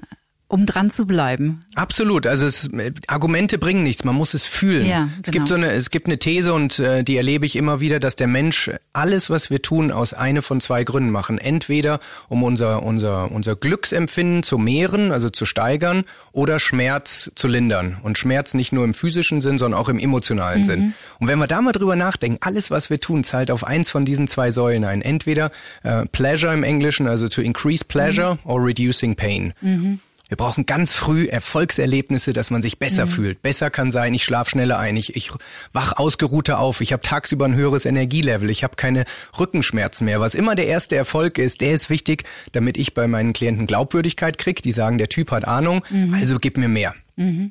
um 0.51 0.67
dran 0.67 0.91
zu 0.91 1.07
bleiben. 1.07 1.61
Absolut. 1.77 2.27
Also 2.27 2.45
es, 2.45 2.69
Argumente 3.07 3.57
bringen 3.57 3.85
nichts. 3.85 4.03
Man 4.03 4.17
muss 4.17 4.35
es 4.35 4.47
fühlen. 4.47 4.85
Ja, 4.85 5.05
genau. 5.05 5.15
Es 5.23 5.31
gibt 5.31 5.49
so 5.49 5.55
eine, 5.55 5.71
es 5.71 5.91
gibt 5.91 6.07
eine 6.09 6.19
These 6.19 6.53
und 6.53 6.81
äh, 6.81 7.05
die 7.05 7.17
erlebe 7.17 7.47
ich 7.47 7.55
immer 7.55 7.79
wieder, 7.79 8.01
dass 8.01 8.17
der 8.17 8.27
Mensch 8.27 8.69
alles, 8.93 9.31
was 9.31 9.51
wir 9.51 9.63
tun, 9.63 9.93
aus 9.93 10.13
eine 10.13 10.43
von 10.43 10.61
zwei 10.61 10.83
Gründen 10.83 11.11
machen. 11.11 11.39
Entweder 11.39 12.01
um 12.29 12.43
unser 12.43 12.83
unser 12.83 13.31
unser 13.31 13.55
Glücksempfinden 13.55 14.43
zu 14.43 14.59
mehren, 14.59 15.13
also 15.13 15.31
zu 15.31 15.47
steigern, 15.47 16.03
oder 16.33 16.59
Schmerz 16.59 17.31
zu 17.37 17.47
lindern. 17.47 17.99
Und 18.03 18.19
Schmerz 18.19 18.53
nicht 18.55 18.73
nur 18.73 18.85
im 18.85 18.93
physischen 18.93 19.41
Sinn, 19.41 19.57
sondern 19.57 19.79
auch 19.81 19.89
im 19.89 20.01
emotionalen 20.01 20.63
mhm. 20.63 20.65
Sinn. 20.65 20.95
Und 21.21 21.29
wenn 21.29 21.39
wir 21.39 21.47
da 21.47 21.63
mal 21.63 21.71
drüber 21.71 21.95
nachdenken, 21.95 22.39
alles, 22.41 22.73
was 22.73 22.91
wir 22.91 22.99
tun, 22.99 23.23
zahlt 23.23 23.53
auf 23.53 23.65
eins 23.65 23.89
von 23.89 24.05
diesen 24.05 24.27
zwei 24.27 24.51
Säulen 24.51 24.85
ein. 24.85 25.01
Entweder 25.01 25.53
äh, 25.85 26.07
Pleasure 26.07 26.53
im 26.53 26.65
Englischen, 26.65 27.07
also 27.07 27.29
to 27.29 27.41
increase 27.41 27.85
pleasure, 27.85 28.35
mhm. 28.35 28.51
or 28.51 28.65
reducing 28.65 29.15
pain. 29.15 29.55
Mhm. 29.61 30.01
Wir 30.31 30.37
brauchen 30.37 30.65
ganz 30.65 30.95
früh 30.95 31.27
Erfolgserlebnisse, 31.27 32.33
dass 32.33 32.53
man 32.53 32.63
sich 32.63 32.79
besser 32.79 33.07
mhm. 33.07 33.11
fühlt. 33.11 33.43
Besser 33.43 33.69
kann 33.69 33.91
sein, 33.91 34.15
ich 34.15 34.23
schlafe 34.23 34.51
schneller 34.51 34.79
ein, 34.79 34.97
ich, 34.97 35.17
ich 35.17 35.33
wach 35.73 35.95
ausgeruhter 35.97 36.61
auf, 36.61 36.81
ich 36.81 36.93
habe 36.93 37.03
tagsüber 37.03 37.47
ein 37.47 37.57
höheres 37.57 37.85
Energielevel, 37.85 38.49
ich 38.49 38.63
habe 38.63 38.77
keine 38.77 39.07
Rückenschmerzen 39.41 40.05
mehr. 40.05 40.21
Was 40.21 40.37
immer 40.37 40.55
der 40.55 40.69
erste 40.69 40.95
Erfolg 40.95 41.39
ist, 41.39 41.61
der 41.61 41.73
ist 41.73 41.91
wichtig, 41.91 42.23
damit 42.53 42.79
ich 42.79 42.95
bei 42.95 43.09
meinen 43.09 43.33
Klienten 43.33 43.67
Glaubwürdigkeit 43.67 44.39
kriege. 44.39 44.63
Die 44.63 44.71
sagen, 44.71 44.99
der 44.99 45.09
Typ 45.09 45.33
hat 45.33 45.49
Ahnung, 45.49 45.85
mhm. 45.91 46.15
also 46.15 46.39
gib 46.39 46.57
mir 46.57 46.69
mehr. 46.69 46.95
Mhm. 47.17 47.51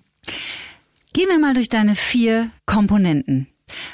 Gehen 1.11 1.27
wir 1.27 1.37
mal 1.37 1.55
durch 1.55 1.67
deine 1.67 1.95
vier 1.95 2.49
Komponenten. 2.65 3.47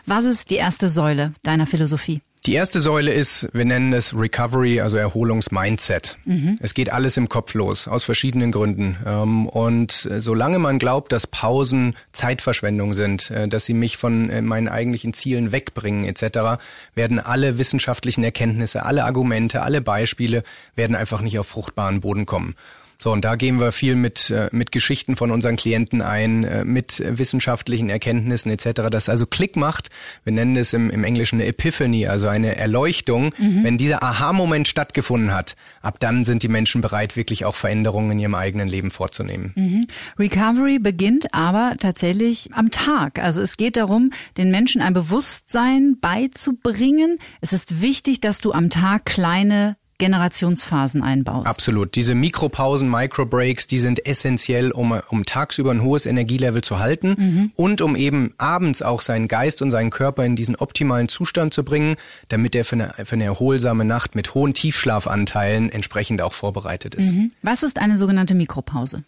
Was 0.05 0.25
ist 0.25 0.51
die 0.51 0.55
erste 0.55 0.89
Säule 0.89 1.33
deiner 1.41 1.65
Philosophie? 1.65 2.21
Die 2.45 2.53
erste 2.53 2.79
Säule 2.79 3.11
ist, 3.11 3.49
wir 3.53 3.65
nennen 3.65 3.91
es 3.91 4.15
Recovery, 4.15 4.79
also 4.79 4.97
Erholungsmindset. 4.97 6.17
Mhm. 6.25 6.59
Es 6.61 6.75
geht 6.75 6.93
alles 6.93 7.17
im 7.17 7.27
Kopf 7.27 7.55
los, 7.55 7.87
aus 7.87 8.03
verschiedenen 8.03 8.51
Gründen. 8.51 8.97
Ähm, 9.03 9.47
und 9.47 10.07
äh, 10.11 10.21
solange 10.21 10.59
man 10.59 10.77
glaubt, 10.77 11.11
dass 11.11 11.25
Pausen 11.25 11.95
Zeitverschwendung 12.11 12.93
sind, 12.93 13.31
äh, 13.31 13.47
dass 13.47 13.65
sie 13.65 13.73
mich 13.73 13.97
von 13.97 14.29
äh, 14.29 14.43
meinen 14.43 14.67
eigentlichen 14.67 15.13
Zielen 15.13 15.51
wegbringen 15.51 16.03
etc., 16.03 16.61
werden 16.93 17.19
alle 17.19 17.57
wissenschaftlichen 17.57 18.23
Erkenntnisse, 18.23 18.85
alle 18.85 19.05
Argumente, 19.05 19.63
alle 19.63 19.81
Beispiele 19.81 20.43
werden 20.75 20.95
einfach 20.95 21.21
nicht 21.21 21.39
auf 21.39 21.47
fruchtbaren 21.47 22.01
Boden 22.01 22.27
kommen. 22.27 22.55
So, 22.97 23.11
und 23.11 23.25
da 23.25 23.35
gehen 23.35 23.59
wir 23.59 23.71
viel 23.71 23.95
mit, 23.95 24.29
äh, 24.29 24.49
mit 24.51 24.71
Geschichten 24.71 25.15
von 25.15 25.31
unseren 25.31 25.55
Klienten 25.55 26.01
ein, 26.01 26.43
äh, 26.43 26.65
mit 26.65 27.03
wissenschaftlichen 27.05 27.89
Erkenntnissen 27.89 28.51
etc., 28.51 28.89
das 28.89 29.09
also 29.09 29.25
Klick 29.25 29.55
macht. 29.55 29.89
Wir 30.23 30.33
nennen 30.33 30.55
es 30.55 30.73
im, 30.73 30.89
im 30.89 31.03
Englischen 31.03 31.39
eine 31.39 31.47
Epiphany, 31.47 32.07
also 32.07 32.27
eine 32.27 32.55
Erleuchtung. 32.55 33.33
Mhm. 33.37 33.63
Wenn 33.63 33.77
dieser 33.77 34.03
Aha-Moment 34.03 34.67
stattgefunden 34.67 35.33
hat, 35.33 35.55
ab 35.81 35.99
dann 35.99 36.23
sind 36.23 36.43
die 36.43 36.47
Menschen 36.47 36.81
bereit, 36.81 37.15
wirklich 37.15 37.45
auch 37.45 37.55
Veränderungen 37.55 38.11
in 38.11 38.19
ihrem 38.19 38.35
eigenen 38.35 38.67
Leben 38.67 38.91
vorzunehmen. 38.91 39.53
Mhm. 39.55 39.87
Recovery 40.17 40.79
beginnt 40.79 41.33
aber 41.33 41.75
tatsächlich 41.79 42.49
am 42.53 42.71
Tag. 42.71 43.19
Also 43.19 43.41
es 43.41 43.57
geht 43.57 43.77
darum, 43.77 44.11
den 44.37 44.51
Menschen 44.51 44.81
ein 44.81 44.93
Bewusstsein 44.93 45.97
beizubringen. 45.99 47.19
Es 47.41 47.53
ist 47.53 47.81
wichtig, 47.81 48.21
dass 48.21 48.39
du 48.39 48.51
am 48.51 48.69
Tag 48.69 49.05
kleine 49.05 49.77
Generationsphasen 49.97 51.03
einbaust. 51.03 51.47
Absolut. 51.47 51.95
Diese 51.95 52.15
Mikropausen, 52.15 52.89
Microbreaks, 52.89 53.65
die 53.65 53.79
sind 53.79 54.05
essentiell, 54.05 54.71
um, 54.71 54.99
um 55.09 55.25
tagsüber 55.25 55.71
ein 55.71 55.81
hohes 55.81 56.05
Energielevel 56.05 56.61
zu 56.61 56.79
halten 56.79 57.15
mhm. 57.17 57.51
und 57.55 57.81
um 57.81 57.95
eben 57.95 58.33
abends 58.37 58.81
auch 58.81 59.01
seinen 59.01 59.27
Geist 59.27 59.61
und 59.61 59.71
seinen 59.71 59.91
Körper 59.91 60.25
in 60.25 60.35
diesen 60.35 60.57
optimalen 60.57 61.07
Zustand 61.07 61.53
zu 61.53 61.63
bringen, 61.63 61.95
damit 62.27 62.55
er 62.55 62.65
für 62.65 62.75
eine, 62.75 62.93
für 63.05 63.13
eine 63.13 63.23
erholsame 63.23 63.85
Nacht 63.85 64.15
mit 64.15 64.33
hohen 64.33 64.53
Tiefschlafanteilen 64.53 65.71
entsprechend 65.71 66.21
auch 66.21 66.33
vorbereitet 66.33 66.95
ist. 66.95 67.13
Mhm. 67.13 67.31
Was 67.41 67.63
ist 67.63 67.79
eine 67.79 67.95
sogenannte 67.95 68.35
Mikropause? 68.35 69.03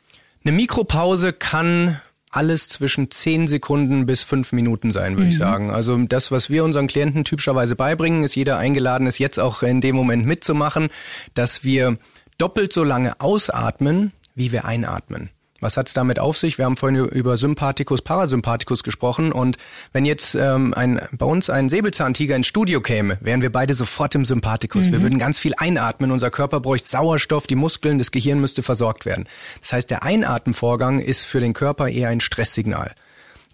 Eine 0.46 0.56
Mikropause 0.56 1.34
kann 1.34 2.00
alles 2.38 2.70
zwischen 2.70 3.10
zehn 3.10 3.48
Sekunden 3.48 4.06
bis 4.06 4.22
fünf 4.22 4.52
Minuten 4.52 4.92
sein, 4.92 5.14
würde 5.14 5.24
mhm. 5.24 5.30
ich 5.30 5.38
sagen. 5.38 5.72
Also 5.72 5.98
das, 5.98 6.30
was 6.30 6.52
wir 6.52 6.64
unseren 6.64 6.86
Klienten 6.86 7.24
typischerweise 7.24 7.76
beibringen, 7.76 8.24
ist 8.24 8.36
jeder 8.36 8.60
eingeladen, 8.60 9.08
ist 9.08 9.18
jetzt 9.18 9.40
auch 9.40 9.64
in 9.64 9.82
dem 9.82 9.96
Moment 9.96 10.26
mitzumachen, 10.28 10.90
dass 11.34 11.64
wir 11.64 11.98
doppelt 12.38 12.72
so 12.72 12.84
lange 12.84 13.20
ausatmen, 13.20 14.12
wie 14.36 14.52
wir 14.52 14.66
einatmen. 14.66 15.32
Was 15.60 15.78
hat 15.78 15.88
es 15.88 15.94
damit 15.94 16.20
auf 16.20 16.38
sich? 16.38 16.58
Wir 16.58 16.66
haben 16.66 16.78
vorhin 16.78 17.06
über 17.06 17.38
Sympathikus, 17.38 18.02
Parasympathikus 18.02 18.84
gesprochen 18.84 19.32
und 19.32 19.58
wenn 19.92 20.06
jetzt 20.06 20.36
ähm, 20.36 20.74
ein, 20.74 21.02
bei 21.12 21.26
uns 21.26 21.50
ein 21.50 21.70
Säbelzahntiger 21.70 22.36
ins 22.36 22.48
Studio 22.48 22.82
käme, 22.82 23.18
wären 23.22 23.42
wir 23.42 23.52
beide 23.52 23.74
sofort 23.74 24.14
im 24.16 24.26
Sympathikus. 24.26 24.88
Mhm. 24.88 24.92
Wir 24.92 25.02
würden 25.02 25.20
ganz 25.20 25.40
viel 25.40 25.54
einatmen, 25.58 26.12
unser 26.12 26.30
Körper 26.30 26.60
bräuchte 26.60 26.88
Sauerstoff, 26.88 27.48
die 27.48 27.56
Muskeln, 27.56 27.98
das 27.98 28.12
Gehirn 28.12 28.40
müsste 28.40 28.62
versorgt 28.62 29.06
werden. 29.06 29.28
Das 29.62 29.74
heißt, 29.74 29.90
der 29.90 30.04
Einatmenvorgang 30.04 31.00
ist 31.00 31.26
für 31.26 31.40
den 31.40 31.54
Körper 31.54 31.90
eher 31.90 32.10
ein 32.10 32.20
Stresssignal. 32.20 32.94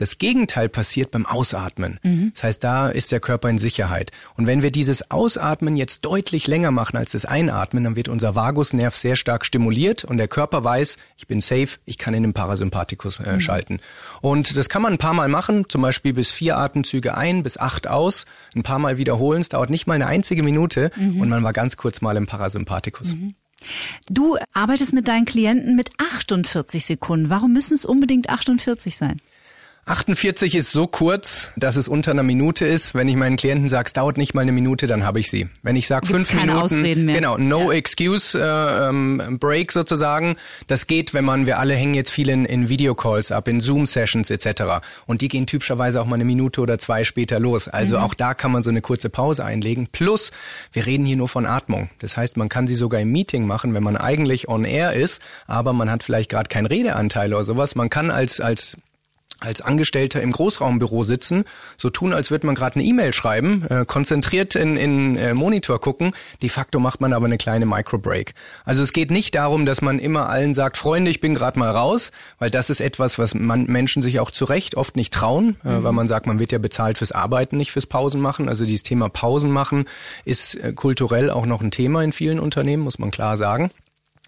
Das 0.03 0.17
Gegenteil 0.17 0.67
passiert 0.67 1.11
beim 1.11 1.25
Ausatmen. 1.25 1.97
Mhm. 2.03 2.31
Das 2.33 2.43
heißt, 2.43 2.61
da 2.61 2.89
ist 2.89 3.13
der 3.13 3.21
Körper 3.21 3.49
in 3.49 3.57
Sicherheit. 3.57 4.11
Und 4.35 4.47
wenn 4.47 4.61
wir 4.61 4.69
dieses 4.69 5.11
Ausatmen 5.11 5.77
jetzt 5.77 6.01
deutlich 6.03 6.45
länger 6.45 6.71
machen 6.71 6.97
als 6.97 7.13
das 7.13 7.23
Einatmen, 7.23 7.85
dann 7.85 7.95
wird 7.95 8.09
unser 8.09 8.35
Vagusnerv 8.35 8.97
sehr 8.97 9.15
stark 9.15 9.45
stimuliert 9.45 10.03
und 10.03 10.17
der 10.17 10.27
Körper 10.27 10.61
weiß, 10.61 10.97
ich 11.15 11.27
bin 11.27 11.39
safe, 11.39 11.79
ich 11.85 11.97
kann 11.97 12.13
in 12.13 12.23
den 12.23 12.33
Parasympathikus 12.33 13.21
äh, 13.21 13.35
mhm. 13.35 13.39
schalten. 13.39 13.79
Und 14.19 14.57
das 14.57 14.67
kann 14.67 14.81
man 14.81 14.91
ein 14.91 14.97
paar 14.97 15.13
Mal 15.13 15.29
machen, 15.29 15.69
zum 15.69 15.81
Beispiel 15.81 16.11
bis 16.11 16.31
vier 16.31 16.57
Atemzüge 16.57 17.15
ein, 17.15 17.41
bis 17.41 17.57
acht 17.57 17.87
aus, 17.87 18.25
ein 18.57 18.63
paar 18.63 18.79
Mal 18.79 18.97
wiederholen. 18.97 19.39
Es 19.39 19.47
dauert 19.47 19.69
nicht 19.69 19.87
mal 19.87 19.93
eine 19.93 20.07
einzige 20.07 20.43
Minute 20.43 20.91
mhm. 20.97 21.21
und 21.21 21.29
man 21.29 21.43
war 21.43 21.53
ganz 21.53 21.77
kurz 21.77 22.01
mal 22.01 22.17
im 22.17 22.27
Parasympathikus. 22.27 23.15
Mhm. 23.15 23.35
Du 24.09 24.35
arbeitest 24.51 24.91
mit 24.91 25.07
deinen 25.07 25.23
Klienten 25.23 25.77
mit 25.77 25.91
48 25.97 26.85
Sekunden. 26.85 27.29
Warum 27.29 27.53
müssen 27.53 27.75
es 27.75 27.85
unbedingt 27.85 28.27
48 28.27 28.97
sein? 28.97 29.21
48 29.85 30.55
ist 30.55 30.71
so 30.71 30.87
kurz, 30.87 31.51
dass 31.57 31.75
es 31.75 31.89
unter 31.89 32.11
einer 32.11 32.23
Minute 32.23 32.65
ist. 32.65 32.95
Wenn 32.95 33.09
ich 33.09 33.17
meinen 33.17 33.35
Klienten 33.35 33.67
sage, 33.67 33.87
es 33.87 33.93
dauert 33.93 34.17
nicht 34.17 34.33
mal 34.33 34.41
eine 34.41 34.53
Minute, 34.53 34.87
dann 34.87 35.05
habe 35.05 35.19
ich 35.19 35.29
sie. 35.29 35.49
Wenn 35.61 35.75
ich 35.75 35.87
sage 35.87 36.07
fünf 36.07 36.33
Minuten, 36.33 37.07
genau, 37.07 37.37
no 37.37 37.69
ja. 37.69 37.77
excuse 37.79 38.39
äh, 38.39 38.87
ähm, 38.87 39.39
break 39.41 39.73
sozusagen. 39.73 40.37
Das 40.67 40.87
geht, 40.87 41.13
wenn 41.13 41.25
man, 41.25 41.47
wir 41.47 41.59
alle 41.59 41.73
hängen 41.73 41.95
jetzt 41.95 42.11
viel 42.11 42.29
in, 42.29 42.45
in 42.45 42.69
Videocalls 42.69 43.33
ab, 43.33 43.49
in 43.49 43.59
Zoom-Sessions 43.59 44.29
etc. 44.29 44.85
Und 45.05 45.19
die 45.19 45.27
gehen 45.27 45.47
typischerweise 45.47 46.01
auch 46.01 46.05
mal 46.05 46.15
eine 46.15 46.25
Minute 46.25 46.61
oder 46.61 46.77
zwei 46.77 47.03
später 47.03 47.41
los. 47.41 47.67
Also 47.67 47.97
mhm. 47.97 48.03
auch 48.03 48.13
da 48.13 48.33
kann 48.33 48.53
man 48.53 48.63
so 48.63 48.69
eine 48.69 48.79
kurze 48.79 49.09
Pause 49.09 49.43
einlegen. 49.43 49.87
Plus, 49.91 50.31
wir 50.71 50.85
reden 50.85 51.05
hier 51.05 51.17
nur 51.17 51.27
von 51.27 51.45
Atmung. 51.45 51.89
Das 51.99 52.15
heißt, 52.15 52.37
man 52.37 52.47
kann 52.47 52.67
sie 52.67 52.75
sogar 52.75 53.01
im 53.01 53.11
Meeting 53.11 53.45
machen, 53.45 53.73
wenn 53.73 53.83
man 53.83 53.97
eigentlich 53.97 54.47
on 54.47 54.63
air 54.63 54.93
ist, 54.93 55.21
aber 55.45 55.73
man 55.73 55.91
hat 55.91 56.03
vielleicht 56.03 56.29
gerade 56.29 56.47
keinen 56.47 56.67
Redeanteil 56.67 57.33
oder 57.33 57.43
sowas. 57.43 57.75
Man 57.75 57.89
kann 57.89 58.11
als 58.11 58.39
als 58.39 58.77
als 59.43 59.61
Angestellter 59.61 60.21
im 60.21 60.31
Großraumbüro 60.31 61.03
sitzen, 61.03 61.43
so 61.77 61.89
tun, 61.89 62.13
als 62.13 62.31
würde 62.31 62.45
man 62.45 62.55
gerade 62.55 62.75
eine 62.75 62.83
E-Mail 62.83 63.13
schreiben, 63.13 63.65
äh, 63.69 63.85
konzentriert 63.85 64.55
in, 64.55 64.77
in 64.77 65.15
äh, 65.15 65.33
Monitor 65.33 65.79
gucken. 65.79 66.13
De 66.41 66.49
facto 66.49 66.79
macht 66.79 67.01
man 67.01 67.13
aber 67.13 67.25
eine 67.25 67.37
kleine 67.37 67.65
Microbreak. 67.65 68.33
Also 68.65 68.81
es 68.81 68.93
geht 68.93 69.11
nicht 69.11 69.35
darum, 69.35 69.65
dass 69.65 69.81
man 69.81 69.99
immer 69.99 70.29
allen 70.29 70.53
sagt, 70.53 70.77
Freunde, 70.77 71.11
ich 71.11 71.19
bin 71.19 71.35
gerade 71.35 71.59
mal 71.59 71.69
raus, 71.69 72.11
weil 72.39 72.49
das 72.49 72.69
ist 72.69 72.81
etwas, 72.81 73.19
was 73.19 73.35
man 73.35 73.65
Menschen 73.65 74.01
sich 74.01 74.19
auch 74.19 74.31
zu 74.31 74.45
Recht 74.45 74.75
oft 74.75 74.95
nicht 74.95 75.13
trauen, 75.13 75.57
äh, 75.63 75.69
mhm. 75.69 75.83
weil 75.83 75.91
man 75.91 76.07
sagt, 76.07 76.25
man 76.25 76.39
wird 76.39 76.51
ja 76.51 76.59
bezahlt 76.59 76.97
fürs 76.97 77.11
Arbeiten, 77.11 77.57
nicht 77.57 77.71
fürs 77.71 77.85
Pausen 77.85 78.21
machen. 78.21 78.49
Also 78.49 78.65
dieses 78.65 78.83
Thema 78.83 79.09
Pausen 79.09 79.51
machen 79.51 79.85
ist 80.25 80.55
äh, 80.55 80.73
kulturell 80.73 81.29
auch 81.29 81.45
noch 81.45 81.61
ein 81.61 81.71
Thema 81.71 82.03
in 82.03 82.13
vielen 82.13 82.39
Unternehmen, 82.39 82.83
muss 82.83 82.99
man 82.99 83.11
klar 83.11 83.37
sagen. 83.37 83.71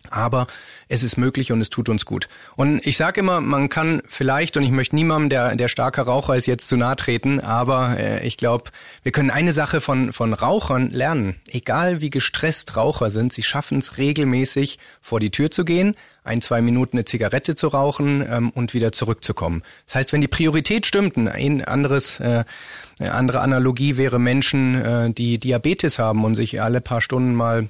Aber 0.10 0.48
es 0.88 1.04
ist 1.04 1.18
möglich 1.18 1.52
und 1.52 1.62
es 1.62 1.70
tut 1.70 1.90
uns 1.90 2.06
gut. 2.06 2.28
Und 2.56 2.86
ich 2.86 2.98
sage 2.98 3.20
immer, 3.20 3.42
man 3.42 3.70
kann 3.70 4.02
vielleicht, 4.08 4.58
und 4.58 4.64
ich 4.64 4.72
möchte 4.72 4.96
niemandem, 4.96 5.30
der, 5.30 5.56
der 5.56 5.68
starker 5.68 6.04
Raucher 6.04 6.36
ist, 6.36 6.46
jetzt 6.46 6.68
zu 6.68 6.78
nahe 6.78 6.96
treten, 6.96 7.40
aber 7.40 7.98
äh, 7.98 8.26
ich 8.26 8.38
glaube, 8.38 8.72
wir 9.04 9.12
können 9.12 9.32
eine 9.32 9.52
Sache 9.52 9.82
von, 9.82 10.14
von 10.14 10.34
Rauchern 10.34 10.92
lernen. 10.92 11.36
Egal 11.48 12.02
wie 12.02 12.10
gestresst 12.10 12.76
Raucher 12.76 13.10
sind, 13.10 13.34
sie 13.34 13.44
schaffen 13.44 13.80
es 13.80 13.98
regelmäßig, 13.98 14.80
vor 15.02 15.20
die 15.20 15.32
Tür 15.32 15.52
zu 15.52 15.66
gehen, 15.66 15.96
ein, 16.24 16.42
zwei 16.42 16.62
Minuten 16.62 16.98
eine 16.98 17.06
Zigarette 17.06 17.56
zu 17.56 17.68
rauchen 17.68 18.26
ähm, 18.28 18.50
und 18.50 18.74
wieder 18.74 18.92
zurückzukommen. 18.92 19.64
Das 19.86 19.96
heißt, 19.96 20.14
wenn 20.14 20.22
die 20.22 20.28
Priorität 20.28 20.86
stimmt, 20.86 21.18
ein 21.18 21.64
anderes, 21.64 22.20
äh, 22.20 22.44
eine 23.00 23.14
andere 23.14 23.42
Analogie 23.42 23.98
wäre 23.98 24.20
Menschen, 24.20 24.76
äh, 24.76 25.12
die 25.12 25.38
Diabetes 25.38 26.00
haben 26.00 26.26
und 26.26 26.36
sich 26.36 26.62
alle 26.62 26.82
paar 26.82 27.02
Stunden 27.02 27.36
mal 27.36 27.68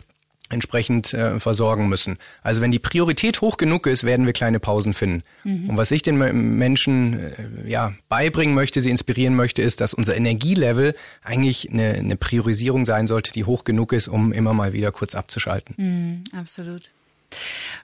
entsprechend 0.49 1.13
äh, 1.13 1.39
versorgen 1.39 1.89
müssen. 1.89 2.17
Also 2.43 2.61
wenn 2.61 2.71
die 2.71 2.79
Priorität 2.79 3.41
hoch 3.41 3.57
genug 3.57 3.87
ist, 3.87 4.03
werden 4.03 4.25
wir 4.25 4.33
kleine 4.33 4.59
Pausen 4.59 4.93
finden. 4.93 5.23
Mhm. 5.43 5.71
Und 5.71 5.77
was 5.77 5.91
ich 5.91 6.03
den 6.03 6.17
Menschen 6.57 7.19
äh, 7.19 7.69
ja 7.69 7.93
beibringen 8.09 8.53
möchte, 8.53 8.79
sie 8.79 8.91
inspirieren 8.91 9.35
möchte, 9.35 9.61
ist, 9.61 9.81
dass 9.81 9.93
unser 9.93 10.15
Energielevel 10.15 10.95
eigentlich 11.23 11.71
eine, 11.71 11.93
eine 11.93 12.15
Priorisierung 12.15 12.85
sein 12.85 13.07
sollte, 13.07 13.31
die 13.31 13.43
hoch 13.43 13.63
genug 13.63 13.91
ist, 13.91 14.07
um 14.07 14.31
immer 14.31 14.53
mal 14.53 14.73
wieder 14.73 14.91
kurz 14.91 15.15
abzuschalten. 15.15 15.75
Mhm, 15.77 16.23
absolut. 16.37 16.91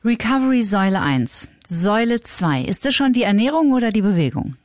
Recovery 0.05 0.61
Säule 0.61 1.01
1. 1.01 1.47
Säule 1.65 2.21
2. 2.21 2.61
Ist 2.61 2.85
das 2.85 2.93
schon 2.93 3.11
die 3.13 3.23
Ernährung 3.23 3.73
oder 3.73 3.91
die 3.91 4.01
Bewegung? 4.01 4.55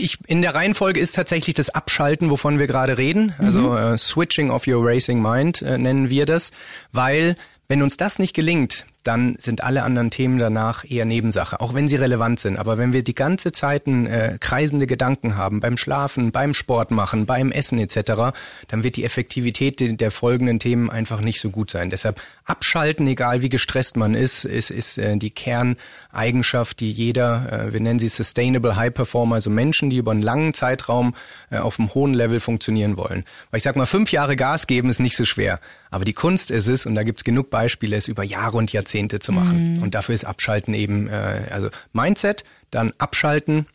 Ich, 0.00 0.18
in 0.26 0.42
der 0.42 0.54
Reihenfolge 0.54 1.00
ist 1.00 1.16
tatsächlich 1.16 1.54
das 1.54 1.70
Abschalten, 1.70 2.30
wovon 2.30 2.58
wir 2.60 2.68
gerade 2.68 2.98
reden. 2.98 3.34
Also 3.38 3.70
mhm. 3.70 3.76
äh, 3.76 3.98
Switching 3.98 4.50
of 4.50 4.66
your 4.66 4.86
Racing 4.86 5.20
Mind 5.20 5.60
äh, 5.60 5.76
nennen 5.76 6.08
wir 6.08 6.24
das, 6.24 6.52
weil 6.92 7.36
wenn 7.66 7.82
uns 7.82 7.96
das 7.96 8.18
nicht 8.18 8.34
gelingt, 8.34 8.86
dann 9.04 9.36
sind 9.38 9.62
alle 9.62 9.84
anderen 9.84 10.10
Themen 10.10 10.38
danach 10.38 10.84
eher 10.88 11.04
Nebensache, 11.04 11.60
auch 11.60 11.72
wenn 11.72 11.88
sie 11.88 11.96
relevant 11.96 12.40
sind. 12.40 12.58
Aber 12.58 12.78
wenn 12.78 12.92
wir 12.92 13.02
die 13.02 13.14
ganze 13.14 13.52
Zeit 13.52 13.86
äh, 13.86 14.38
kreisende 14.40 14.86
Gedanken 14.86 15.36
haben, 15.36 15.60
beim 15.60 15.76
Schlafen, 15.76 16.32
beim 16.32 16.52
Sport 16.52 16.90
machen, 16.90 17.24
beim 17.24 17.52
Essen 17.52 17.78
etc., 17.78 18.34
dann 18.66 18.82
wird 18.82 18.96
die 18.96 19.04
Effektivität 19.04 20.00
der, 20.00 20.10
folgenden 20.10 20.58
Themen 20.58 20.90
einfach 20.90 21.20
nicht 21.20 21.40
so 21.40 21.50
gut 21.50 21.70
sein. 21.70 21.90
Deshalb 21.90 22.20
abschalten, 22.44 23.06
egal 23.06 23.42
wie 23.42 23.48
gestresst 23.48 23.96
man 23.96 24.14
ist, 24.14 24.44
ist, 24.44 24.70
ist 24.70 24.98
äh, 24.98 25.16
die 25.16 25.30
Kerneigenschaft, 25.30 26.80
die 26.80 26.90
jeder, 26.90 27.52
äh, 27.52 27.72
wir 27.72 27.80
nennen 27.80 27.98
sie 27.98 28.08
Sustainable 28.08 28.74
High 28.74 28.92
Performer, 28.92 29.36
also 29.36 29.48
Menschen, 29.48 29.90
die 29.90 29.96
über 29.98 30.10
einen 30.10 30.22
langen 30.22 30.54
Zeitraum 30.54 31.14
äh, 31.50 31.58
auf 31.58 31.78
einem 31.78 31.94
hohen 31.94 32.14
Level 32.14 32.40
funktionieren 32.40 32.96
wollen. 32.96 33.24
Weil 33.50 33.58
ich 33.58 33.62
sag 33.62 33.76
mal, 33.76 33.86
fünf 33.86 34.10
Jahre 34.10 34.34
Gas 34.34 34.66
geben 34.66 34.90
ist 34.90 34.98
nicht 34.98 35.16
so 35.16 35.24
schwer. 35.24 35.60
Aber 35.90 36.04
die 36.04 36.12
Kunst 36.12 36.50
ist 36.50 36.66
es, 36.66 36.84
und 36.84 36.94
da 36.94 37.02
gibt's 37.02 37.24
genug 37.24 37.48
Beispiele, 37.48 37.96
es 37.96 38.08
über 38.08 38.22
Jahre 38.22 38.56
und 38.56 38.72
Jahrzehnte 38.72 38.87
Jahrzehnte 38.88 39.18
zu 39.18 39.32
machen. 39.32 39.74
Mhm. 39.74 39.82
Und 39.82 39.94
dafür 39.94 40.14
ist 40.14 40.24
Abschalten 40.24 40.74
eben, 40.74 41.08
äh, 41.08 41.48
also 41.50 41.68
Mindset, 41.92 42.44
dann 42.70 42.92
Abschalten 42.98 43.66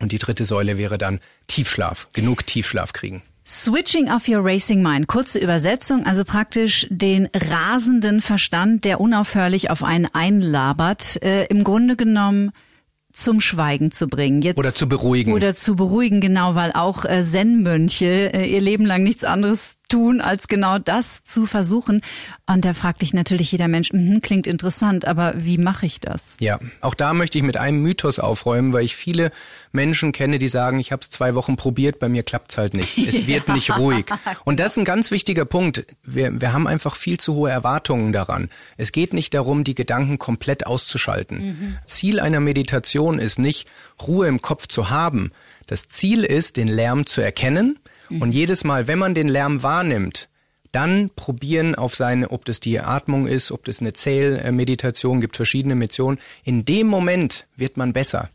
und 0.00 0.12
die 0.12 0.18
dritte 0.18 0.44
Säule 0.44 0.78
wäre 0.78 0.98
dann 0.98 1.20
Tiefschlaf, 1.46 2.08
genug 2.12 2.46
Tiefschlaf 2.46 2.92
kriegen. 2.92 3.22
Switching 3.46 4.10
of 4.10 4.28
your 4.28 4.44
racing 4.44 4.82
mind. 4.82 5.06
Kurze 5.06 5.38
Übersetzung, 5.38 6.04
also 6.04 6.24
praktisch 6.24 6.86
den 6.90 7.28
rasenden 7.34 8.20
Verstand, 8.20 8.84
der 8.84 9.00
unaufhörlich 9.00 9.70
auf 9.70 9.82
einen 9.82 10.06
einlabert. 10.06 11.22
Äh, 11.22 11.46
Im 11.46 11.64
Grunde 11.64 11.96
genommen 11.96 12.50
zum 13.10 13.40
Schweigen 13.40 13.90
zu 13.90 14.06
bringen. 14.06 14.42
Jetzt, 14.42 14.58
oder 14.58 14.74
zu 14.74 14.86
beruhigen. 14.86 15.32
Oder 15.32 15.54
zu 15.54 15.76
beruhigen, 15.76 16.20
genau, 16.20 16.56
weil 16.56 16.72
auch 16.72 17.06
äh, 17.06 17.22
Zen-Mönche 17.22 18.34
äh, 18.34 18.44
ihr 18.44 18.60
Leben 18.60 18.84
lang 18.84 19.02
nichts 19.02 19.24
anderes 19.24 19.77
tun, 19.88 20.20
als 20.20 20.48
genau 20.48 20.78
das 20.78 21.24
zu 21.24 21.46
versuchen. 21.46 22.02
Und 22.46 22.64
da 22.64 22.74
fragt 22.74 23.02
dich 23.02 23.14
natürlich 23.14 23.52
jeder 23.52 23.68
Mensch, 23.68 23.92
mh, 23.92 24.20
klingt 24.20 24.46
interessant, 24.46 25.04
aber 25.04 25.34
wie 25.36 25.58
mache 25.58 25.86
ich 25.86 26.00
das? 26.00 26.36
Ja, 26.40 26.58
auch 26.80 26.94
da 26.94 27.14
möchte 27.14 27.38
ich 27.38 27.44
mit 27.44 27.56
einem 27.56 27.82
Mythos 27.82 28.18
aufräumen, 28.18 28.72
weil 28.72 28.84
ich 28.84 28.96
viele 28.96 29.32
Menschen 29.72 30.12
kenne, 30.12 30.38
die 30.38 30.48
sagen, 30.48 30.78
ich 30.78 30.92
habe 30.92 31.02
es 31.02 31.10
zwei 31.10 31.34
Wochen 31.34 31.56
probiert, 31.56 31.98
bei 31.98 32.08
mir 32.08 32.22
klappt's 32.22 32.58
halt 32.58 32.74
nicht. 32.74 32.98
Es 32.98 33.26
wird 33.26 33.48
nicht 33.48 33.76
ruhig. 33.76 34.06
Und 34.44 34.60
das 34.60 34.72
ist 34.72 34.78
ein 34.78 34.84
ganz 34.84 35.10
wichtiger 35.10 35.44
Punkt. 35.44 35.86
Wir, 36.02 36.40
wir 36.40 36.52
haben 36.52 36.66
einfach 36.66 36.94
viel 36.94 37.18
zu 37.18 37.34
hohe 37.34 37.50
Erwartungen 37.50 38.12
daran. 38.12 38.50
Es 38.76 38.92
geht 38.92 39.12
nicht 39.12 39.34
darum, 39.34 39.64
die 39.64 39.74
Gedanken 39.74 40.18
komplett 40.18 40.66
auszuschalten. 40.66 41.38
Mhm. 41.38 41.78
Ziel 41.84 42.20
einer 42.20 42.40
Meditation 42.40 43.18
ist 43.18 43.38
nicht, 43.38 43.68
Ruhe 44.00 44.28
im 44.28 44.42
Kopf 44.42 44.68
zu 44.68 44.90
haben. 44.90 45.32
Das 45.66 45.88
Ziel 45.88 46.24
ist, 46.24 46.56
den 46.56 46.68
Lärm 46.68 47.06
zu 47.06 47.20
erkennen 47.20 47.78
Mhm. 48.08 48.22
Und 48.22 48.32
jedes 48.32 48.64
Mal, 48.64 48.88
wenn 48.88 48.98
man 48.98 49.14
den 49.14 49.28
Lärm 49.28 49.62
wahrnimmt, 49.62 50.28
dann 50.72 51.10
probieren 51.14 51.74
auf 51.74 51.94
seine, 51.94 52.30
ob 52.30 52.44
das 52.44 52.60
die 52.60 52.78
Atmung 52.80 53.26
ist, 53.26 53.52
ob 53.52 53.64
das 53.64 53.80
eine 53.80 53.94
Zählmeditation 53.94 55.20
gibt, 55.20 55.36
verschiedene 55.36 55.74
Missionen. 55.74 56.18
In 56.44 56.64
dem 56.64 56.86
Moment 56.86 57.46
wird 57.56 57.76
man 57.76 57.92
besser. 57.92 58.28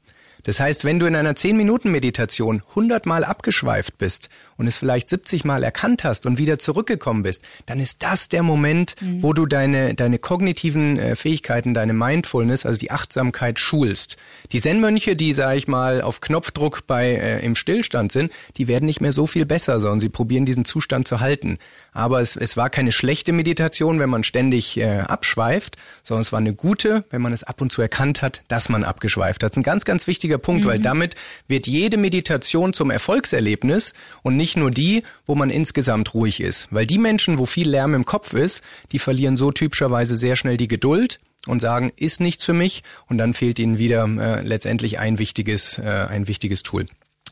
Das 0.43 0.59
heißt, 0.59 0.83
wenn 0.83 0.99
du 0.99 1.05
in 1.05 1.15
einer 1.15 1.33
10-Minuten-Meditation 1.33 2.63
100 2.69 3.05
Mal 3.05 3.23
abgeschweift 3.23 3.97
bist 3.97 4.29
und 4.63 4.67
es 4.67 4.77
vielleicht 4.77 5.09
70 5.09 5.43
Mal 5.43 5.61
erkannt 5.61 6.05
hast 6.05 6.25
und 6.25 6.37
wieder 6.37 6.57
zurückgekommen 6.57 7.21
bist, 7.23 7.43
dann 7.65 7.81
ist 7.81 8.01
das 8.01 8.29
der 8.29 8.43
Moment, 8.43 8.95
mhm. 9.01 9.21
wo 9.21 9.33
du 9.33 9.45
deine, 9.45 9.93
deine 9.93 10.19
kognitiven 10.19 10.97
äh, 10.97 11.15
Fähigkeiten, 11.17 11.73
deine 11.73 11.91
Mindfulness, 11.91 12.65
also 12.65 12.79
die 12.79 12.89
Achtsamkeit 12.89 13.59
schulst. 13.59 14.15
Die 14.53 14.61
Zen-Mönche, 14.61 15.17
die, 15.17 15.33
sage 15.33 15.57
ich 15.57 15.67
mal, 15.67 16.01
auf 16.01 16.21
Knopfdruck 16.21 16.87
bei 16.87 17.09
äh, 17.09 17.45
im 17.45 17.55
Stillstand 17.55 18.13
sind, 18.13 18.31
die 18.55 18.69
werden 18.69 18.85
nicht 18.85 19.01
mehr 19.01 19.11
so 19.11 19.27
viel 19.27 19.45
besser, 19.45 19.81
sondern 19.81 19.99
sie 19.99 20.07
probieren 20.07 20.45
diesen 20.45 20.63
Zustand 20.63 21.09
zu 21.09 21.19
halten. 21.19 21.57
Aber 21.91 22.21
es, 22.21 22.37
es 22.37 22.55
war 22.55 22.69
keine 22.69 22.93
schlechte 22.93 23.33
Meditation, 23.33 23.99
wenn 23.99 24.09
man 24.09 24.23
ständig 24.23 24.77
äh, 24.77 24.99
abschweift, 24.99 25.75
sondern 26.03 26.21
es 26.21 26.31
war 26.31 26.39
eine 26.39 26.53
gute, 26.53 27.03
wenn 27.09 27.21
man 27.21 27.33
es 27.33 27.43
ab 27.43 27.59
und 27.59 27.71
zu 27.71 27.81
erkannt 27.81 28.21
hat, 28.21 28.43
dass 28.47 28.69
man 28.69 28.85
abgeschweift 28.85 29.43
hat. 29.43 29.49
Das 29.49 29.51
ist 29.51 29.57
ein 29.57 29.63
ganz, 29.63 29.83
ganz 29.83 30.07
wichtiger 30.07 30.37
Punkt, 30.37 30.63
mhm. 30.63 30.69
weil 30.69 30.79
damit 30.79 31.15
wird 31.49 31.67
jede 31.67 31.97
Meditation 31.97 32.73
zum 32.73 32.91
Erfolgserlebnis 32.91 33.93
und 34.21 34.37
nicht 34.37 34.52
nur 34.57 34.71
die, 34.71 35.03
wo 35.25 35.35
man 35.35 35.49
insgesamt 35.49 36.13
ruhig 36.13 36.41
ist. 36.41 36.67
Weil 36.71 36.85
die 36.85 36.97
Menschen, 36.97 37.37
wo 37.37 37.45
viel 37.45 37.69
Lärm 37.69 37.93
im 37.93 38.05
Kopf 38.05 38.33
ist, 38.33 38.63
die 38.91 38.99
verlieren 38.99 39.37
so 39.37 39.51
typischerweise 39.51 40.15
sehr 40.17 40.35
schnell 40.35 40.57
die 40.57 40.67
Geduld 40.67 41.19
und 41.47 41.61
sagen, 41.61 41.91
ist 41.95 42.19
nichts 42.19 42.45
für 42.45 42.53
mich 42.53 42.83
und 43.07 43.17
dann 43.17 43.33
fehlt 43.33 43.59
ihnen 43.59 43.77
wieder 43.77 44.05
äh, 44.05 44.41
letztendlich 44.41 44.99
ein 44.99 45.19
wichtiges, 45.19 45.77
äh, 45.77 46.07
ein 46.09 46.27
wichtiges 46.27 46.63
Tool. 46.63 46.85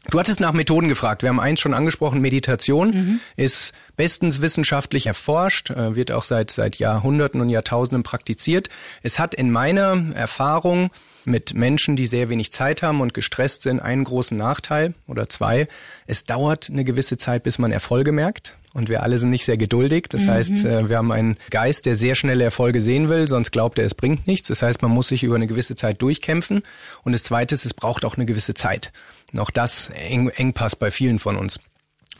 Du 0.09 0.19
hattest 0.19 0.39
nach 0.39 0.53
Methoden 0.53 0.87
gefragt. 0.87 1.21
Wir 1.21 1.29
haben 1.29 1.39
eins 1.39 1.59
schon 1.59 1.75
angesprochen. 1.75 2.21
Meditation 2.21 2.89
mhm. 2.89 3.19
ist 3.35 3.71
bestens 3.97 4.41
wissenschaftlich 4.41 5.05
erforscht, 5.05 5.69
äh, 5.69 5.95
wird 5.95 6.11
auch 6.11 6.23
seit, 6.23 6.49
seit 6.49 6.77
Jahrhunderten 6.77 7.39
und 7.39 7.49
Jahrtausenden 7.49 8.01
praktiziert. 8.01 8.69
Es 9.03 9.19
hat 9.19 9.35
in 9.35 9.51
meiner 9.51 10.15
Erfahrung 10.15 10.89
mit 11.25 11.53
Menschen, 11.53 11.95
die 11.95 12.05
sehr 12.05 12.29
wenig 12.29 12.51
Zeit 12.51 12.83
haben 12.83 13.01
und 13.01 13.13
gestresst 13.13 13.63
sind, 13.63 13.79
einen 13.79 14.03
großen 14.03 14.37
Nachteil 14.37 14.93
oder 15.07 15.29
zwei. 15.29 15.67
Es 16.07 16.25
dauert 16.25 16.69
eine 16.69 16.83
gewisse 16.83 17.17
Zeit, 17.17 17.43
bis 17.43 17.59
man 17.59 17.71
Erfolge 17.71 18.11
merkt. 18.11 18.55
Und 18.73 18.87
wir 18.87 19.03
alle 19.03 19.17
sind 19.17 19.31
nicht 19.31 19.43
sehr 19.43 19.57
geduldig. 19.57 20.05
Das 20.09 20.23
mhm. 20.23 20.29
heißt, 20.29 20.65
äh, 20.65 20.89
wir 20.89 20.97
haben 20.97 21.11
einen 21.11 21.37
Geist, 21.49 21.85
der 21.85 21.95
sehr 21.95 22.15
schnelle 22.15 22.43
Erfolge 22.43 22.79
sehen 22.79 23.09
will, 23.09 23.27
sonst 23.27 23.51
glaubt 23.51 23.77
er, 23.79 23.85
es 23.85 23.95
bringt 23.95 24.27
nichts. 24.27 24.47
Das 24.47 24.61
heißt, 24.61 24.81
man 24.81 24.91
muss 24.91 25.09
sich 25.09 25.23
über 25.23 25.35
eine 25.35 25.47
gewisse 25.47 25.75
Zeit 25.75 26.01
durchkämpfen. 26.01 26.63
Und 27.03 27.11
das 27.11 27.23
Zweite 27.23 27.53
ist, 27.53 27.65
es 27.65 27.73
braucht 27.73 28.05
auch 28.05 28.15
eine 28.15 28.25
gewisse 28.25 28.53
Zeit. 28.53 28.93
Und 29.33 29.39
auch 29.39 29.51
das 29.51 29.89
eng, 29.89 30.29
Engpass 30.29 30.75
bei 30.75 30.89
vielen 30.89 31.19
von 31.19 31.35
uns. 31.35 31.59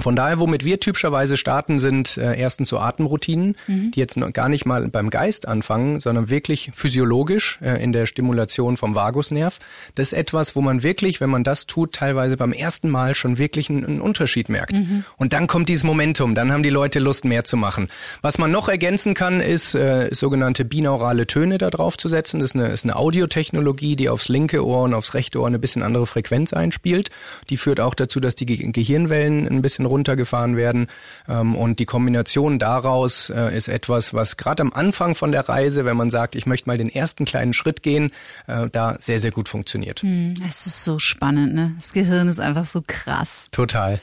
Von 0.01 0.15
daher, 0.15 0.39
womit 0.39 0.65
wir 0.65 0.79
typischerweise 0.79 1.37
starten, 1.37 1.79
sind 1.79 2.17
äh, 2.17 2.35
erstens 2.37 2.69
so 2.69 2.79
Atemroutinen, 2.79 3.55
mhm. 3.67 3.91
die 3.91 3.99
jetzt 3.99 4.17
noch 4.17 4.33
gar 4.33 4.49
nicht 4.49 4.65
mal 4.65 4.87
beim 4.87 5.09
Geist 5.09 5.47
anfangen, 5.47 5.99
sondern 5.99 6.29
wirklich 6.29 6.71
physiologisch 6.73 7.59
äh, 7.61 7.81
in 7.83 7.91
der 7.91 8.05
Stimulation 8.05 8.77
vom 8.77 8.95
Vagusnerv. 8.95 9.59
Das 9.95 10.07
ist 10.07 10.13
etwas, 10.13 10.55
wo 10.55 10.61
man 10.61 10.83
wirklich, 10.83 11.21
wenn 11.21 11.29
man 11.29 11.43
das 11.43 11.67
tut, 11.67 11.93
teilweise 11.93 12.37
beim 12.37 12.53
ersten 12.53 12.89
Mal 12.89 13.15
schon 13.15 13.37
wirklich 13.37 13.69
einen, 13.69 13.85
einen 13.85 14.01
Unterschied 14.01 14.49
merkt. 14.49 14.77
Mhm. 14.79 15.03
Und 15.17 15.33
dann 15.33 15.47
kommt 15.47 15.69
dieses 15.69 15.83
Momentum, 15.83 16.35
dann 16.35 16.51
haben 16.51 16.63
die 16.63 16.69
Leute 16.69 16.99
Lust, 16.99 17.25
mehr 17.25 17.43
zu 17.43 17.57
machen. 17.57 17.87
Was 18.21 18.37
man 18.37 18.51
noch 18.51 18.67
ergänzen 18.67 19.13
kann, 19.13 19.41
ist 19.41 19.75
äh, 19.75 20.09
sogenannte 20.11 20.65
binaurale 20.65 21.27
Töne 21.27 21.57
da 21.57 21.69
drauf 21.69 21.97
zu 21.97 22.07
setzen. 22.07 22.39
Das 22.39 22.51
ist 22.51 22.55
eine, 22.55 22.69
ist 22.69 22.85
eine 22.85 22.95
Audiotechnologie, 22.95 23.95
die 23.95 24.09
aufs 24.09 24.27
linke 24.27 24.65
Ohr 24.65 24.83
und 24.83 24.93
aufs 24.93 25.13
rechte 25.13 25.39
Ohr 25.39 25.47
eine 25.47 25.59
bisschen 25.59 25.83
andere 25.83 26.07
Frequenz 26.07 26.53
einspielt. 26.53 27.09
Die 27.49 27.57
führt 27.57 27.79
auch 27.79 27.93
dazu, 27.93 28.19
dass 28.19 28.35
die 28.35 28.45
Ge 28.45 28.71
Gehirnwellen 28.71 29.47
ein 29.47 29.61
bisschen 29.61 29.85
runtergefahren 29.91 30.58
werden. 30.58 30.88
Ähm, 31.27 31.56
und 31.56 31.77
die 31.80 31.86
Kombination 31.86 32.58
daraus 32.58 33.30
äh, 33.30 33.56
ist 33.56 33.67
etwas, 33.67 34.13
was 34.13 34.38
gerade 34.38 34.63
am 34.63 34.73
Anfang 34.73 35.13
von 35.13 35.32
der 35.32 35.47
Reise, 35.47 35.86
wenn 35.86 35.97
man 35.97 36.10
sagt, 36.10 36.36
ich 36.36 36.47
möchte 36.47 36.67
mal 36.67 36.77
den 36.77 36.89
ersten 36.89 37.25
kleinen 37.25 37.54
Schritt 37.54 37.84
gehen, 37.84 38.12
äh, 38.47 38.67
da 38.71 38.95
sehr, 38.99 39.19
sehr 39.19 39.32
gut 39.32 39.49
funktioniert. 39.49 40.01
Hm, 40.01 40.34
es 40.47 40.65
ist 40.65 40.84
so 40.84 40.97
spannend, 40.97 41.54
ne? 41.54 41.75
Das 41.80 41.93
Gehirn 41.93 42.27
ist 42.27 42.39
einfach 42.39 42.65
so 42.65 42.82
krass. 42.86 43.45
Total. 43.51 43.99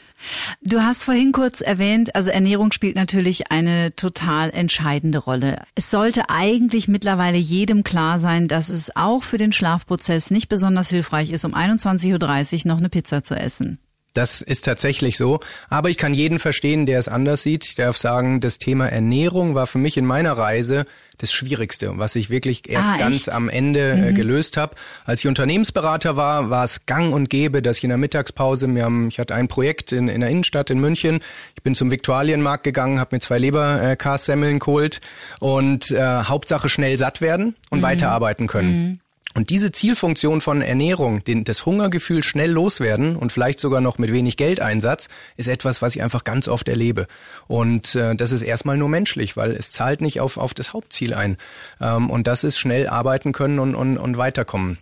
Du 0.63 0.81
hast 0.81 1.05
vorhin 1.05 1.33
kurz 1.33 1.61
erwähnt, 1.61 2.15
also 2.15 2.31
Ernährung 2.31 2.73
spielt 2.73 2.97
natürlich 2.97 3.51
eine 3.51 3.95
total 3.95 4.51
entscheidende 4.51 5.19
Rolle. 5.19 5.63
Es 5.75 5.91
sollte 5.91 6.29
eigentlich 6.29 6.89
mittlerweile 6.89 7.39
jedem 7.39 7.85
klar 7.85 8.19
sein, 8.19 8.49
dass 8.49 8.69
es 8.69 8.95
auch 8.97 9.23
für 9.23 9.39
den 9.39 9.53
Schlafprozess 9.53 10.31
nicht 10.31 10.49
besonders 10.49 10.89
hilfreich 10.89 11.31
ist, 11.31 11.45
um 11.45 11.55
21.30 11.55 12.65
Uhr 12.65 12.69
noch 12.69 12.79
eine 12.79 12.89
Pizza 12.89 13.23
zu 13.23 13.35
essen. 13.35 13.79
Das 14.15 14.43
ist 14.43 14.65
tatsächlich 14.65 15.17
so. 15.17 15.41
Aber 15.69 15.91
ich 15.91 15.97
kann 15.97 16.15
jeden 16.15 16.39
verstehen, 16.39 16.87
der 16.87 16.99
es 16.99 17.09
anders 17.09 17.43
sieht. 17.43 17.65
Ich 17.67 17.75
darf 17.75 17.97
sagen, 17.97 18.41
das 18.41 18.59
Thema 18.59 18.89
Ernährung 18.89 19.55
war 19.55 19.67
für 19.67 19.79
mich 19.79 19.97
in 19.97 20.07
meiner 20.07 20.33
Reise 20.33 20.87
das 21.19 21.33
Schwierigste, 21.33 21.99
was 21.99 22.15
ich 22.15 22.31
wirklich 22.31 22.69
erst 22.71 22.89
ah, 22.89 22.97
ganz 22.97 23.29
am 23.29 23.49
Ende 23.49 23.91
äh, 23.91 24.11
mhm. 24.11 24.15
gelöst 24.15 24.57
habe. 24.57 24.77
Als 25.05 25.21
ich 25.21 25.29
Unternehmensberater 25.29 26.17
war, 26.17 26.49
war 26.49 26.65
es 26.65 26.87
gang 26.87 27.13
und 27.13 27.29
gäbe, 27.29 27.61
dass 27.61 27.79
ich 27.79 27.85
in 27.85 27.91
der 27.91 27.99
Mittagspause, 27.99 28.73
wir 28.73 28.85
haben, 28.85 29.09
ich 29.09 29.19
hatte 29.19 29.35
ein 29.35 29.49
Projekt 29.49 29.93
in, 29.93 30.09
in 30.09 30.21
der 30.21 30.31
Innenstadt 30.31 30.71
in 30.71 30.79
München, 30.79 31.21
ich 31.57 31.63
bin 31.63 31.75
zum 31.75 31.91
Viktualienmarkt 31.91 32.65
gegangen, 32.65 33.01
habe 33.01 33.17
mir 33.17 33.21
zwei 33.21 33.39
Leberkassemmeln 33.39 34.61
geholt 34.61 35.01
und 35.41 35.91
äh, 35.91 36.23
Hauptsache 36.23 36.69
schnell 36.69 36.97
satt 36.97 37.21
werden 37.21 37.57
und 37.71 37.81
mhm. 37.81 37.85
weiterarbeiten 37.85 38.47
können. 38.47 38.71
Mhm. 38.71 39.01
Und 39.39 39.51
diese 39.51 39.71
Zielfunktion 39.71 40.41
von 40.41 40.63
Ernährung, 40.63 41.23
den, 41.23 41.45
das 41.45 41.65
Hungergefühl 41.65 42.25
schnell 42.25 42.51
loswerden 42.51 43.15
und 43.15 43.31
vielleicht 43.31 43.61
sogar 43.61 43.81
noch 43.81 43.97
mit 43.97 44.13
wenig 44.13 44.37
Geldeinsatz, 44.37 45.09
ist 45.37 45.47
etwas, 45.47 45.81
was 45.81 45.95
ich 45.95 46.03
einfach 46.03 46.25
ganz 46.25 46.49
oft 46.49 46.69
erlebe. 46.69 47.07
Und 47.47 47.95
äh, 47.95 48.17
das 48.17 48.33
ist 48.33 48.43
erstmal 48.43 48.77
nur 48.77 48.89
menschlich, 48.89 49.37
weil 49.37 49.53
es 49.53 49.71
zahlt 49.71 50.01
nicht 50.01 50.21
auf, 50.21 50.39
auf 50.39 50.55
das 50.55 50.73
Hauptziel 50.73 51.15
ein. 51.15 51.37
Ähm, 51.81 52.11
und 52.11 52.27
das 52.27 52.43
ist 52.43 52.59
schnell 52.59 52.89
arbeiten 52.89 53.31
können 53.31 53.61
und, 53.61 53.77
und, 53.77 53.97
und 53.97 54.17
weiterkommen. 54.17 54.77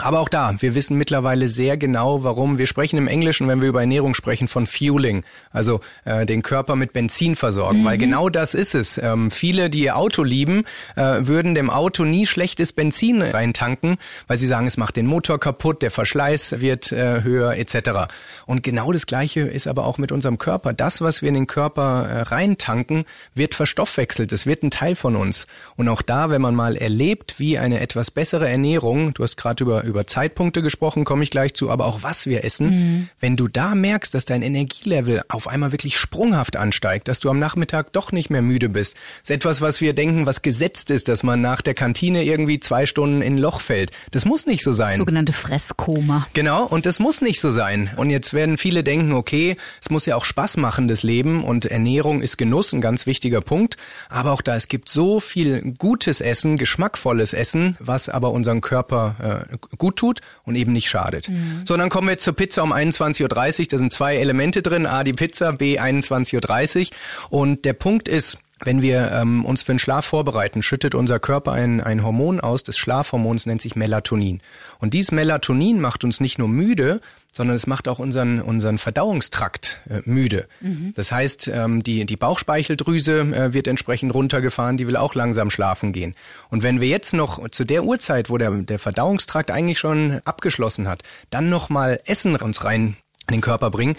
Aber 0.00 0.20
auch 0.20 0.28
da, 0.28 0.54
wir 0.60 0.76
wissen 0.76 0.96
mittlerweile 0.96 1.48
sehr 1.48 1.76
genau, 1.76 2.22
warum. 2.22 2.56
Wir 2.56 2.68
sprechen 2.68 2.98
im 2.98 3.08
Englischen, 3.08 3.48
wenn 3.48 3.60
wir 3.60 3.68
über 3.68 3.80
Ernährung 3.80 4.14
sprechen, 4.14 4.46
von 4.46 4.66
Fueling, 4.66 5.24
also 5.50 5.80
äh, 6.04 6.24
den 6.24 6.42
Körper 6.42 6.76
mit 6.76 6.92
Benzin 6.92 7.34
versorgen, 7.34 7.80
mhm. 7.80 7.84
weil 7.84 7.98
genau 7.98 8.28
das 8.28 8.54
ist 8.54 8.76
es. 8.76 8.98
Ähm, 8.98 9.32
viele, 9.32 9.70
die 9.70 9.80
ihr 9.80 9.96
Auto 9.96 10.22
lieben, 10.22 10.64
äh, 10.94 11.02
würden 11.22 11.56
dem 11.56 11.68
Auto 11.68 12.04
nie 12.04 12.26
schlechtes 12.26 12.72
Benzin 12.72 13.22
reintanken, 13.22 13.98
weil 14.28 14.38
sie 14.38 14.46
sagen, 14.46 14.68
es 14.68 14.76
macht 14.76 14.96
den 14.96 15.06
Motor 15.06 15.40
kaputt, 15.40 15.82
der 15.82 15.90
Verschleiß 15.90 16.60
wird 16.60 16.92
äh, 16.92 17.24
höher 17.24 17.56
etc. 17.56 18.12
Und 18.46 18.62
genau 18.62 18.92
das 18.92 19.06
Gleiche 19.06 19.40
ist 19.40 19.66
aber 19.66 19.84
auch 19.84 19.98
mit 19.98 20.12
unserem 20.12 20.38
Körper. 20.38 20.72
Das, 20.72 21.00
was 21.00 21.22
wir 21.22 21.28
in 21.28 21.34
den 21.34 21.48
Körper 21.48 22.06
äh, 22.08 22.22
reintanken, 22.22 23.04
wird 23.34 23.56
verstoffwechselt. 23.56 24.32
Es 24.32 24.46
wird 24.46 24.62
ein 24.62 24.70
Teil 24.70 24.94
von 24.94 25.16
uns. 25.16 25.48
Und 25.74 25.88
auch 25.88 26.02
da, 26.02 26.30
wenn 26.30 26.40
man 26.40 26.54
mal 26.54 26.76
erlebt, 26.76 27.34
wie 27.38 27.58
eine 27.58 27.80
etwas 27.80 28.12
bessere 28.12 28.48
Ernährung, 28.48 29.12
du 29.14 29.24
hast 29.24 29.36
gerade 29.36 29.64
über 29.64 29.87
über 29.88 30.06
Zeitpunkte 30.06 30.62
gesprochen, 30.62 31.04
komme 31.04 31.22
ich 31.22 31.30
gleich 31.30 31.54
zu, 31.54 31.70
aber 31.70 31.86
auch 31.86 32.02
was 32.02 32.26
wir 32.26 32.44
essen. 32.44 32.70
Mhm. 32.70 33.08
Wenn 33.18 33.36
du 33.36 33.48
da 33.48 33.74
merkst, 33.74 34.12
dass 34.14 34.24
dein 34.24 34.42
Energielevel 34.42 35.22
auf 35.28 35.48
einmal 35.48 35.72
wirklich 35.72 35.96
sprunghaft 35.96 36.56
ansteigt, 36.56 37.08
dass 37.08 37.20
du 37.20 37.30
am 37.30 37.38
Nachmittag 37.38 37.92
doch 37.92 38.12
nicht 38.12 38.30
mehr 38.30 38.42
müde 38.42 38.68
bist, 38.68 38.96
ist 39.22 39.30
etwas, 39.30 39.60
was 39.60 39.80
wir 39.80 39.94
denken, 39.94 40.26
was 40.26 40.42
gesetzt 40.42 40.90
ist, 40.90 41.08
dass 41.08 41.22
man 41.22 41.40
nach 41.40 41.62
der 41.62 41.74
Kantine 41.74 42.24
irgendwie 42.24 42.60
zwei 42.60 42.86
Stunden 42.86 43.22
in 43.22 43.38
ein 43.38 43.38
Loch 43.38 43.60
fällt. 43.60 43.90
Das 44.10 44.24
muss 44.24 44.46
nicht 44.46 44.62
so 44.62 44.72
sein. 44.72 44.98
Sogenannte 44.98 45.32
Fresskoma. 45.32 46.26
Genau, 46.34 46.64
und 46.64 46.86
das 46.86 46.98
muss 46.98 47.20
nicht 47.20 47.40
so 47.40 47.50
sein. 47.50 47.90
Und 47.96 48.10
jetzt 48.10 48.34
werden 48.34 48.58
viele 48.58 48.82
denken, 48.82 49.12
okay, 49.12 49.56
es 49.80 49.90
muss 49.90 50.06
ja 50.06 50.16
auch 50.16 50.24
Spaß 50.24 50.56
machen, 50.58 50.88
das 50.88 51.02
Leben 51.02 51.44
und 51.44 51.64
Ernährung 51.64 52.20
ist 52.20 52.36
Genuss, 52.36 52.72
ein 52.72 52.80
ganz 52.80 53.06
wichtiger 53.06 53.40
Punkt. 53.40 53.76
Aber 54.08 54.32
auch 54.32 54.42
da, 54.42 54.56
es 54.56 54.68
gibt 54.68 54.88
so 54.88 55.20
viel 55.20 55.74
gutes 55.78 56.20
Essen, 56.20 56.56
geschmackvolles 56.56 57.32
Essen, 57.32 57.76
was 57.80 58.08
aber 58.08 58.32
unseren 58.32 58.60
Körper 58.60 59.46
äh, 59.52 59.76
gut 59.78 59.96
tut 59.96 60.20
und 60.44 60.56
eben 60.56 60.72
nicht 60.72 60.88
schadet. 60.88 61.28
Mhm. 61.28 61.62
So, 61.64 61.76
dann 61.76 61.88
kommen 61.88 62.08
wir 62.08 62.12
jetzt 62.12 62.24
zur 62.24 62.34
Pizza 62.34 62.62
um 62.62 62.72
21.30 62.72 63.22
Uhr. 63.60 63.66
Da 63.70 63.78
sind 63.78 63.92
zwei 63.92 64.16
Elemente 64.16 64.62
drin. 64.62 64.86
A, 64.86 65.04
die 65.04 65.12
Pizza, 65.12 65.52
B, 65.52 65.78
21.30 65.78 66.90
Uhr. 67.30 67.40
Und 67.40 67.64
der 67.64 67.72
Punkt 67.72 68.08
ist, 68.08 68.38
wenn 68.64 68.82
wir 68.82 69.12
ähm, 69.12 69.44
uns 69.44 69.62
für 69.62 69.72
den 69.72 69.78
Schlaf 69.78 70.04
vorbereiten, 70.04 70.62
schüttet 70.62 70.94
unser 70.94 71.20
Körper 71.20 71.52
ein, 71.52 71.80
ein 71.80 72.02
Hormon 72.02 72.40
aus, 72.40 72.62
des 72.62 72.76
Schlafhormons 72.76 73.46
nennt 73.46 73.60
sich 73.60 73.76
Melatonin. 73.76 74.40
Und 74.78 74.94
dieses 74.94 75.12
Melatonin 75.12 75.80
macht 75.80 76.04
uns 76.04 76.20
nicht 76.20 76.38
nur 76.38 76.48
müde, 76.48 77.00
sondern 77.32 77.56
es 77.56 77.66
macht 77.66 77.88
auch 77.88 77.98
unseren, 77.98 78.40
unseren 78.40 78.78
Verdauungstrakt 78.78 79.80
äh, 79.88 80.00
müde. 80.04 80.48
Mhm. 80.60 80.92
Das 80.96 81.12
heißt, 81.12 81.48
ähm, 81.48 81.82
die, 81.82 82.04
die 82.04 82.16
Bauchspeicheldrüse 82.16 83.20
äh, 83.20 83.54
wird 83.54 83.68
entsprechend 83.68 84.12
runtergefahren, 84.14 84.76
die 84.76 84.86
will 84.86 84.96
auch 84.96 85.14
langsam 85.14 85.50
schlafen 85.50 85.92
gehen. 85.92 86.14
Und 86.50 86.62
wenn 86.62 86.80
wir 86.80 86.88
jetzt 86.88 87.14
noch 87.14 87.48
zu 87.50 87.64
der 87.64 87.84
Uhrzeit, 87.84 88.30
wo 88.30 88.38
der, 88.38 88.50
der 88.50 88.78
Verdauungstrakt 88.78 89.50
eigentlich 89.50 89.78
schon 89.78 90.20
abgeschlossen 90.24 90.88
hat, 90.88 91.02
dann 91.30 91.48
nochmal 91.48 92.00
Essen 92.06 92.34
uns 92.36 92.64
rein 92.64 92.96
in 93.28 93.34
den 93.34 93.40
Körper 93.40 93.70
bringen, 93.70 93.96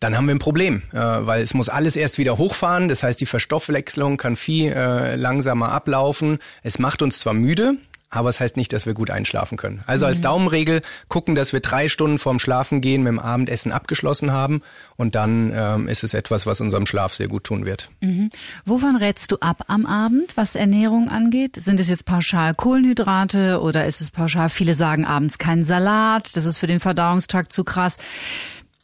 dann 0.00 0.16
haben 0.16 0.26
wir 0.26 0.34
ein 0.34 0.38
Problem, 0.38 0.82
äh, 0.92 0.98
weil 0.98 1.42
es 1.42 1.54
muss 1.54 1.68
alles 1.68 1.96
erst 1.96 2.18
wieder 2.18 2.36
hochfahren. 2.36 2.88
Das 2.88 3.02
heißt, 3.02 3.20
die 3.20 3.26
Verstoffwechslung 3.26 4.16
kann 4.16 4.36
viel 4.36 4.72
äh, 4.72 5.16
langsamer 5.16 5.70
ablaufen. 5.70 6.38
Es 6.62 6.78
macht 6.78 7.00
uns 7.00 7.20
zwar 7.20 7.32
müde, 7.32 7.78
aber 8.14 8.28
es 8.28 8.38
heißt 8.38 8.56
nicht, 8.56 8.72
dass 8.72 8.86
wir 8.86 8.94
gut 8.94 9.10
einschlafen 9.10 9.58
können. 9.58 9.82
Also 9.86 10.06
als 10.06 10.18
mhm. 10.18 10.22
Daumenregel 10.22 10.82
gucken, 11.08 11.34
dass 11.34 11.52
wir 11.52 11.60
drei 11.60 11.88
Stunden 11.88 12.18
vorm 12.18 12.38
Schlafen 12.38 12.80
gehen 12.80 13.02
mit 13.02 13.10
dem 13.10 13.18
Abendessen 13.18 13.72
abgeschlossen 13.72 14.30
haben 14.30 14.62
und 14.96 15.14
dann 15.14 15.52
ähm, 15.54 15.88
ist 15.88 16.04
es 16.04 16.14
etwas, 16.14 16.46
was 16.46 16.60
unserem 16.60 16.86
Schlaf 16.86 17.14
sehr 17.14 17.28
gut 17.28 17.44
tun 17.44 17.66
wird. 17.66 17.90
Mhm. 18.00 18.30
Wovon 18.64 18.96
rätst 18.96 19.32
du 19.32 19.38
ab 19.38 19.64
am 19.66 19.84
Abend, 19.84 20.36
was 20.36 20.54
Ernährung 20.54 21.08
angeht? 21.08 21.56
Sind 21.56 21.80
es 21.80 21.88
jetzt 21.88 22.04
pauschal 22.04 22.54
Kohlenhydrate 22.54 23.60
oder 23.60 23.86
ist 23.86 24.00
es 24.00 24.10
pauschal, 24.10 24.48
viele 24.48 24.74
sagen 24.74 25.04
abends 25.04 25.38
keinen 25.38 25.64
Salat, 25.64 26.36
das 26.36 26.44
ist 26.44 26.58
für 26.58 26.68
den 26.68 26.80
Verdauungstrakt 26.80 27.52
zu 27.52 27.64
krass. 27.64 27.96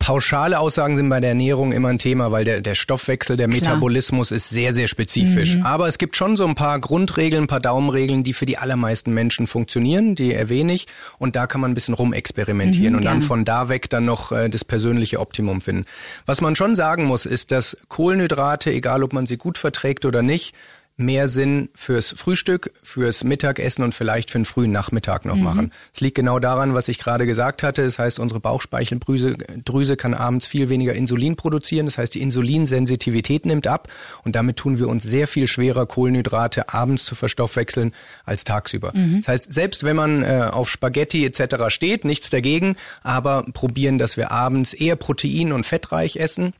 Pauschale 0.01 0.59
Aussagen 0.59 0.97
sind 0.97 1.11
bei 1.11 1.21
der 1.21 1.29
Ernährung 1.29 1.73
immer 1.73 1.89
ein 1.89 1.99
Thema, 1.99 2.33
weil 2.33 2.45
der, 2.45 2.63
der 2.63 2.75
Stoffwechsel, 2.75 3.37
der 3.37 3.49
Klar. 3.49 3.61
Metabolismus 3.61 4.31
ist 4.31 4.49
sehr, 4.49 4.73
sehr 4.73 4.89
spezifisch. 4.89 5.57
Mhm. 5.57 5.67
Aber 5.67 5.87
es 5.89 5.99
gibt 5.99 6.17
schon 6.17 6.37
so 6.39 6.47
ein 6.47 6.55
paar 6.55 6.81
Grundregeln, 6.81 7.45
ein 7.45 7.47
paar 7.47 7.61
Daumenregeln, 7.61 8.25
die 8.25 8.33
für 8.33 8.47
die 8.47 8.57
allermeisten 8.57 9.13
Menschen 9.13 9.47
funktionieren, 9.47 10.15
die 10.15 10.33
erwähne 10.33 10.73
ich. 10.73 10.87
Und 11.19 11.37
da 11.37 11.47
kann 11.47 11.61
man 11.61 11.71
ein 11.71 11.75
bisschen 11.75 11.95
rumexperimentieren 11.95 12.95
mhm, 12.95 12.99
und 12.99 13.05
dann 13.05 13.21
von 13.21 13.45
da 13.45 13.69
weg 13.69 13.91
dann 13.91 14.07
noch 14.07 14.33
äh, 14.33 14.49
das 14.49 14.65
persönliche 14.65 15.21
Optimum 15.21 15.61
finden. 15.61 15.85
Was 16.25 16.41
man 16.41 16.57
schon 16.57 16.75
sagen 16.75 17.05
muss, 17.05 17.27
ist, 17.27 17.53
dass 17.53 17.77
Kohlenhydrate, 17.89 18.73
egal 18.73 19.05
ob 19.05 19.13
man 19.13 19.27
sie 19.27 19.37
gut 19.37 19.59
verträgt 19.59 20.07
oder 20.07 20.23
nicht, 20.23 20.55
mehr 21.01 21.29
Sinn 21.29 21.71
fürs 21.75 22.15
Frühstück, 22.17 22.73
fürs 22.83 23.25
Mittagessen 23.25 23.83
und 23.83 23.95
vielleicht 23.95 24.31
für 24.31 24.39
den 24.39 24.45
frühen 24.45 24.71
Nachmittag 24.71 25.25
noch 25.25 25.35
mhm. 25.35 25.43
machen. 25.43 25.73
Es 25.95 26.01
liegt 26.01 26.17
genau 26.17 26.39
daran, 26.39 26.75
was 26.75 26.89
ich 26.89 26.99
gerade 26.99 27.27
gesagt 27.27 27.63
hatte. 27.63 27.83
Das 27.83 27.99
heißt, 27.99 28.21
unsere 28.21 28.39
Bauchspeicheldrüse 28.41 29.37
Drüse 29.65 29.97
kann 29.97 30.15
abends 30.15 30.47
viel 30.47 30.69
weniger 30.69 30.95
Insulin 30.95 31.37
produzieren. 31.37 31.87
Das 31.87 31.99
heißt, 31.99 32.15
die 32.15 32.21
Insulinsensitivität 32.21 33.47
nimmt 33.47 33.67
ab 33.67 33.89
und 34.25 34.37
damit 34.37 34.57
tun 34.57 34.79
wir 34.79 34.89
uns 34.89 35.03
sehr 35.03 35.27
viel 35.27 35.49
schwerer, 35.49 35.87
Kohlenhydrate 35.87 36.73
abends 36.73 37.05
zu 37.05 37.15
verstoffwechseln 37.15 37.93
als 38.25 38.45
tagsüber. 38.45 38.93
Mhm. 38.95 39.19
Das 39.19 39.29
heißt, 39.29 39.53
selbst 39.53 39.85
wenn 39.85 39.97
man 39.97 40.23
äh, 40.23 40.49
auf 40.53 40.69
Spaghetti 40.69 41.25
etc. 41.25 41.69
steht, 41.69 42.05
nichts 42.05 42.31
dagegen, 42.31 42.77
aber 43.03 43.45
probieren, 43.55 43.99
dass 43.99 44.17
wir 44.17 44.31
abends 44.31 44.75
eher 44.75 44.97
protein- 44.97 45.53
und 45.53 45.65
fettreich 45.65 46.17
essen 46.17 46.53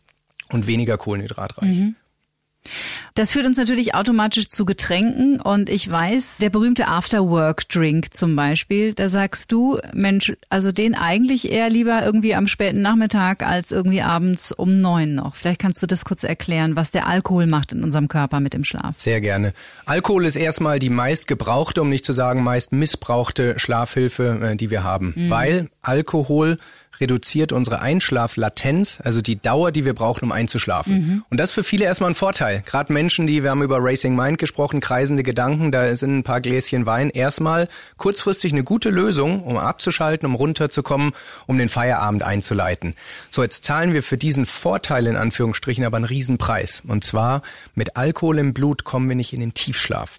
und 0.50 0.66
weniger 0.66 0.96
kohlenhydratreich. 0.96 1.76
Mhm. 1.76 1.96
Das 3.14 3.32
führt 3.32 3.46
uns 3.46 3.56
natürlich 3.56 3.94
automatisch 3.94 4.48
zu 4.48 4.64
Getränken 4.64 5.40
und 5.40 5.68
ich 5.68 5.90
weiß, 5.90 6.38
der 6.38 6.50
berühmte 6.50 6.86
After-Work-Drink 6.88 8.14
zum 8.14 8.36
Beispiel, 8.36 8.94
da 8.94 9.08
sagst 9.08 9.50
du, 9.50 9.78
Mensch, 9.92 10.32
also 10.48 10.70
den 10.70 10.94
eigentlich 10.94 11.50
eher 11.50 11.68
lieber 11.70 12.04
irgendwie 12.04 12.34
am 12.34 12.46
späten 12.46 12.82
Nachmittag 12.82 13.42
als 13.42 13.72
irgendwie 13.72 14.02
abends 14.02 14.52
um 14.52 14.80
neun 14.80 15.14
noch. 15.14 15.34
Vielleicht 15.34 15.60
kannst 15.60 15.82
du 15.82 15.86
das 15.86 16.04
kurz 16.04 16.22
erklären, 16.22 16.76
was 16.76 16.90
der 16.90 17.06
Alkohol 17.06 17.46
macht 17.46 17.72
in 17.72 17.82
unserem 17.82 18.08
Körper 18.08 18.40
mit 18.40 18.54
dem 18.54 18.64
Schlaf. 18.64 18.94
Sehr 18.98 19.20
gerne. 19.20 19.52
Alkohol 19.86 20.24
ist 20.24 20.36
erstmal 20.36 20.78
die 20.78 20.90
meist 20.90 21.26
gebrauchte, 21.26 21.82
um 21.82 21.88
nicht 21.88 22.06
zu 22.06 22.12
sagen 22.12 22.44
meist 22.44 22.72
missbrauchte 22.72 23.58
Schlafhilfe, 23.58 24.40
äh, 24.42 24.56
die 24.56 24.70
wir 24.70 24.84
haben, 24.84 25.14
mhm. 25.16 25.30
weil 25.30 25.70
Alkohol 25.82 26.58
reduziert 26.98 27.53
unsere 27.53 27.81
Einschlaflatenz, 27.81 29.00
also 29.03 29.20
die 29.20 29.37
Dauer, 29.37 29.72
die 29.72 29.85
wir 29.85 29.94
brauchen, 29.94 30.24
um 30.24 30.33
einzuschlafen. 30.33 30.94
Mhm. 30.94 31.24
Und 31.31 31.38
das 31.38 31.50
ist 31.50 31.55
für 31.55 31.64
viele 31.64 31.85
erstmal 31.85 32.11
ein 32.11 32.14
Vorteil. 32.14 32.62
Gerade 32.66 32.92
Menschen, 32.92 33.26
die, 33.26 33.42
wir 33.42 33.50
haben 33.50 33.62
über 33.62 33.79
Racing 33.81 34.16
Mind 34.16 34.38
gesprochen, 34.38 34.81
kreisende 34.81 35.22
Gedanken, 35.22 35.72
da 35.72 35.94
sind 35.94 36.18
ein 36.18 36.22
paar 36.22 36.40
Gläschen 36.40 36.87
Wein 36.87 37.11
erstmal 37.11 37.68
kurzfristig 37.96 38.53
eine 38.53 38.64
gute 38.64 38.90
Lösung, 38.90 39.42
um 39.44 39.57
abzuschalten, 39.57 40.26
um 40.26 40.35
runterzukommen, 40.35 41.12
um 41.46 41.59
den 41.59 41.68
Feierabend 41.68 42.22
einzuleiten. 42.22 42.94
So, 43.31 43.42
jetzt 43.42 43.64
zahlen 43.64 43.92
wir 43.92 44.03
für 44.03 44.16
diesen 44.16 44.46
Vorteil 44.46 45.07
in 45.07 45.16
Anführungsstrichen 45.16 45.85
aber 45.85 45.96
einen 45.96 46.07
Riesenpreis. 46.07 46.83
Und 46.87 47.05
zwar 47.05 47.42
mit 47.74 47.96
Alkohol 47.96 48.38
im 48.38 48.55
Blut 48.55 48.85
kommen 48.85 49.09
wir 49.09 49.16
nicht 49.16 49.33
in 49.33 49.40
den 49.40 49.55
Tiefschlaf. 49.55 50.18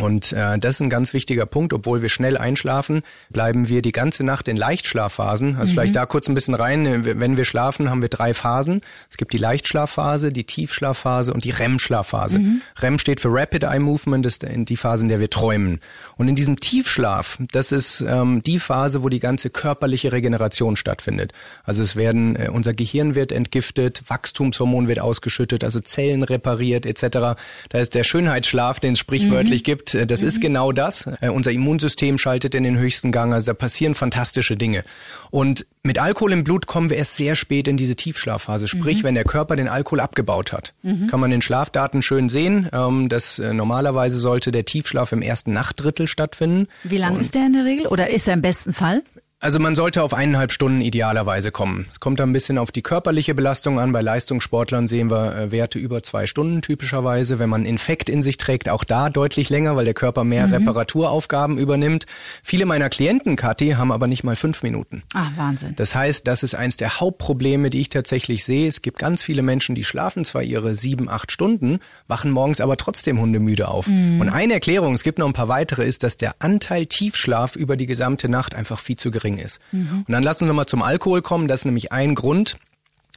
Und 0.00 0.32
äh, 0.32 0.58
das 0.58 0.76
ist 0.76 0.80
ein 0.80 0.90
ganz 0.90 1.12
wichtiger 1.12 1.46
Punkt. 1.46 1.72
Obwohl 1.72 2.02
wir 2.02 2.08
schnell 2.08 2.36
einschlafen, 2.36 3.02
bleiben 3.30 3.68
wir 3.68 3.82
die 3.82 3.92
ganze 3.92 4.22
Nacht 4.22 4.48
in 4.48 4.56
Leichtschlafphasen. 4.56 5.56
Also 5.56 5.70
mhm. 5.70 5.74
vielleicht 5.74 5.96
da 5.96 6.06
kurz 6.06 6.28
ein 6.28 6.34
bisschen 6.34 6.54
rein. 6.54 7.04
Wenn 7.04 7.36
wir 7.36 7.44
schlafen, 7.44 7.90
haben 7.90 8.02
wir 8.02 8.08
drei 8.08 8.32
Phasen. 8.32 8.80
Es 9.10 9.16
gibt 9.16 9.32
die 9.32 9.38
Leichtschlafphase, 9.38 10.32
die 10.32 10.44
Tiefschlafphase 10.44 11.32
und 11.32 11.44
die 11.44 11.50
REM-Schlafphase. 11.50 12.38
Mhm. 12.38 12.62
REM 12.80 12.98
steht 12.98 13.20
für 13.20 13.28
Rapid 13.30 13.64
Eye 13.64 13.80
Movement, 13.80 14.24
das 14.24 14.34
ist 14.34 14.46
die 14.46 14.76
Phase, 14.76 15.02
in 15.02 15.08
der 15.08 15.20
wir 15.20 15.30
träumen. 15.30 15.80
Und 16.16 16.28
in 16.28 16.36
diesem 16.36 16.56
Tiefschlaf, 16.56 17.38
das 17.52 17.72
ist 17.72 18.04
ähm, 18.06 18.42
die 18.42 18.60
Phase, 18.60 19.02
wo 19.02 19.08
die 19.08 19.20
ganze 19.20 19.50
körperliche 19.50 20.12
Regeneration 20.12 20.76
stattfindet. 20.76 21.32
Also 21.64 21.82
es 21.82 21.96
werden, 21.96 22.36
äh, 22.36 22.50
unser 22.52 22.72
Gehirn 22.72 23.14
wird 23.14 23.32
entgiftet, 23.32 24.02
Wachstumshormon 24.06 24.86
wird 24.86 25.00
ausgeschüttet, 25.00 25.64
also 25.64 25.80
Zellen 25.80 26.22
repariert 26.22 26.86
etc. 26.86 27.40
Da 27.68 27.78
ist 27.78 27.94
der 27.94 28.04
Schönheitsschlaf, 28.04 28.78
den 28.80 28.92
es 28.92 28.98
sprichwörtlich 28.98 29.62
mhm. 29.62 29.64
gibt 29.64 29.87
äh, 29.94 30.06
das 30.06 30.22
mhm. 30.22 30.28
ist 30.28 30.40
genau 30.40 30.72
das. 30.72 31.08
Äh, 31.20 31.28
unser 31.30 31.52
Immunsystem 31.52 32.18
schaltet 32.18 32.54
in 32.54 32.64
den 32.64 32.78
höchsten 32.78 33.12
Gang. 33.12 33.32
Also 33.32 33.52
da 33.52 33.54
passieren 33.54 33.94
fantastische 33.94 34.56
Dinge. 34.56 34.84
Und 35.30 35.66
mit 35.82 35.98
Alkohol 35.98 36.32
im 36.32 36.44
Blut 36.44 36.66
kommen 36.66 36.90
wir 36.90 36.96
erst 36.96 37.16
sehr 37.16 37.34
spät 37.34 37.68
in 37.68 37.76
diese 37.76 37.96
Tiefschlafphase. 37.96 38.68
Sprich, 38.68 39.02
mhm. 39.02 39.08
wenn 39.08 39.14
der 39.14 39.24
Körper 39.24 39.56
den 39.56 39.68
Alkohol 39.68 40.00
abgebaut 40.00 40.52
hat, 40.52 40.74
mhm. 40.82 41.06
kann 41.06 41.20
man 41.20 41.30
den 41.30 41.42
Schlafdaten 41.42 42.02
schön 42.02 42.28
sehen. 42.28 42.68
Ähm, 42.72 43.08
dass 43.08 43.38
äh, 43.38 43.52
normalerweise 43.54 44.16
sollte 44.18 44.52
der 44.52 44.64
Tiefschlaf 44.64 45.12
im 45.12 45.22
ersten 45.22 45.52
Nachtdrittel 45.52 46.06
stattfinden. 46.06 46.68
Wie 46.84 46.98
lang 46.98 47.14
Und 47.14 47.20
ist 47.20 47.34
der 47.34 47.46
in 47.46 47.52
der 47.52 47.64
Regel? 47.64 47.86
Oder 47.86 48.10
ist 48.10 48.28
er 48.28 48.34
im 48.34 48.42
besten 48.42 48.72
Fall? 48.72 49.02
Also 49.40 49.60
man 49.60 49.76
sollte 49.76 50.02
auf 50.02 50.14
eineinhalb 50.14 50.50
Stunden 50.50 50.80
idealerweise 50.80 51.52
kommen. 51.52 51.86
Es 51.92 52.00
kommt 52.00 52.20
ein 52.20 52.32
bisschen 52.32 52.58
auf 52.58 52.72
die 52.72 52.82
körperliche 52.82 53.36
Belastung 53.36 53.78
an. 53.78 53.92
Bei 53.92 54.00
Leistungssportlern 54.00 54.88
sehen 54.88 55.12
wir 55.12 55.32
äh, 55.32 55.52
Werte 55.52 55.78
über 55.78 56.02
zwei 56.02 56.26
Stunden 56.26 56.60
typischerweise. 56.60 57.38
Wenn 57.38 57.48
man 57.48 57.64
Infekt 57.64 58.10
in 58.10 58.20
sich 58.20 58.36
trägt, 58.36 58.68
auch 58.68 58.82
da 58.82 59.10
deutlich 59.10 59.48
länger, 59.48 59.76
weil 59.76 59.84
der 59.84 59.94
Körper 59.94 60.24
mehr 60.24 60.48
mhm. 60.48 60.54
Reparaturaufgaben 60.54 61.56
übernimmt. 61.56 62.06
Viele 62.42 62.66
meiner 62.66 62.88
Klienten, 62.88 63.36
Kathi, 63.36 63.74
haben 63.76 63.92
aber 63.92 64.08
nicht 64.08 64.24
mal 64.24 64.34
fünf 64.34 64.64
Minuten. 64.64 65.04
Ah, 65.14 65.28
Wahnsinn. 65.36 65.76
Das 65.76 65.94
heißt, 65.94 66.26
das 66.26 66.42
ist 66.42 66.56
eins 66.56 66.76
der 66.76 66.98
Hauptprobleme, 66.98 67.70
die 67.70 67.80
ich 67.80 67.90
tatsächlich 67.90 68.44
sehe. 68.44 68.66
Es 68.66 68.82
gibt 68.82 68.98
ganz 68.98 69.22
viele 69.22 69.42
Menschen, 69.42 69.76
die 69.76 69.84
schlafen 69.84 70.24
zwar 70.24 70.42
ihre 70.42 70.74
sieben, 70.74 71.08
acht 71.08 71.30
Stunden, 71.30 71.78
wachen 72.08 72.32
morgens 72.32 72.60
aber 72.60 72.76
trotzdem 72.76 73.20
hundemüde 73.20 73.68
auf. 73.68 73.86
Mhm. 73.86 74.20
Und 74.20 74.30
eine 74.30 74.54
Erklärung, 74.54 74.94
es 74.94 75.04
gibt 75.04 75.20
noch 75.20 75.28
ein 75.28 75.32
paar 75.32 75.46
weitere, 75.46 75.86
ist, 75.86 76.02
dass 76.02 76.16
der 76.16 76.34
Anteil 76.40 76.86
Tiefschlaf 76.86 77.54
über 77.54 77.76
die 77.76 77.86
gesamte 77.86 78.28
Nacht 78.28 78.56
einfach 78.56 78.80
viel 78.80 78.96
zu 78.96 79.12
gering 79.12 79.27
gering 79.28 79.44
ist. 79.44 79.60
Mhm. 79.72 80.04
Und 80.06 80.12
dann 80.12 80.22
lassen 80.22 80.46
wir 80.46 80.54
mal 80.54 80.66
zum 80.66 80.82
Alkohol 80.82 81.22
kommen. 81.22 81.48
Das 81.48 81.60
ist 81.60 81.64
nämlich 81.64 81.92
ein 81.92 82.14
Grund, 82.14 82.56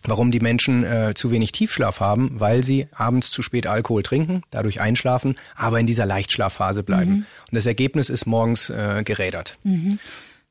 warum 0.03 0.31
die 0.31 0.39
Menschen 0.39 0.83
äh, 0.83 1.13
zu 1.15 1.31
wenig 1.31 1.51
Tiefschlaf 1.51 1.99
haben, 1.99 2.39
weil 2.39 2.63
sie 2.63 2.87
abends 2.93 3.31
zu 3.31 3.41
spät 3.41 3.67
Alkohol 3.67 4.03
trinken, 4.03 4.41
dadurch 4.51 4.81
einschlafen, 4.81 5.35
aber 5.55 5.79
in 5.79 5.87
dieser 5.87 6.05
Leichtschlafphase 6.05 6.83
bleiben. 6.83 7.11
Mhm. 7.11 7.17
Und 7.17 7.55
das 7.55 7.65
Ergebnis 7.65 8.09
ist 8.09 8.25
morgens 8.25 8.69
äh, 8.69 9.03
gerädert. 9.05 9.57
Mhm. 9.63 9.99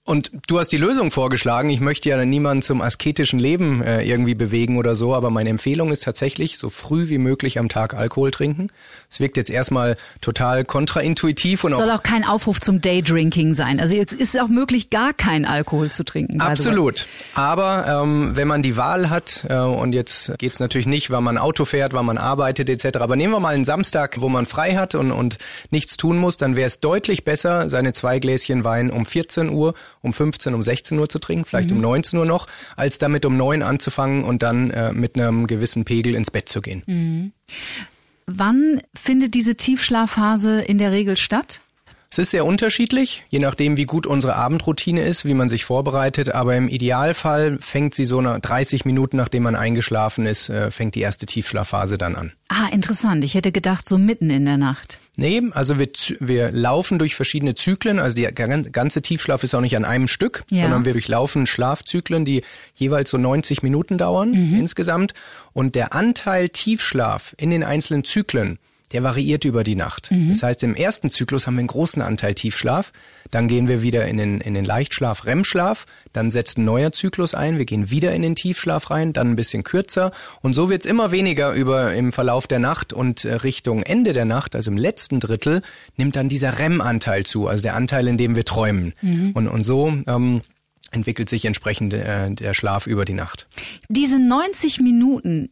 Und 0.04 0.32
du 0.48 0.58
hast 0.58 0.68
die 0.68 0.78
Lösung 0.78 1.10
vorgeschlagen. 1.10 1.68
Ich 1.68 1.80
möchte 1.80 2.08
ja 2.08 2.24
niemanden 2.24 2.62
zum 2.62 2.80
asketischen 2.80 3.38
Leben 3.38 3.82
äh, 3.82 4.02
irgendwie 4.02 4.34
bewegen 4.34 4.78
oder 4.78 4.96
so, 4.96 5.14
aber 5.14 5.28
meine 5.28 5.50
Empfehlung 5.50 5.92
ist 5.92 6.02
tatsächlich, 6.02 6.56
so 6.56 6.70
früh 6.70 7.10
wie 7.10 7.18
möglich 7.18 7.58
am 7.58 7.68
Tag 7.68 7.94
Alkohol 7.94 8.30
trinken. 8.30 8.70
Es 9.10 9.20
wirkt 9.20 9.36
jetzt 9.36 9.50
erstmal 9.50 9.96
total 10.22 10.64
kontraintuitiv 10.64 11.64
und 11.64 11.74
soll 11.74 11.90
auch, 11.90 11.96
auch 11.96 12.02
kein 12.02 12.24
Aufruf 12.24 12.60
zum 12.60 12.80
Daydrinking 12.80 13.52
sein. 13.52 13.78
Also 13.78 13.94
jetzt 13.94 14.12
ist 14.12 14.34
es 14.34 14.40
auch 14.40 14.48
möglich, 14.48 14.88
gar 14.88 15.12
keinen 15.12 15.44
Alkohol 15.44 15.92
zu 15.92 16.02
trinken. 16.02 16.40
Absolut. 16.40 17.06
Aber 17.34 18.02
ähm, 18.02 18.34
wenn 18.34 18.48
man 18.48 18.62
die 18.62 18.78
Wahl 18.78 19.10
hat 19.10 19.44
äh, 19.48 19.58
und 19.58 19.92
jetzt 19.92 20.32
geht's 20.38 20.60
natürlich 20.60 20.86
nicht, 20.86 21.10
weil 21.10 21.20
man 21.20 21.36
Auto 21.36 21.66
fährt, 21.66 21.92
weil 21.92 22.04
man 22.04 22.16
arbeitet 22.16 22.70
etc. 22.70 22.98
Aber 23.00 23.16
nehmen 23.16 23.34
wir 23.34 23.40
mal 23.40 23.54
einen 23.54 23.64
Samstag, 23.64 24.20
wo 24.20 24.30
man 24.30 24.46
frei 24.46 24.76
hat 24.76 24.94
und, 24.94 25.12
und 25.12 25.36
nichts 25.70 25.98
tun 25.98 26.16
muss, 26.16 26.38
dann 26.38 26.56
wäre 26.56 26.66
es 26.66 26.80
deutlich 26.80 27.24
besser, 27.24 27.68
seine 27.68 27.92
zwei 27.92 28.18
Gläschen 28.18 28.64
Wein 28.64 28.90
um 28.90 29.04
14 29.04 29.50
Uhr 29.50 29.74
um 30.02 30.12
15, 30.12 30.54
um 30.54 30.62
16 30.62 30.98
Uhr 30.98 31.08
zu 31.08 31.18
trinken, 31.18 31.44
vielleicht 31.44 31.70
mhm. 31.70 31.76
um 31.76 31.82
19 31.82 32.18
Uhr 32.18 32.26
noch, 32.26 32.46
als 32.76 32.98
damit 32.98 33.24
um 33.24 33.36
9 33.36 33.62
anzufangen 33.62 34.24
und 34.24 34.42
dann 34.42 34.70
äh, 34.70 34.92
mit 34.92 35.18
einem 35.18 35.46
gewissen 35.46 35.84
Pegel 35.84 36.14
ins 36.14 36.30
Bett 36.30 36.48
zu 36.48 36.60
gehen. 36.60 36.82
Mhm. 36.86 37.32
Wann 38.26 38.80
findet 38.94 39.34
diese 39.34 39.56
Tiefschlafphase 39.56 40.60
in 40.60 40.78
der 40.78 40.92
Regel 40.92 41.16
statt? 41.16 41.60
Es 42.12 42.18
ist 42.18 42.30
sehr 42.32 42.44
unterschiedlich, 42.44 43.24
je 43.28 43.38
nachdem, 43.38 43.76
wie 43.76 43.84
gut 43.84 44.04
unsere 44.04 44.34
Abendroutine 44.34 45.02
ist, 45.02 45.24
wie 45.24 45.34
man 45.34 45.48
sich 45.48 45.64
vorbereitet. 45.64 46.34
Aber 46.34 46.56
im 46.56 46.66
Idealfall 46.66 47.58
fängt 47.60 47.94
sie 47.94 48.04
so 48.04 48.20
nach 48.20 48.40
30 48.40 48.84
Minuten, 48.84 49.16
nachdem 49.16 49.44
man 49.44 49.54
eingeschlafen 49.54 50.26
ist, 50.26 50.48
äh, 50.48 50.70
fängt 50.72 50.96
die 50.96 51.02
erste 51.02 51.26
Tiefschlafphase 51.26 51.98
dann 51.98 52.16
an. 52.16 52.32
Ah, 52.48 52.68
interessant. 52.72 53.24
Ich 53.24 53.34
hätte 53.34 53.52
gedacht, 53.52 53.88
so 53.88 53.96
mitten 53.96 54.30
in 54.30 54.44
der 54.44 54.58
Nacht. 54.58 54.99
Nee, 55.16 55.42
also 55.52 55.78
wir, 55.78 55.88
wir 56.20 56.52
laufen 56.52 56.98
durch 56.98 57.14
verschiedene 57.14 57.54
Zyklen. 57.54 57.98
Also 57.98 58.16
der 58.16 58.32
ganze 58.32 59.02
Tiefschlaf 59.02 59.42
ist 59.42 59.54
auch 59.54 59.60
nicht 59.60 59.76
an 59.76 59.84
einem 59.84 60.08
Stück, 60.08 60.44
ja. 60.50 60.62
sondern 60.62 60.84
wir 60.84 60.92
durchlaufen 60.92 61.46
Schlafzyklen, 61.46 62.24
die 62.24 62.42
jeweils 62.74 63.10
so 63.10 63.18
90 63.18 63.62
Minuten 63.62 63.98
dauern 63.98 64.30
mhm. 64.30 64.58
insgesamt. 64.58 65.14
Und 65.52 65.74
der 65.74 65.94
Anteil 65.94 66.48
Tiefschlaf 66.48 67.34
in 67.38 67.50
den 67.50 67.64
einzelnen 67.64 68.04
Zyklen, 68.04 68.58
der 68.92 69.02
variiert 69.02 69.44
über 69.44 69.64
die 69.64 69.76
Nacht. 69.76 70.10
Mhm. 70.10 70.28
Das 70.28 70.42
heißt, 70.42 70.62
im 70.64 70.74
ersten 70.74 71.10
Zyklus 71.10 71.46
haben 71.46 71.54
wir 71.54 71.60
einen 71.60 71.68
großen 71.68 72.02
Anteil 72.02 72.34
Tiefschlaf, 72.34 72.92
dann 73.30 73.48
gehen 73.48 73.68
wir 73.68 73.82
wieder 73.82 74.06
in 74.06 74.16
den, 74.16 74.40
in 74.40 74.54
den 74.54 74.64
Leichtschlaf, 74.64 75.24
REM-Schlaf, 75.26 75.86
dann 76.12 76.30
setzt 76.30 76.58
ein 76.58 76.64
neuer 76.64 76.92
Zyklus 76.92 77.34
ein, 77.34 77.58
wir 77.58 77.64
gehen 77.64 77.90
wieder 77.90 78.12
in 78.12 78.22
den 78.22 78.34
Tiefschlaf 78.34 78.90
rein, 78.90 79.12
dann 79.12 79.30
ein 79.30 79.36
bisschen 79.36 79.64
kürzer 79.64 80.12
und 80.42 80.52
so 80.52 80.70
wird's 80.70 80.86
immer 80.86 81.12
weniger 81.12 81.52
über 81.52 81.94
im 81.94 82.12
Verlauf 82.12 82.46
der 82.46 82.58
Nacht 82.58 82.92
und 82.92 83.24
äh, 83.24 83.34
Richtung 83.34 83.82
Ende 83.82 84.12
der 84.12 84.24
Nacht, 84.24 84.54
also 84.54 84.70
im 84.70 84.76
letzten 84.76 85.20
Drittel, 85.20 85.62
nimmt 85.96 86.16
dann 86.16 86.28
dieser 86.28 86.58
REM-Anteil 86.58 87.24
zu, 87.24 87.46
also 87.46 87.62
der 87.62 87.76
Anteil, 87.76 88.08
in 88.08 88.16
dem 88.16 88.36
wir 88.36 88.44
träumen. 88.44 88.94
Mhm. 89.00 89.32
Und, 89.34 89.48
und 89.48 89.64
so 89.64 89.92
ähm, 90.06 90.42
entwickelt 90.90 91.28
sich 91.28 91.44
entsprechend 91.44 91.94
äh, 91.94 92.30
der 92.30 92.54
Schlaf 92.54 92.86
über 92.86 93.04
die 93.04 93.14
Nacht. 93.14 93.46
Diese 93.88 94.18
90 94.18 94.80
Minuten, 94.80 95.50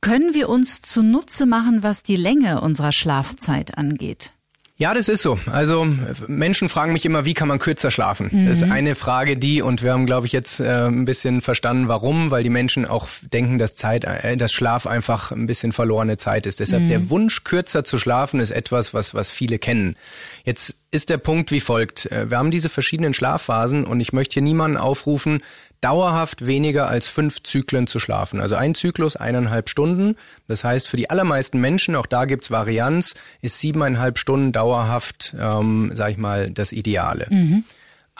können 0.00 0.34
wir 0.34 0.48
uns 0.48 0.82
zunutze 0.82 1.46
machen, 1.46 1.82
was 1.82 2.02
die 2.02 2.16
Länge 2.16 2.60
unserer 2.60 2.92
Schlafzeit 2.92 3.76
angeht? 3.76 4.32
Ja, 4.80 4.94
das 4.94 5.08
ist 5.08 5.22
so. 5.22 5.36
Also 5.50 5.88
Menschen 6.28 6.68
fragen 6.68 6.92
mich 6.92 7.04
immer, 7.04 7.24
wie 7.24 7.34
kann 7.34 7.48
man 7.48 7.58
kürzer 7.58 7.90
schlafen? 7.90 8.28
Mhm. 8.30 8.46
Das 8.46 8.62
ist 8.62 8.70
eine 8.70 8.94
Frage, 8.94 9.36
die 9.36 9.60
und 9.60 9.82
wir 9.82 9.92
haben, 9.92 10.06
glaube 10.06 10.28
ich, 10.28 10.32
jetzt 10.32 10.60
äh, 10.60 10.86
ein 10.86 11.04
bisschen 11.04 11.40
verstanden, 11.42 11.88
warum, 11.88 12.30
weil 12.30 12.44
die 12.44 12.48
Menschen 12.48 12.86
auch 12.86 13.08
denken, 13.22 13.58
dass 13.58 13.74
Zeit, 13.74 14.04
äh, 14.04 14.36
dass 14.36 14.52
Schlaf 14.52 14.86
einfach 14.86 15.32
ein 15.32 15.48
bisschen 15.48 15.72
verlorene 15.72 16.16
Zeit 16.16 16.46
ist. 16.46 16.60
Deshalb 16.60 16.84
mhm. 16.84 16.88
der 16.88 17.10
Wunsch, 17.10 17.42
kürzer 17.42 17.82
zu 17.82 17.98
schlafen, 17.98 18.38
ist 18.38 18.52
etwas, 18.52 18.94
was 18.94 19.14
was 19.14 19.32
viele 19.32 19.58
kennen. 19.58 19.96
Jetzt 20.44 20.76
ist 20.92 21.10
der 21.10 21.18
Punkt 21.18 21.50
wie 21.50 21.60
folgt: 21.60 22.06
äh, 22.12 22.30
Wir 22.30 22.38
haben 22.38 22.52
diese 22.52 22.68
verschiedenen 22.68 23.14
Schlafphasen 23.14 23.84
und 23.84 23.98
ich 23.98 24.12
möchte 24.12 24.34
hier 24.34 24.42
niemanden 24.42 24.76
aufrufen, 24.76 25.40
dauerhaft 25.80 26.46
weniger 26.46 26.88
als 26.88 27.08
fünf 27.08 27.42
Zyklen 27.42 27.86
zu 27.86 27.98
schlafen. 27.98 28.40
Also 28.40 28.54
ein 28.54 28.74
Zyklus, 28.74 29.16
eineinhalb 29.16 29.68
Stunden. 29.68 30.16
Das 30.46 30.64
heißt, 30.64 30.88
für 30.88 30.96
die 30.96 31.10
allermeisten 31.10 31.60
Menschen, 31.60 31.94
auch 31.96 32.06
da 32.06 32.24
gibt's 32.24 32.50
Varianz, 32.50 33.14
ist 33.40 33.60
siebeneinhalb 33.60 34.18
Stunden 34.18 34.52
dauerhaft, 34.52 35.34
ähm, 35.38 35.92
sag 35.94 36.10
ich 36.10 36.18
mal, 36.18 36.50
das 36.50 36.72
Ideale. 36.72 37.26
Mhm. 37.30 37.64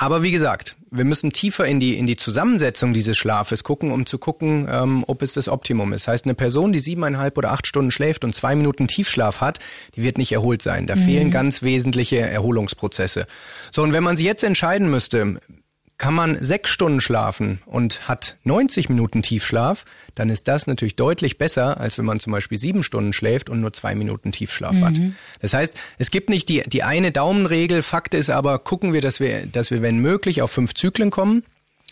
Aber 0.01 0.23
wie 0.23 0.31
gesagt, 0.31 0.77
wir 0.93 1.05
müssen 1.05 1.33
tiefer 1.33 1.67
in 1.67 1.81
die, 1.81 1.99
in 1.99 2.07
die 2.07 2.17
Zusammensetzung 2.17 2.93
dieses 2.93 3.17
Schlafes 3.17 3.65
gucken, 3.65 3.91
um 3.91 4.07
zu 4.07 4.19
gucken, 4.19 4.69
ähm, 4.71 5.05
ob 5.09 5.23
es 5.23 5.33
das 5.33 5.49
Optimum 5.49 5.93
ist. 5.93 6.07
Das 6.07 6.13
heißt, 6.13 6.25
eine 6.27 6.35
Person, 6.35 6.73
die 6.73 6.79
siebeneinhalb 6.79 7.37
oder 7.37 7.51
acht 7.51 7.67
Stunden 7.67 7.91
schläft 7.91 8.23
und 8.23 8.33
zwei 8.33 8.55
Minuten 8.55 8.87
Tiefschlaf 8.87 9.41
hat, 9.41 9.59
die 9.97 10.03
wird 10.05 10.17
nicht 10.17 10.31
erholt 10.31 10.63
sein. 10.63 10.87
Da 10.87 10.95
mhm. 10.95 11.01
fehlen 11.01 11.31
ganz 11.33 11.63
wesentliche 11.63 12.21
Erholungsprozesse. 12.21 13.27
So, 13.73 13.83
und 13.83 13.93
wenn 13.93 14.05
man 14.05 14.17
sich 14.17 14.25
jetzt 14.25 14.45
entscheiden 14.45 14.89
müsste, 14.89 15.41
kann 15.99 16.15
man 16.15 16.41
sechs 16.41 16.71
Stunden 16.71 17.01
schlafen 17.01 17.61
und 17.67 18.09
hat 18.09 18.37
90 18.45 18.89
Minuten 18.89 19.23
Tiefschlaf, 19.23 19.85
dann 20.15 20.31
ist 20.31 20.47
das 20.47 20.69
natürlich 20.69 20.95
deutlich 20.95 21.39
besser, 21.39 21.81
als 21.81 21.99
wenn 21.99 22.05
man 22.05 22.21
zum 22.21 22.33
Beispiel 22.33 22.57
sieben 22.57 22.85
Stunden 22.85 23.13
schläft 23.13 23.51
und 23.51 23.61
nur 23.61 23.73
zwei 23.73 23.97
Minuten 23.97 24.31
Tiefschlaf 24.31 24.75
mhm. 24.75 24.85
hat. 24.85 25.01
Das 25.41 25.55
heißt, 25.55 25.77
es 25.99 26.13
gibt 26.13 26.31
nicht 26.31 26.49
die, 26.49 26.63
die 26.67 26.85
eine 26.85 27.11
Daumenregel. 27.11 27.83
Fakt 27.83 28.15
ist 28.15 28.31
aber, 28.31 28.61
gucken 28.61 28.93
wir, 28.93 29.01
dass 29.01 29.19
wir, 29.19 29.47
dass 29.47 29.73
wir, 29.73 29.83
wenn 29.83 29.99
möglich, 29.99 30.41
auf 30.41 30.53
fünf 30.53 30.75
Zyklen 30.75 31.11
kommen. 31.11 31.43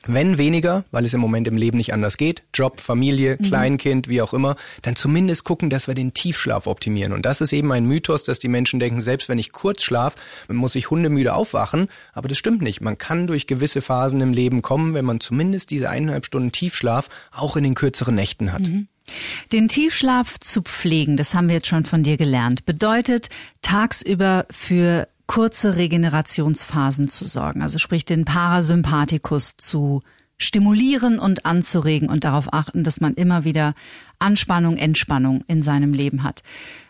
Wenn 0.06 0.38
weniger, 0.38 0.84
weil 0.90 1.04
es 1.04 1.14
im 1.14 1.20
Moment 1.20 1.48
im 1.48 1.56
Leben 1.56 1.76
nicht 1.76 1.92
anders 1.92 2.16
geht, 2.16 2.42
Job, 2.54 2.80
Familie, 2.80 3.36
mhm. 3.38 3.44
Kleinkind, 3.44 4.08
wie 4.08 4.22
auch 4.22 4.32
immer, 4.32 4.56
dann 4.82 4.96
zumindest 4.96 5.44
gucken, 5.44 5.70
dass 5.70 5.88
wir 5.88 5.94
den 5.94 6.14
Tiefschlaf 6.14 6.66
optimieren. 6.66 7.12
Und 7.12 7.26
das 7.26 7.40
ist 7.40 7.52
eben 7.52 7.72
ein 7.72 7.84
Mythos, 7.84 8.24
dass 8.24 8.38
die 8.38 8.48
Menschen 8.48 8.80
denken, 8.80 9.00
selbst 9.00 9.28
wenn 9.28 9.38
ich 9.38 9.52
kurz 9.52 9.82
schlaf, 9.82 10.14
muss 10.48 10.74
ich 10.74 10.90
hundemüde 10.90 11.34
aufwachen. 11.34 11.88
Aber 12.12 12.28
das 12.28 12.38
stimmt 12.38 12.62
nicht. 12.62 12.80
Man 12.80 12.98
kann 12.98 13.26
durch 13.26 13.46
gewisse 13.46 13.80
Phasen 13.80 14.20
im 14.20 14.32
Leben 14.32 14.62
kommen, 14.62 14.94
wenn 14.94 15.04
man 15.04 15.20
zumindest 15.20 15.70
diese 15.70 15.90
eineinhalb 15.90 16.26
Stunden 16.26 16.52
Tiefschlaf 16.52 17.08
auch 17.32 17.56
in 17.56 17.64
den 17.64 17.74
kürzeren 17.74 18.14
Nächten 18.14 18.52
hat. 18.52 18.62
Mhm. 18.62 18.88
Den 19.52 19.68
Tiefschlaf 19.68 20.40
zu 20.40 20.62
pflegen, 20.62 21.16
das 21.16 21.34
haben 21.34 21.48
wir 21.48 21.54
jetzt 21.56 21.68
schon 21.68 21.84
von 21.84 22.02
dir 22.02 22.16
gelernt, 22.16 22.66
bedeutet 22.66 23.28
tagsüber 23.62 24.46
für 24.50 25.08
kurze 25.26 25.76
Regenerationsphasen 25.76 27.08
zu 27.08 27.26
sorgen, 27.26 27.62
also 27.62 27.78
sprich 27.78 28.04
den 28.04 28.24
Parasympathikus 28.24 29.56
zu 29.56 30.02
stimulieren 30.38 31.18
und 31.18 31.46
anzuregen 31.46 32.08
und 32.08 32.24
darauf 32.24 32.52
achten, 32.52 32.84
dass 32.84 33.00
man 33.00 33.14
immer 33.14 33.44
wieder 33.44 33.74
Anspannung, 34.18 34.76
Entspannung 34.76 35.42
in 35.46 35.62
seinem 35.62 35.92
Leben 35.92 36.22
hat. 36.22 36.42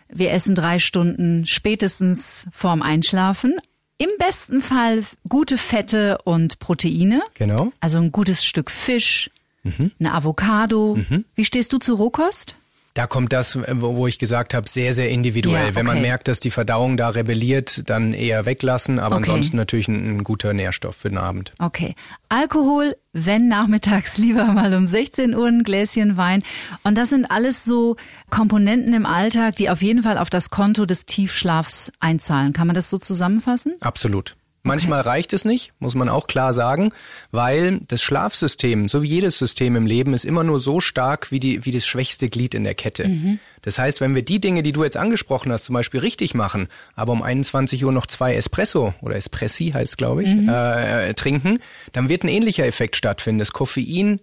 Wir 0.08 0.32
essen 0.32 0.54
drei 0.54 0.78
Stunden 0.78 1.46
spätestens 1.46 2.46
vorm 2.52 2.82
Einschlafen. 2.82 3.54
Im 3.98 4.10
besten 4.18 4.60
Fall 4.60 5.04
gute 5.28 5.58
Fette 5.58 6.18
und 6.24 6.58
Proteine. 6.58 7.22
Genau. 7.34 7.72
Also 7.80 7.98
ein 7.98 8.12
gutes 8.12 8.44
Stück 8.44 8.70
Fisch, 8.70 9.30
mhm. 9.62 9.92
eine 9.98 10.12
Avocado. 10.12 10.96
Mhm. 10.96 11.24
Wie 11.34 11.44
stehst 11.44 11.72
du 11.72 11.78
zu 11.78 11.94
Rohkost? 11.94 12.56
Da 12.96 13.06
kommt 13.06 13.34
das, 13.34 13.58
wo 13.72 14.06
ich 14.06 14.18
gesagt 14.18 14.54
habe, 14.54 14.66
sehr, 14.66 14.94
sehr 14.94 15.10
individuell. 15.10 15.56
Ja, 15.56 15.62
okay. 15.64 15.74
Wenn 15.74 15.84
man 15.84 16.00
merkt, 16.00 16.28
dass 16.28 16.40
die 16.40 16.50
Verdauung 16.50 16.96
da 16.96 17.10
rebelliert, 17.10 17.90
dann 17.90 18.14
eher 18.14 18.46
weglassen, 18.46 18.98
aber 18.98 19.16
okay. 19.16 19.28
ansonsten 19.28 19.58
natürlich 19.58 19.86
ein, 19.88 20.16
ein, 20.16 20.24
guter 20.24 20.54
Nährstoff 20.54 20.96
für 20.96 21.10
den 21.10 21.18
Abend. 21.18 21.52
Okay. 21.58 21.94
Alkohol, 22.30 22.96
wenn 23.12 23.48
nachmittags 23.48 24.16
lieber 24.16 24.46
mal 24.46 24.72
um 24.72 24.86
16 24.86 25.34
Uhr 25.34 25.46
ein 25.46 25.62
Gläschen 25.62 26.16
Wein. 26.16 26.42
Und 26.84 26.96
das 26.96 27.10
sind 27.10 27.26
alles 27.26 27.66
so 27.66 27.96
Komponenten 28.30 28.94
im 28.94 29.04
Alltag, 29.04 29.56
die 29.56 29.68
auf 29.68 29.82
jeden 29.82 30.02
Fall 30.02 30.16
auf 30.16 30.30
das 30.30 30.48
Konto 30.48 30.86
des 30.86 31.04
Tiefschlafs 31.04 31.92
einzahlen. 32.00 32.54
Kann 32.54 32.66
man 32.66 32.72
das 32.72 32.88
so 32.88 32.96
zusammenfassen? 32.96 33.74
Absolut. 33.82 34.36
Manchmal 34.66 35.00
reicht 35.00 35.32
es 35.32 35.44
nicht, 35.44 35.72
muss 35.78 35.94
man 35.94 36.08
auch 36.08 36.26
klar 36.26 36.52
sagen, 36.52 36.92
weil 37.30 37.80
das 37.88 38.02
Schlafsystem, 38.02 38.88
so 38.88 39.02
wie 39.02 39.08
jedes 39.08 39.38
System 39.38 39.76
im 39.76 39.86
Leben, 39.86 40.12
ist 40.12 40.24
immer 40.24 40.44
nur 40.44 40.58
so 40.58 40.80
stark 40.80 41.30
wie, 41.30 41.40
die, 41.40 41.64
wie 41.64 41.70
das 41.70 41.86
schwächste 41.86 42.28
Glied 42.28 42.54
in 42.54 42.64
der 42.64 42.74
Kette. 42.74 43.08
Mhm. 43.08 43.38
Das 43.62 43.78
heißt, 43.78 44.00
wenn 44.00 44.14
wir 44.14 44.22
die 44.22 44.40
Dinge, 44.40 44.62
die 44.62 44.72
du 44.72 44.84
jetzt 44.84 44.96
angesprochen 44.96 45.50
hast, 45.52 45.64
zum 45.64 45.74
Beispiel 45.74 46.00
richtig 46.00 46.34
machen, 46.34 46.68
aber 46.94 47.12
um 47.12 47.22
21 47.22 47.84
Uhr 47.84 47.92
noch 47.92 48.06
zwei 48.06 48.34
Espresso 48.34 48.94
oder 49.00 49.16
Espressi 49.16 49.70
heißt 49.72 49.96
glaube 49.98 50.22
ich, 50.22 50.34
mhm. 50.34 50.48
äh, 50.48 51.14
trinken, 51.14 51.58
dann 51.92 52.08
wird 52.08 52.24
ein 52.24 52.28
ähnlicher 52.28 52.66
Effekt 52.66 52.96
stattfinden. 52.96 53.38
Das 53.38 53.52
Koffein 53.52 54.20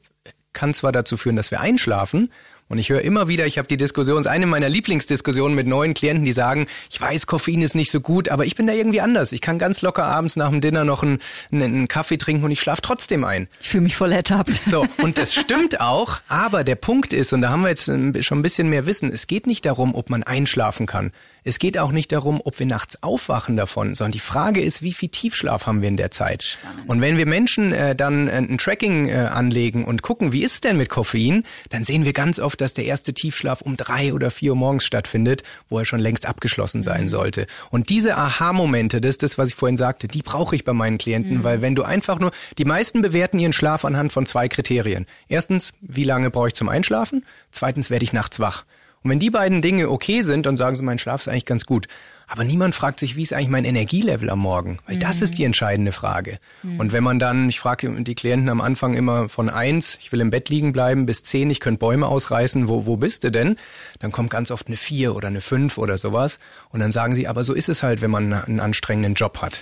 kann 0.53 0.73
zwar 0.73 0.91
dazu 0.91 1.17
führen, 1.17 1.35
dass 1.35 1.51
wir 1.51 1.59
einschlafen, 1.59 2.31
und 2.69 2.79
ich 2.79 2.89
höre 2.89 3.01
immer 3.01 3.27
wieder, 3.27 3.45
ich 3.45 3.57
habe 3.57 3.67
die 3.67 3.77
Diskussion, 3.77 4.19
ist 4.19 4.27
eine 4.27 4.45
meiner 4.45 4.69
Lieblingsdiskussionen 4.69 5.55
mit 5.55 5.67
neuen 5.67 5.93
Klienten, 5.93 6.25
die 6.25 6.31
sagen, 6.31 6.67
ich 6.89 6.99
weiß, 6.99 7.27
Koffein 7.27 7.61
ist 7.61 7.75
nicht 7.75 7.91
so 7.91 8.01
gut, 8.01 8.29
aber 8.29 8.45
ich 8.45 8.55
bin 8.55 8.67
da 8.67 8.73
irgendwie 8.73 9.01
anders. 9.01 9.31
Ich 9.31 9.41
kann 9.41 9.59
ganz 9.59 9.81
locker 9.81 10.05
abends 10.05 10.35
nach 10.35 10.49
dem 10.49 10.61
Dinner 10.61 10.85
noch 10.85 11.03
einen, 11.03 11.19
einen 11.51 11.87
Kaffee 11.87 12.17
trinken 12.17 12.45
und 12.45 12.51
ich 12.51 12.61
schlafe 12.61 12.81
trotzdem 12.81 13.23
ein. 13.23 13.47
Ich 13.61 13.69
fühle 13.69 13.83
mich 13.83 13.95
voll 13.95 14.11
ertappt. 14.11 14.61
So, 14.69 14.85
und 15.03 15.17
das 15.17 15.33
stimmt 15.33 15.81
auch, 15.81 16.21
aber 16.27 16.63
der 16.63 16.75
Punkt 16.75 17.13
ist, 17.13 17.33
und 17.33 17.41
da 17.41 17.49
haben 17.49 17.63
wir 17.63 17.69
jetzt 17.69 17.85
schon 17.85 18.39
ein 18.39 18.41
bisschen 18.41 18.69
mehr 18.69 18.85
Wissen, 18.85 19.11
es 19.11 19.27
geht 19.27 19.47
nicht 19.47 19.65
darum, 19.65 19.95
ob 19.95 20.09
man 20.09 20.23
einschlafen 20.23 20.85
kann. 20.85 21.11
Es 21.43 21.59
geht 21.59 21.77
auch 21.77 21.91
nicht 21.91 22.11
darum, 22.11 22.41
ob 22.43 22.59
wir 22.59 22.65
nachts 22.65 23.01
aufwachen 23.03 23.55
davon, 23.57 23.95
sondern 23.95 24.13
die 24.13 24.19
Frage 24.19 24.61
ist, 24.61 24.81
wie 24.81 24.93
viel 24.93 25.09
Tiefschlaf 25.09 25.67
haben 25.67 25.81
wir 25.81 25.89
in 25.89 25.97
der 25.97 26.11
Zeit? 26.11 26.43
Spannend. 26.43 26.89
Und 26.89 27.01
wenn 27.01 27.17
wir 27.17 27.25
Menschen 27.25 27.73
äh, 27.73 27.95
dann 27.95 28.27
äh, 28.27 28.31
ein 28.31 28.57
Tracking 28.57 29.09
äh, 29.09 29.29
anlegen 29.31 29.83
und 29.83 30.01
gucken, 30.01 30.31
wie 30.31 30.43
ist 30.43 30.53
es 30.53 30.61
denn 30.61 30.77
mit 30.77 30.89
Koffein, 30.89 31.43
dann 31.69 31.83
sehen 31.83 32.05
wir 32.05 32.13
ganz 32.13 32.39
oft, 32.39 32.61
dass 32.61 32.73
der 32.73 32.85
erste 32.85 33.13
Tiefschlaf 33.13 33.61
um 33.61 33.77
drei 33.77 34.13
oder 34.13 34.31
vier 34.31 34.51
Uhr 34.51 34.57
morgens 34.57 34.85
stattfindet, 34.85 35.43
wo 35.69 35.79
er 35.79 35.85
schon 35.85 35.99
längst 35.99 36.27
abgeschlossen 36.27 36.81
sein 36.81 37.05
mhm. 37.05 37.09
sollte. 37.09 37.47
Und 37.71 37.89
diese 37.89 38.15
Aha-Momente, 38.15 39.01
das 39.01 39.15
ist 39.15 39.23
das, 39.23 39.37
was 39.37 39.49
ich 39.49 39.55
vorhin 39.55 39.77
sagte, 39.77 40.07
die 40.07 40.21
brauche 40.21 40.55
ich 40.55 40.63
bei 40.63 40.73
meinen 40.73 40.97
Klienten, 40.97 41.37
mhm. 41.37 41.43
weil 41.43 41.61
wenn 41.61 41.75
du 41.75 41.83
einfach 41.83 42.19
nur, 42.19 42.31
die 42.57 42.65
meisten 42.65 43.01
bewerten 43.01 43.39
ihren 43.39 43.53
Schlaf 43.53 43.85
anhand 43.85 44.13
von 44.13 44.25
zwei 44.25 44.47
Kriterien. 44.47 45.05
Erstens, 45.27 45.73
wie 45.81 46.03
lange 46.03 46.29
brauche 46.29 46.47
ich 46.47 46.53
zum 46.53 46.69
Einschlafen? 46.69 47.25
Zweitens, 47.51 47.89
werde 47.89 48.03
ich 48.03 48.13
nachts 48.13 48.39
wach? 48.39 48.63
Und 49.03 49.09
wenn 49.09 49.19
die 49.19 49.29
beiden 49.29 49.61
Dinge 49.61 49.89
okay 49.89 50.21
sind, 50.21 50.45
dann 50.45 50.57
sagen 50.57 50.75
sie, 50.75 50.83
mein 50.83 50.99
Schlaf 50.99 51.21
ist 51.21 51.27
eigentlich 51.27 51.45
ganz 51.45 51.65
gut. 51.65 51.87
Aber 52.27 52.45
niemand 52.45 52.73
fragt 52.73 52.99
sich, 52.99 53.15
wie 53.15 53.21
ist 53.21 53.33
eigentlich 53.33 53.49
mein 53.49 53.65
Energielevel 53.65 54.29
am 54.29 54.39
Morgen? 54.39 54.79
Weil 54.87 54.95
mhm. 54.95 55.01
das 55.01 55.21
ist 55.21 55.37
die 55.37 55.43
entscheidende 55.43 55.91
Frage. 55.91 56.39
Mhm. 56.63 56.79
Und 56.79 56.93
wenn 56.93 57.03
man 57.03 57.19
dann, 57.19 57.49
ich 57.49 57.59
frage 57.59 57.91
die 58.01 58.15
Klienten 58.15 58.49
am 58.49 58.61
Anfang 58.61 58.93
immer 58.93 59.29
von 59.29 59.49
eins, 59.49 59.99
ich 60.01 60.11
will 60.11 60.21
im 60.21 60.31
Bett 60.31 60.49
liegen 60.49 60.71
bleiben, 60.71 61.05
bis 61.05 61.23
zehn, 61.23 61.49
ich 61.49 61.59
könnte 61.59 61.79
Bäume 61.79 62.07
ausreißen, 62.07 62.69
wo, 62.69 62.85
wo 62.85 62.97
bist 62.97 63.23
du 63.23 63.31
denn? 63.31 63.57
Dann 63.99 64.11
kommt 64.11 64.29
ganz 64.29 64.51
oft 64.51 64.67
eine 64.67 64.77
vier 64.77 65.15
oder 65.15 65.27
eine 65.27 65.41
fünf 65.41 65.77
oder 65.77 65.97
sowas. 65.97 66.39
Und 66.69 66.79
dann 66.79 66.91
sagen 66.91 67.13
sie, 67.13 67.27
aber 67.27 67.43
so 67.43 67.53
ist 67.53 67.69
es 67.69 67.83
halt, 67.83 68.01
wenn 68.01 68.11
man 68.11 68.33
einen 68.33 68.59
anstrengenden 68.59 69.15
Job 69.15 69.41
hat. 69.41 69.61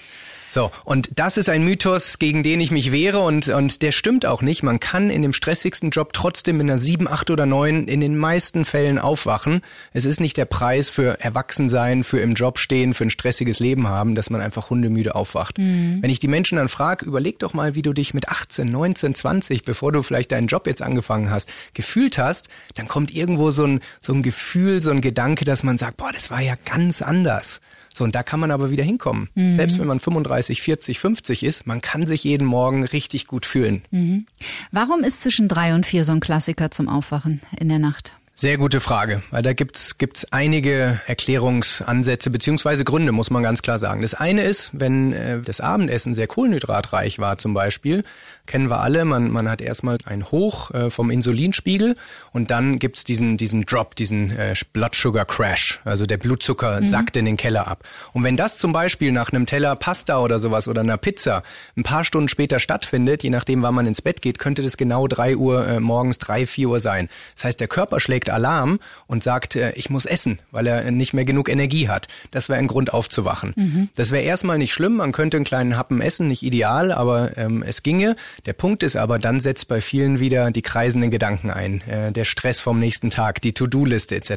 So, 0.51 0.69
und 0.83 1.09
das 1.15 1.37
ist 1.37 1.49
ein 1.49 1.63
Mythos, 1.63 2.19
gegen 2.19 2.43
den 2.43 2.59
ich 2.59 2.71
mich 2.71 2.91
wehre 2.91 3.19
und, 3.19 3.47
und 3.47 3.81
der 3.81 3.93
stimmt 3.93 4.25
auch 4.25 4.41
nicht. 4.41 4.63
Man 4.63 4.81
kann 4.81 5.09
in 5.09 5.21
dem 5.21 5.31
stressigsten 5.31 5.91
Job 5.91 6.11
trotzdem 6.11 6.57
mit 6.57 6.65
einer 6.65 6.77
7, 6.77 7.07
8 7.07 7.29
oder 7.29 7.45
9 7.45 7.87
in 7.87 8.01
den 8.01 8.17
meisten 8.17 8.65
Fällen 8.65 8.99
aufwachen. 8.99 9.61
Es 9.93 10.03
ist 10.03 10.19
nicht 10.19 10.35
der 10.35 10.43
Preis 10.43 10.89
für 10.89 11.21
Erwachsensein, 11.21 12.03
für 12.03 12.19
im 12.19 12.33
Job 12.33 12.59
stehen, 12.59 12.93
für 12.93 13.05
ein 13.05 13.09
stressiges 13.09 13.59
Leben 13.59 13.87
haben, 13.87 14.13
dass 14.13 14.29
man 14.29 14.41
einfach 14.41 14.69
hundemüde 14.69 15.15
aufwacht. 15.15 15.57
Mhm. 15.57 15.99
Wenn 16.01 16.09
ich 16.09 16.19
die 16.19 16.27
Menschen 16.27 16.57
dann 16.57 16.67
frage, 16.67 17.05
überleg 17.05 17.39
doch 17.39 17.53
mal, 17.53 17.75
wie 17.75 17.81
du 17.81 17.93
dich 17.93 18.13
mit 18.13 18.27
18, 18.27 18.67
19, 18.67 19.15
20, 19.15 19.63
bevor 19.63 19.93
du 19.93 20.03
vielleicht 20.03 20.33
deinen 20.33 20.47
Job 20.47 20.67
jetzt 20.67 20.81
angefangen 20.81 21.29
hast, 21.29 21.49
gefühlt 21.73 22.17
hast, 22.17 22.49
dann 22.75 22.89
kommt 22.89 23.15
irgendwo 23.15 23.51
so 23.51 23.65
ein, 23.65 23.79
so 24.01 24.11
ein 24.11 24.21
Gefühl, 24.21 24.81
so 24.81 24.91
ein 24.91 24.99
Gedanke, 24.99 25.45
dass 25.45 25.63
man 25.63 25.77
sagt, 25.77 25.95
boah, 25.95 26.11
das 26.11 26.29
war 26.29 26.41
ja 26.41 26.55
ganz 26.65 27.01
anders. 27.01 27.61
So, 27.93 28.03
und 28.03 28.15
da 28.15 28.23
kann 28.23 28.39
man 28.39 28.51
aber 28.51 28.71
wieder 28.71 28.83
hinkommen. 28.83 29.29
Mhm. 29.35 29.53
Selbst 29.53 29.79
wenn 29.79 29.87
man 29.87 29.99
35, 29.99 30.61
40, 30.61 30.99
50 30.99 31.43
ist, 31.43 31.67
man 31.67 31.81
kann 31.81 32.07
sich 32.07 32.23
jeden 32.23 32.47
Morgen 32.47 32.83
richtig 32.83 33.27
gut 33.27 33.45
fühlen. 33.45 33.83
Mhm. 33.91 34.25
Warum 34.71 35.03
ist 35.03 35.21
zwischen 35.21 35.47
drei 35.47 35.75
und 35.75 35.85
vier 35.85 36.05
so 36.05 36.13
ein 36.13 36.21
Klassiker 36.21 36.71
zum 36.71 36.87
Aufwachen 36.87 37.41
in 37.59 37.69
der 37.69 37.79
Nacht? 37.79 38.13
Sehr 38.33 38.57
gute 38.57 38.79
Frage, 38.79 39.21
weil 39.29 39.43
da 39.43 39.53
gibt's 39.53 39.97
gibt's 39.97 40.25
einige 40.31 41.01
Erklärungsansätze 41.05 42.29
beziehungsweise 42.29 42.85
Gründe, 42.85 43.11
muss 43.11 43.29
man 43.29 43.43
ganz 43.43 43.61
klar 43.61 43.77
sagen. 43.77 44.01
Das 44.01 44.13
eine 44.13 44.41
ist, 44.41 44.71
wenn 44.73 45.11
äh, 45.11 45.41
das 45.41 45.59
Abendessen 45.59 46.13
sehr 46.13 46.27
kohlenhydratreich 46.27 47.19
war 47.19 47.37
zum 47.37 47.53
Beispiel, 47.53 48.03
kennen 48.45 48.69
wir 48.69 48.81
alle. 48.81 49.05
Man, 49.05 49.31
man 49.31 49.49
hat 49.49 49.61
erstmal 49.61 49.97
ein 50.05 50.31
Hoch 50.31 50.71
äh, 50.71 50.89
vom 50.89 51.09
Insulinspiegel 51.09 51.95
und 52.31 52.51
dann 52.51 52.79
gibt's 52.79 53.03
diesen, 53.03 53.37
diesen 53.37 53.63
Drop, 53.63 53.95
diesen 53.95 54.31
äh, 54.31 54.53
Blood 54.73 54.95
Sugar 54.95 55.25
Crash. 55.25 55.79
Also 55.83 56.05
der 56.05 56.17
Blutzucker 56.17 56.77
mhm. 56.77 56.83
sackt 56.83 57.17
in 57.17 57.25
den 57.25 57.37
Keller 57.37 57.67
ab. 57.67 57.83
Und 58.13 58.23
wenn 58.23 58.37
das 58.37 58.57
zum 58.57 58.73
Beispiel 58.73 59.11
nach 59.11 59.31
einem 59.31 59.45
Teller 59.45 59.75
Pasta 59.75 60.19
oder 60.19 60.39
sowas 60.39 60.67
oder 60.67 60.81
einer 60.81 60.97
Pizza 60.97 61.43
ein 61.77 61.83
paar 61.83 62.03
Stunden 62.03 62.27
später 62.27 62.59
stattfindet, 62.59 63.23
je 63.23 63.29
nachdem, 63.29 63.63
wann 63.63 63.75
man 63.75 63.87
ins 63.87 64.01
Bett 64.01 64.21
geht, 64.21 64.39
könnte 64.39 64.61
das 64.61 64.77
genau 64.77 65.07
drei 65.07 65.35
Uhr 65.35 65.67
äh, 65.67 65.79
morgens, 65.79 66.17
drei, 66.17 66.45
vier 66.45 66.69
Uhr 66.69 66.79
sein. 66.79 67.09
Das 67.35 67.45
heißt, 67.45 67.59
der 67.59 67.67
Körper 67.67 67.99
schlägt 67.99 68.29
Alarm 68.29 68.79
und 69.07 69.23
sagt, 69.23 69.55
äh, 69.55 69.71
ich 69.75 69.89
muss 69.89 70.05
essen, 70.05 70.39
weil 70.51 70.67
er 70.67 70.91
nicht 70.91 71.13
mehr 71.13 71.25
genug 71.25 71.49
Energie 71.49 71.87
hat. 71.87 72.07
Das 72.31 72.49
wäre 72.49 72.59
ein 72.59 72.67
Grund 72.67 72.93
aufzuwachen. 72.93 73.53
Mhm. 73.55 73.89
Das 73.95 74.11
wäre 74.11 74.23
erstmal 74.23 74.57
nicht 74.57 74.73
schlimm. 74.73 74.97
Man 74.97 75.11
könnte 75.11 75.37
einen 75.37 75.45
kleinen 75.45 75.77
Happen 75.77 76.01
essen, 76.01 76.27
nicht 76.27 76.43
ideal, 76.43 76.91
aber 76.91 77.37
ähm, 77.37 77.63
es 77.63 77.83
ginge. 77.83 78.15
Der 78.45 78.53
Punkt 78.53 78.83
ist 78.83 78.95
aber, 78.95 79.19
dann 79.19 79.39
setzt 79.39 79.67
bei 79.67 79.81
vielen 79.81 80.19
wieder 80.19 80.51
die 80.51 80.61
kreisenden 80.61 81.11
Gedanken 81.11 81.51
ein. 81.51 81.81
Äh, 81.81 82.11
der 82.11 82.25
Stress 82.25 82.59
vom 82.59 82.79
nächsten 82.79 83.09
Tag, 83.09 83.41
die 83.41 83.53
To-Do-Liste 83.53 84.15
etc. 84.15 84.31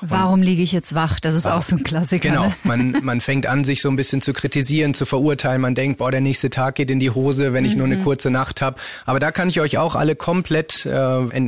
Und 0.00 0.10
warum 0.10 0.42
liege 0.42 0.62
ich 0.62 0.72
jetzt 0.72 0.94
wach? 0.94 1.20
Das 1.20 1.34
ist 1.34 1.44
warum? 1.44 1.58
auch 1.58 1.62
so 1.62 1.76
ein 1.76 1.82
Klassiker. 1.82 2.28
Genau, 2.28 2.46
ne? 2.46 2.54
man, 2.64 2.96
man 3.02 3.20
fängt 3.20 3.46
an, 3.46 3.64
sich 3.64 3.82
so 3.82 3.88
ein 3.88 3.96
bisschen 3.96 4.22
zu 4.22 4.32
kritisieren, 4.32 4.94
zu 4.94 5.06
verurteilen. 5.06 5.60
Man 5.60 5.74
denkt, 5.74 5.98
boah, 5.98 6.10
der 6.10 6.20
nächste 6.20 6.50
Tag 6.50 6.76
geht 6.76 6.90
in 6.90 7.00
die 7.00 7.10
Hose, 7.10 7.52
wenn 7.52 7.64
ich 7.64 7.72
mhm. 7.72 7.78
nur 7.78 7.86
eine 7.86 7.96
mhm. 7.96 8.02
kurze 8.02 8.30
Nacht 8.30 8.62
habe. 8.62 8.80
Aber 9.04 9.20
da 9.20 9.32
kann 9.32 9.48
ich 9.48 9.60
euch 9.60 9.78
auch 9.78 9.94
alle 9.94 10.16
komplett, 10.16 10.86
äh, 10.86 10.90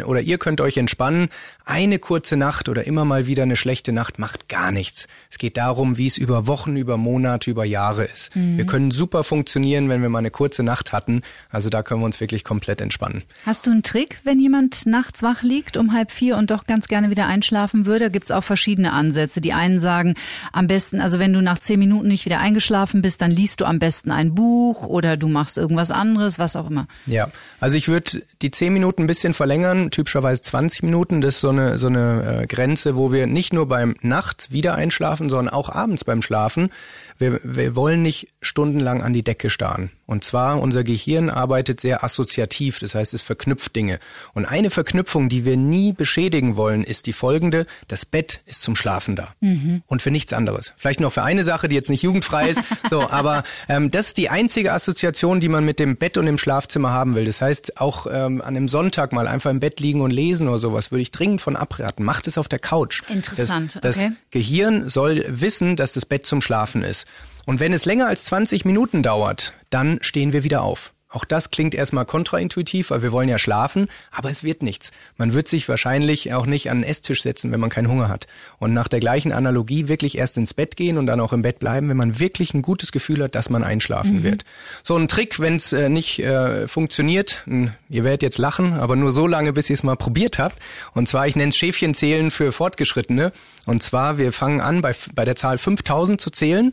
oder 0.03 0.21
ihr 0.21 0.39
könnt 0.39 0.61
euch 0.61 0.77
entspannen. 0.77 1.29
Eine 1.67 1.99
kurze 1.99 2.37
Nacht 2.37 2.69
oder 2.69 2.87
immer 2.87 3.05
mal 3.07 3.27
wieder 3.27 3.43
eine 3.43 3.57
schlechte 3.57 3.93
Nacht 3.93 4.19
macht 4.19 4.49
gar 4.49 4.71
nichts. 4.71 5.09
Es 5.31 5.39
geht 5.39 5.57
darum, 5.57 5.97
wie 5.97 6.07
es 6.07 6.19
über 6.19 6.47
Wochen, 6.47 6.77
über 6.77 6.99
Monate, 6.99 7.51
über 7.51 7.65
Jahre 7.65 8.05
ist. 8.05 8.37
Mhm. 8.37 8.59
Wir 8.59 8.67
können 8.67 8.91
super 8.91 9.25
funktionieren, 9.25 9.89
wenn 9.89 10.03
wir 10.03 10.11
mal 10.11 10.19
eine 10.19 10.31
kurze 10.31 10.63
Nacht 10.63 10.93
hatten. 10.93 11.23
Also 11.51 11.71
da 11.71 11.83
können 11.85 12.01
wir 12.01 12.07
uns 12.07 12.21
wirklich 12.21 12.45
komplett 12.45 12.81
entspannen. 12.81 13.23
Hast 13.47 13.67
du 13.67 13.71
einen 13.71 13.83
Trick, 13.83 14.19
wenn 14.25 14.41
jemand 14.41 14.87
nachts 14.87 15.23
wach 15.23 15.43
liegt 15.43 15.77
um 15.77 15.93
halb 15.93 16.11
vier 16.11 16.37
und 16.37 16.51
doch 16.51 16.65
ganz 16.65 16.89
gerne 16.89 17.11
wieder 17.11 17.27
einschlafen 17.27 17.87
würde? 17.87 18.11
Gibt 18.11 18.25
es 18.25 18.31
auch 18.31 18.45
verschiedene 18.45 18.93
Ansätze. 18.93 19.41
Die 19.41 19.53
einen 19.53 19.79
sagen, 19.81 20.15
am 20.53 20.67
besten, 20.67 21.01
also 21.01 21.19
wenn 21.19 21.33
du 21.33 21.41
nach 21.41 21.59
zehn 21.59 21.79
Minuten 21.79 22.09
nicht 22.09 22.25
wieder 22.25 22.41
eingeschlafen 22.41 23.03
bist, 23.03 23.21
dann 23.21 23.31
liest 23.31 23.61
du 23.61 23.65
am 23.65 23.79
besten 23.79 24.11
ein 24.11 24.35
Buch 24.35 24.87
oder 24.87 25.17
du 25.17 25.29
machst 25.29 25.59
irgendwas 25.59 25.91
anderes, 25.91 26.39
was 26.39 26.57
auch 26.57 26.71
immer. 26.71 26.87
Ja, 27.07 27.29
also 27.61 27.77
ich 27.77 27.89
würde 27.89 28.23
die 28.43 28.51
zehn 28.51 28.73
Minuten 28.73 29.03
ein 29.03 29.07
bisschen 29.07 29.35
verlängern, 29.35 29.91
typischerweise 29.91 30.43
20 30.43 30.83
Minuten. 30.83 31.21
Das 31.21 31.37
ist 31.37 31.41
so 31.41 31.51
eine, 31.51 31.79
so 31.79 31.87
eine 31.87 32.43
äh, 32.43 32.47
Grenze, 32.47 32.97
wo 32.97 33.13
wir 33.13 33.27
nicht 33.27 33.53
nur 33.53 33.69
beim 33.69 33.95
Nachts 34.01 34.51
wieder 34.51 34.75
einschlafen, 34.75 35.29
sondern 35.29 35.53
auch 35.53 35.69
abends 35.69 36.05
beim 36.05 36.23
Schlafen 36.23 36.71
wir, 37.19 37.41
wir 37.43 37.77
wollen 37.77 38.03
nicht 38.03 38.29
stundenlang 38.41 39.03
an 39.03 39.13
die 39.13 39.23
Decke 39.23 39.51
starren. 39.51 39.91
Und 40.07 40.25
zwar, 40.25 40.61
unser 40.61 40.85
Gehirn 40.85 41.31
arbeitet 41.31 41.81
sehr 41.81 42.05
assoziativ, 42.05 42.79
das 42.79 42.95
heißt, 42.95 43.15
es 43.15 43.23
verknüpft 43.23 43.75
Dinge. 43.75 43.99
Und 44.35 44.45
eine 44.45 44.71
Verknüpfung, 44.71 45.29
die 45.29 45.45
wir 45.45 45.57
nie 45.57 45.93
beschädigen 45.93 46.57
wollen, 46.57 46.85
ist 46.85 47.07
die 47.07 47.13
folgende, 47.13 47.67
das 47.89 48.05
Bett 48.05 48.41
ist 48.45 48.63
zum 48.63 48.77
Schlafen 48.77 49.17
da. 49.17 49.35
Mhm. 49.41 49.83
Und 49.87 50.03
für 50.03 50.11
nichts 50.11 50.33
anderes. 50.33 50.75
Vielleicht 50.77 51.01
noch 51.01 51.13
für 51.13 51.23
eine 51.23 51.43
Sache, 51.43 51.69
die 51.69 51.75
jetzt 51.75 51.91
nicht 51.91 52.03
jugendfrei 52.03 52.51
ist, 52.51 52.63
so, 52.91 53.09
aber 53.09 53.45
ähm, 53.69 53.91
das 53.91 54.09
ist 54.09 54.19
die 54.19 54.29
einzige 54.29 54.73
Assoziation, 54.73 55.41
die 55.41 55.49
man 55.49 55.65
mit 55.65 55.79
dem 55.79 55.97
Bett 55.97 56.19
und 56.19 56.27
dem 56.27 56.39
Schlafzimmer 56.39 56.91
haben 56.91 57.15
will. 57.15 57.25
Das 57.25 57.41
heißt, 57.41 57.81
auch 57.81 58.07
ähm, 58.07 58.43
an 58.43 58.57
einem 58.57 58.69
Sonntag 58.69 59.13
mal 59.13 59.27
einfach 59.27 59.51
im 59.51 59.61
Bett 59.61 59.81
liegen 59.81 60.03
und 60.03 60.11
lesen 60.11 60.49
oder 60.49 60.59
sowas, 60.59 60.91
würde 60.91 61.03
ich 61.03 61.11
dringend 61.11 61.41
von 61.41 61.57
abraten. 61.57 62.05
Macht 62.05 62.27
es 62.27 62.37
auf 62.37 62.49
der 62.49 62.59
Couch. 62.59 63.03
Interessant. 63.09 63.77
Das, 63.77 63.97
das 63.97 63.99
okay. 63.99 64.13
Gehirn 64.31 64.89
soll 64.89 65.25
wissen, 65.29 65.77
dass 65.77 65.95
das 65.95 66.05
Bett 66.05 66.27
zum 66.27 66.41
Schlafen 66.43 66.83
ist. 66.83 67.07
Und 67.47 67.61
wenn 67.61 67.73
es 67.73 67.85
länger 67.85 68.07
als 68.07 68.25
20 68.27 68.65
Minuten 68.65 69.03
dauert, 69.03 69.53
dann 69.71 69.99
stehen 70.03 70.33
wir 70.33 70.45
wieder 70.45 70.63
auf. 70.63 70.95
Auch 71.15 71.25
das 71.25 71.53
klingt 71.53 71.77
erstmal 71.77 72.07
kontraintuitiv, 72.07 72.91
weil 72.91 73.03
wir 73.03 73.13
wollen 73.13 73.29
ja 73.29 73.39
schlafen, 73.39 73.87
aber 74.11 74.31
es 74.31 74.43
wird 74.43 74.63
nichts. 74.63 74.91
Man 75.17 75.33
wird 75.33 75.47
sich 75.47 75.69
wahrscheinlich 75.69 76.35
auch 76.35 76.47
nicht 76.47 76.71
an 76.71 76.79
den 76.79 76.91
Esstisch 76.91 77.23
setzen, 77.23 77.53
wenn 77.53 77.61
man 77.61 77.71
keinen 77.71 77.89
Hunger 77.89 78.09
hat. 78.09 78.27
Und 78.59 78.75
nach 78.75 78.89
der 78.89 78.99
gleichen 78.99 79.31
Analogie 79.31 79.87
wirklich 79.87 80.19
erst 80.19 80.37
ins 80.39 80.55
Bett 80.55 80.77
gehen 80.77 80.99
und 80.99 81.07
dann 81.07 81.21
auch 81.21 81.33
im 81.33 81.43
Bett 81.43 81.61
bleiben, 81.61 81.89
wenn 81.89 81.97
man 81.97 82.19
wirklich 82.19 82.53
ein 82.53 82.63
gutes 82.63 82.91
Gefühl 82.91 83.23
hat, 83.23 83.37
dass 83.37 83.49
man 83.49 83.63
einschlafen 83.63 84.19
mhm. 84.19 84.23
wird. 84.25 84.45
So 84.83 84.97
ein 84.97 85.07
Trick, 85.07 85.39
wenn 85.39 85.55
es 85.55 85.73
äh, 85.73 85.89
nicht 85.89 86.19
äh, 86.19 86.67
funktioniert, 86.67 87.45
ihr 87.47 88.05
werdet 88.05 88.23
jetzt 88.23 88.39
lachen, 88.39 88.73
aber 88.73 88.97
nur 88.97 89.13
so 89.13 89.29
lange, 89.29 89.53
bis 89.53 89.71
ihr 89.71 89.75
es 89.75 89.85
mal 89.85 89.97
probiert 89.97 90.41
habt. 90.41 90.59
Und 90.95 91.09
zwar, 91.09 91.29
ich 91.29 91.37
nenne 91.37 91.51
es 91.51 91.57
Schäfchenzählen 91.57 92.33
für 92.33 92.51
Fortgeschrittene. 92.51 93.31
Und 93.67 93.85
zwar, 93.85 94.19
wir 94.19 94.33
fangen 94.33 94.61
an, 94.61 94.81
bei, 94.81 94.93
bei 95.15 95.25
der 95.25 95.37
Zahl 95.37 95.59
5000 95.59 96.21
zu 96.21 96.31
zählen. 96.31 96.73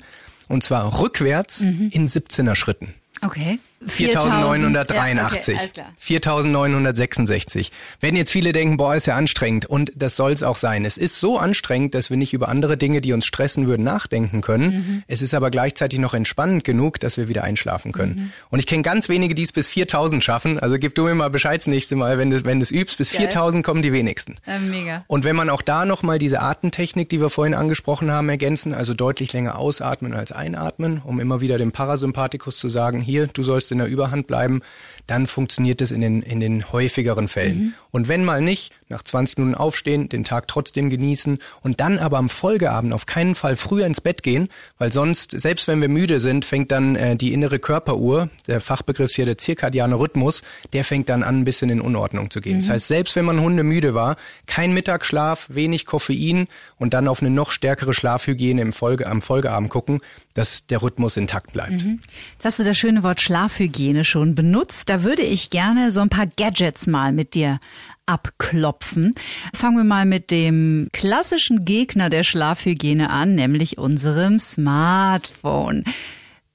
Und 0.51 0.63
zwar 0.63 0.99
rückwärts 0.99 1.61
mhm. 1.61 1.89
in 1.93 2.09
17er 2.09 2.55
Schritten. 2.55 2.93
Okay. 3.21 3.59
4983. 3.85 5.55
Ja, 5.55 5.63
okay, 5.63 5.83
4966. 5.97 7.71
Wenn 7.99 8.15
jetzt 8.15 8.31
viele 8.31 8.51
denken, 8.51 8.77
boah, 8.77 8.95
ist 8.95 9.07
ja 9.07 9.15
anstrengend 9.15 9.65
und 9.65 9.91
das 9.95 10.15
soll 10.15 10.31
es 10.31 10.43
auch 10.43 10.57
sein. 10.57 10.85
Es 10.85 10.97
ist 10.97 11.19
so 11.19 11.37
anstrengend, 11.37 11.95
dass 11.95 12.09
wir 12.09 12.17
nicht 12.17 12.33
über 12.33 12.49
andere 12.49 12.77
Dinge, 12.77 13.01
die 13.01 13.13
uns 13.13 13.25
stressen 13.25 13.67
würden, 13.67 13.83
nachdenken 13.83 14.41
können. 14.41 14.69
Mhm. 14.71 15.03
Es 15.07 15.21
ist 15.21 15.33
aber 15.33 15.49
gleichzeitig 15.49 15.99
noch 15.99 16.13
entspannend 16.13 16.63
genug, 16.63 16.99
dass 16.99 17.17
wir 17.17 17.27
wieder 17.27 17.43
einschlafen 17.43 17.91
können. 17.91 18.15
Mhm. 18.15 18.31
Und 18.49 18.59
ich 18.59 18.67
kenne 18.67 18.83
ganz 18.83 19.09
wenige, 19.09 19.33
die 19.33 19.43
es 19.43 19.51
bis 19.51 19.67
4000 19.67 20.23
schaffen. 20.23 20.59
Also 20.59 20.77
gib 20.77 20.93
du 20.95 21.03
mir 21.03 21.15
mal 21.15 21.29
Bescheid 21.29 21.59
das 21.59 21.67
nächste 21.67 21.95
Mal, 21.95 22.17
wenn 22.17 22.29
du 22.29 22.43
wenn 22.45 22.61
es 22.61 22.71
übst. 22.71 22.97
Bis 22.97 23.11
Geil. 23.11 23.21
4000 23.21 23.65
kommen 23.65 23.81
die 23.81 23.93
wenigsten. 23.93 24.37
Äh, 24.45 24.59
mega. 24.59 25.03
Und 25.07 25.23
wenn 25.23 25.35
man 25.35 25.49
auch 25.49 25.61
da 25.61 25.85
nochmal 25.85 26.19
diese 26.19 26.41
Atemtechnik, 26.41 27.09
die 27.09 27.19
wir 27.19 27.29
vorhin 27.29 27.53
angesprochen 27.53 28.11
haben, 28.11 28.29
ergänzen, 28.29 28.73
also 28.73 28.93
deutlich 28.93 29.33
länger 29.33 29.57
ausatmen 29.57 30.13
als 30.13 30.31
einatmen, 30.31 31.01
um 31.03 31.19
immer 31.19 31.41
wieder 31.41 31.57
dem 31.57 31.71
Parasympathikus 31.71 32.57
zu 32.57 32.67
sagen, 32.67 33.01
hier, 33.01 33.27
du 33.27 33.43
sollst 33.43 33.70
in 33.71 33.79
der 33.79 33.87
Überhand 33.87 34.27
bleiben, 34.27 34.61
dann 35.07 35.27
funktioniert 35.27 35.81
es 35.81 35.91
in 35.91 36.01
den, 36.01 36.21
in 36.21 36.39
den 36.39 36.71
häufigeren 36.71 37.27
Fällen. 37.27 37.57
Mhm. 37.57 37.73
Und 37.91 38.07
wenn 38.07 38.23
mal 38.23 38.41
nicht, 38.41 38.73
nach 38.91 39.03
20 39.03 39.37
Minuten 39.37 39.55
aufstehen, 39.55 40.09
den 40.09 40.23
Tag 40.23 40.47
trotzdem 40.47 40.89
genießen 40.89 41.39
und 41.61 41.79
dann 41.79 41.99
aber 41.99 42.17
am 42.17 42.29
Folgeabend 42.29 42.93
auf 42.93 43.05
keinen 43.05 43.35
Fall 43.35 43.55
früher 43.55 43.85
ins 43.85 44.01
Bett 44.01 44.23
gehen, 44.23 44.49
weil 44.77 44.91
sonst, 44.91 45.31
selbst 45.31 45.67
wenn 45.67 45.81
wir 45.81 45.89
müde 45.89 46.19
sind, 46.19 46.45
fängt 46.45 46.71
dann 46.71 46.95
äh, 46.95 47.15
die 47.15 47.33
innere 47.33 47.59
Körperuhr, 47.59 48.29
der 48.47 48.61
Fachbegriff 48.61 49.11
ist 49.11 49.15
hier 49.15 49.25
der 49.25 49.37
zirkadiane 49.37 49.99
Rhythmus, 49.99 50.41
der 50.73 50.83
fängt 50.83 51.09
dann 51.09 51.23
an, 51.23 51.39
ein 51.39 51.43
bisschen 51.43 51.69
in 51.69 51.81
Unordnung 51.81 52.31
zu 52.31 52.41
gehen. 52.41 52.57
Mhm. 52.57 52.61
Das 52.61 52.69
heißt, 52.69 52.87
selbst 52.87 53.15
wenn 53.15 53.25
man 53.25 53.41
hundemüde 53.41 53.93
war, 53.93 54.15
kein 54.45 54.73
Mittagsschlaf, 54.73 55.47
wenig 55.49 55.85
Koffein 55.85 56.47
und 56.77 56.93
dann 56.93 57.07
auf 57.07 57.21
eine 57.21 57.29
noch 57.29 57.51
stärkere 57.51 57.93
Schlafhygiene 57.93 58.61
im 58.61 58.73
Folge, 58.73 59.07
am 59.07 59.21
Folgeabend 59.21 59.69
gucken, 59.69 60.01
dass 60.33 60.65
der 60.67 60.81
Rhythmus 60.81 61.17
intakt 61.17 61.53
bleibt. 61.53 61.83
Mhm. 61.83 61.99
Jetzt 62.33 62.45
hast 62.45 62.59
du 62.59 62.63
das 62.63 62.77
schöne 62.77 63.03
Wort 63.03 63.21
Schlafhygiene 63.21 64.05
schon 64.05 64.35
benutzt. 64.35 64.89
Da 64.89 65.03
würde 65.03 65.23
ich 65.23 65.49
gerne 65.49 65.91
so 65.91 66.01
ein 66.01 66.09
paar 66.09 66.27
Gadgets 66.27 66.87
mal 66.87 67.11
mit 67.11 67.33
dir 67.35 67.59
abklopfen. 68.05 69.13
Fangen 69.53 69.77
wir 69.77 69.83
mal 69.83 70.05
mit 70.05 70.31
dem 70.31 70.89
klassischen 70.91 71.65
Gegner 71.65 72.09
der 72.09 72.23
Schlafhygiene 72.23 73.09
an, 73.09 73.35
nämlich 73.35 73.77
unserem 73.77 74.39
Smartphone. 74.39 75.83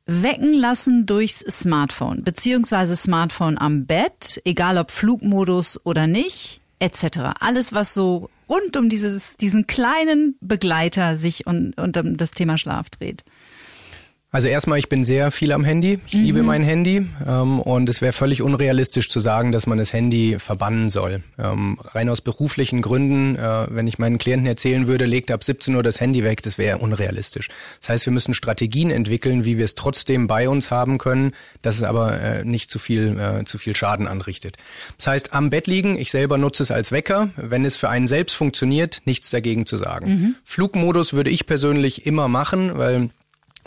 Wecken 0.07 0.55
lassen 0.55 1.05
durchs 1.05 1.41
Smartphone, 1.41 2.23
beziehungsweise 2.23 2.95
Smartphone 2.95 3.59
am 3.59 3.87
Bett, 3.87 4.41
egal 4.45 4.79
ob 4.79 4.93
Flugmodus 4.93 5.81
oder 5.85 6.07
nicht, 6.07 6.61
etc. 6.79 7.19
Alles, 7.41 7.73
was 7.73 7.93
so 7.93 8.31
rund 8.49 8.77
um 8.77 8.89
dieses, 8.89 9.37
diesen 9.37 9.67
kleinen 9.67 10.37
Begleiter 10.41 11.17
sich 11.17 11.47
und, 11.47 11.77
und 11.77 11.97
um 11.97 12.17
das 12.17 12.31
Thema 12.31 12.57
Schlaf 12.57 12.89
dreht. 12.91 13.25
Also 14.37 14.49
erstmal, 14.49 14.79
ich 14.79 14.91
bin 14.91 15.03
sehr 15.03 15.31
viel 15.31 15.51
am 15.51 15.65
Handy. 15.65 15.99
Ich 16.07 16.13
mhm. 16.13 16.25
liebe 16.25 16.43
mein 16.43 16.63
Handy 16.63 17.07
ähm, 17.27 17.59
und 17.59 17.89
es 17.89 18.03
wäre 18.03 18.13
völlig 18.13 18.43
unrealistisch 18.43 19.09
zu 19.09 19.19
sagen, 19.19 19.51
dass 19.51 19.67
man 19.67 19.79
das 19.79 19.95
Handy 19.95 20.37
verbannen 20.39 20.91
soll. 20.91 21.23
Ähm, 21.39 21.79
rein 21.95 22.11
aus 22.11 22.21
beruflichen 22.21 22.83
Gründen, 22.83 23.37
äh, 23.37 23.67
wenn 23.71 23.87
ich 23.87 23.99
meinen 23.99 24.19
Klienten 24.19 24.47
erzählen 24.47 24.89
würde, 24.89 25.07
legt 25.07 25.31
ab 25.31 25.43
17 25.43 25.75
Uhr 25.75 25.83
das 25.83 26.03
Handy 26.03 26.23
weg, 26.23 26.43
das 26.43 26.59
wäre 26.59 26.77
unrealistisch. 26.77 27.49
Das 27.81 27.89
heißt, 27.89 28.05
wir 28.05 28.13
müssen 28.13 28.35
Strategien 28.35 28.91
entwickeln, 28.91 29.47
wie 29.47 29.57
wir 29.57 29.65
es 29.65 29.75
trotzdem 29.75 30.27
bei 30.27 30.51
uns 30.51 30.71
haben 30.71 30.99
können, 30.99 31.33
dass 31.63 31.77
es 31.77 31.83
aber 31.83 32.21
äh, 32.21 32.45
nicht 32.45 32.71
zu 32.71 32.79
viel, 32.79 33.19
äh, 33.19 33.45
zu 33.45 33.57
viel 33.57 33.75
Schaden 33.75 34.07
anrichtet. 34.07 34.59
Das 34.99 35.07
heißt, 35.07 35.33
am 35.33 35.49
Bett 35.49 35.67
liegen, 35.67 35.99
ich 35.99 36.11
selber 36.11 36.37
nutze 36.37 36.63
es 36.63 36.71
als 36.71 36.93
Wecker. 36.93 37.31
Wenn 37.37 37.65
es 37.65 37.79
für 37.79 37.89
einen 37.89 38.07
selbst 38.07 38.37
funktioniert, 38.37 39.01
nichts 39.07 39.31
dagegen 39.31 39.65
zu 39.65 39.79
sagen. 39.79 40.11
Mhm. 40.11 40.35
Flugmodus 40.45 41.15
würde 41.15 41.31
ich 41.31 41.47
persönlich 41.47 42.05
immer 42.05 42.29
machen, 42.29 42.77
weil 42.77 43.09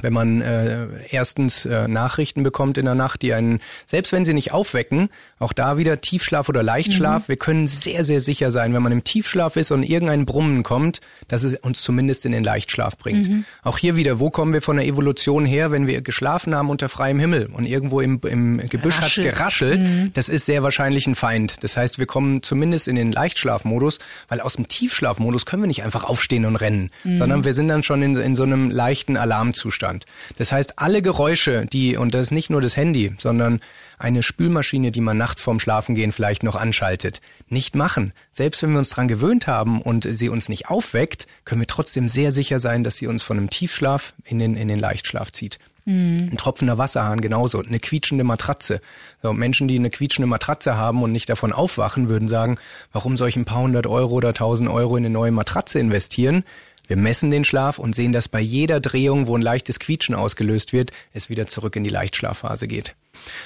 wenn 0.02 0.14
man 0.14 0.42
äh, 0.42 0.88
erstens 1.10 1.66
äh, 1.66 1.88
Nachrichten 1.88 2.44
bekommt 2.44 2.78
in 2.78 2.86
der 2.86 2.96
Nacht, 2.96 3.22
die 3.22 3.34
einen, 3.34 3.60
selbst 3.86 4.12
wenn 4.12 4.26
sie 4.26 4.34
nicht 4.34 4.52
aufwecken, 4.52 5.10
auch 5.40 5.54
da 5.54 5.78
wieder 5.78 6.02
Tiefschlaf 6.02 6.50
oder 6.50 6.64
Leichtschlaf, 6.64 7.24
mhm. 7.24 7.28
wir 7.28 7.38
können 7.38 7.68
sehr, 7.68 8.06
sehr 8.06 8.22
sicher 8.22 8.52
sein, 8.52 8.74
wenn 8.74 8.84
man 8.84 8.92
im 8.92 9.04
Tiefschlaf 9.04 9.56
ist 9.56 9.72
und 9.72 9.84
irgendein 9.84 10.26
Brummen 10.26 10.64
kommt, 10.64 11.02
dass 11.28 11.44
es 11.44 11.56
uns 11.56 11.82
zumindest 11.82 12.26
in 12.26 12.32
den 12.32 12.44
Leichtschlaf 12.44 12.98
bringt. 12.98 13.30
Mhm. 13.30 13.46
Auch 13.64 13.78
hier 13.78 13.96
wieder, 13.96 14.20
wo 14.20 14.30
kommen 14.30 14.54
wir 14.54 14.62
von 14.62 14.78
der 14.78 14.86
Evolution 14.86 15.46
her, 15.46 15.72
wenn 15.72 15.88
wir 15.88 16.02
geschlafen 16.02 16.56
haben 16.56 16.70
unter 16.70 16.90
freiem 16.90 17.20
Himmel 17.20 17.48
und 17.48 17.66
irgendwo 17.66 18.02
im, 18.02 18.20
im 18.28 18.58
Gebüsch 18.70 19.00
hat's 19.00 19.16
geraschelt, 19.16 19.82
mhm. 19.82 20.12
das 20.14 20.30
ist 20.30 20.46
sehr 20.46 20.64
wahrscheinlich 20.64 21.08
ein 21.08 21.16
Feind. 21.16 21.64
Das 21.64 21.78
heißt, 21.78 22.00
wir 22.00 22.06
kommen 22.06 22.44
zumindest 22.44 22.88
in 22.88 22.96
den 22.96 23.12
Leichtschlafmodus, 23.12 24.00
weil 24.28 24.42
aus 24.42 24.56
dem 24.56 24.68
Tiefschlafmodus 24.68 25.46
können 25.46 25.64
wir 25.64 25.68
nicht 25.68 25.84
einfach 25.84 26.04
aufstehen 26.04 26.46
und 26.46 26.56
rennen, 26.56 26.90
mhm. 27.04 27.16
sondern 27.16 27.46
wir 27.46 27.54
sind 27.54 27.68
dann 27.68 27.84
schon 27.84 28.02
in, 28.02 28.16
in 28.16 28.36
so 28.36 28.44
einem 28.44 28.70
leichten 28.70 29.18
Alarmzustand. 29.18 29.89
Zustand. 29.90 30.06
Das 30.38 30.52
heißt, 30.52 30.80
alle 30.80 31.02
Geräusche, 31.02 31.66
die, 31.66 31.98
und 31.98 32.14
das 32.14 32.28
ist 32.28 32.32
nicht 32.32 32.50
nur 32.50 32.62
das 32.62 32.78
Handy, 32.78 33.14
sondern 33.18 33.60
eine 33.98 34.24
Spülmaschine, 34.24 34.92
die 34.92 35.02
man 35.02 35.18
nachts 35.18 35.42
vorm 35.42 35.60
Schlafengehen 35.60 36.12
vielleicht 36.12 36.44
noch 36.44 36.56
anschaltet, 36.56 37.22
nicht 37.50 37.76
machen. 37.76 38.14
Selbst 38.32 38.64
wenn 38.64 38.72
wir 38.72 38.80
uns 38.80 38.90
dran 38.90 39.08
gewöhnt 39.08 39.48
haben 39.48 39.82
und 39.82 40.08
sie 40.10 40.30
uns 40.30 40.48
nicht 40.48 40.70
aufweckt, 40.70 41.28
können 41.44 41.62
wir 41.62 41.68
trotzdem 41.68 42.08
sehr 42.08 42.32
sicher 42.32 42.60
sein, 42.60 42.84
dass 42.84 42.98
sie 42.98 43.08
uns 43.08 43.24
von 43.24 43.38
einem 43.38 43.50
Tiefschlaf 43.50 44.14
in 44.24 44.40
den, 44.40 44.56
in 44.56 44.68
den 44.68 44.80
Leichtschlaf 44.80 45.32
zieht. 45.32 45.60
Mhm. 45.86 46.30
Ein 46.32 46.38
tropfender 46.38 46.78
Wasserhahn 46.78 47.20
genauso, 47.20 47.62
eine 47.62 47.80
quietschende 47.80 48.24
Matratze. 48.24 48.80
So, 49.24 49.34
Menschen, 49.34 49.68
die 49.68 49.78
eine 49.78 49.90
quietschende 49.90 50.28
Matratze 50.28 50.78
haben 50.78 51.02
und 51.04 51.12
nicht 51.12 51.30
davon 51.30 51.52
aufwachen, 51.52 52.10
würden 52.10 52.28
sagen, 52.28 52.58
warum 52.94 53.18
soll 53.18 53.30
ich 53.30 53.36
ein 53.36 53.46
paar 53.46 53.64
hundert 53.64 53.88
Euro 53.88 54.14
oder 54.14 54.34
tausend 54.34 54.70
Euro 54.70 54.96
in 54.98 55.06
eine 55.06 55.14
neue 55.14 55.32
Matratze 55.32 55.80
investieren? 55.80 56.44
Wir 56.90 56.98
messen 56.98 57.30
den 57.30 57.44
Schlaf 57.46 57.78
und 57.78 57.94
sehen, 57.94 58.14
dass 58.14 58.28
bei 58.28 58.42
jeder 58.42 58.80
Drehung, 58.80 59.28
wo 59.28 59.38
ein 59.38 59.44
leichtes 59.44 59.80
Quietschen 59.80 60.16
ausgelöst 60.16 60.74
wird, 60.74 60.90
es 61.14 61.30
wieder 61.30 61.46
zurück 61.46 61.76
in 61.76 61.84
die 61.84 61.92
Leichtschlafphase 61.92 62.68
geht. 62.68 62.96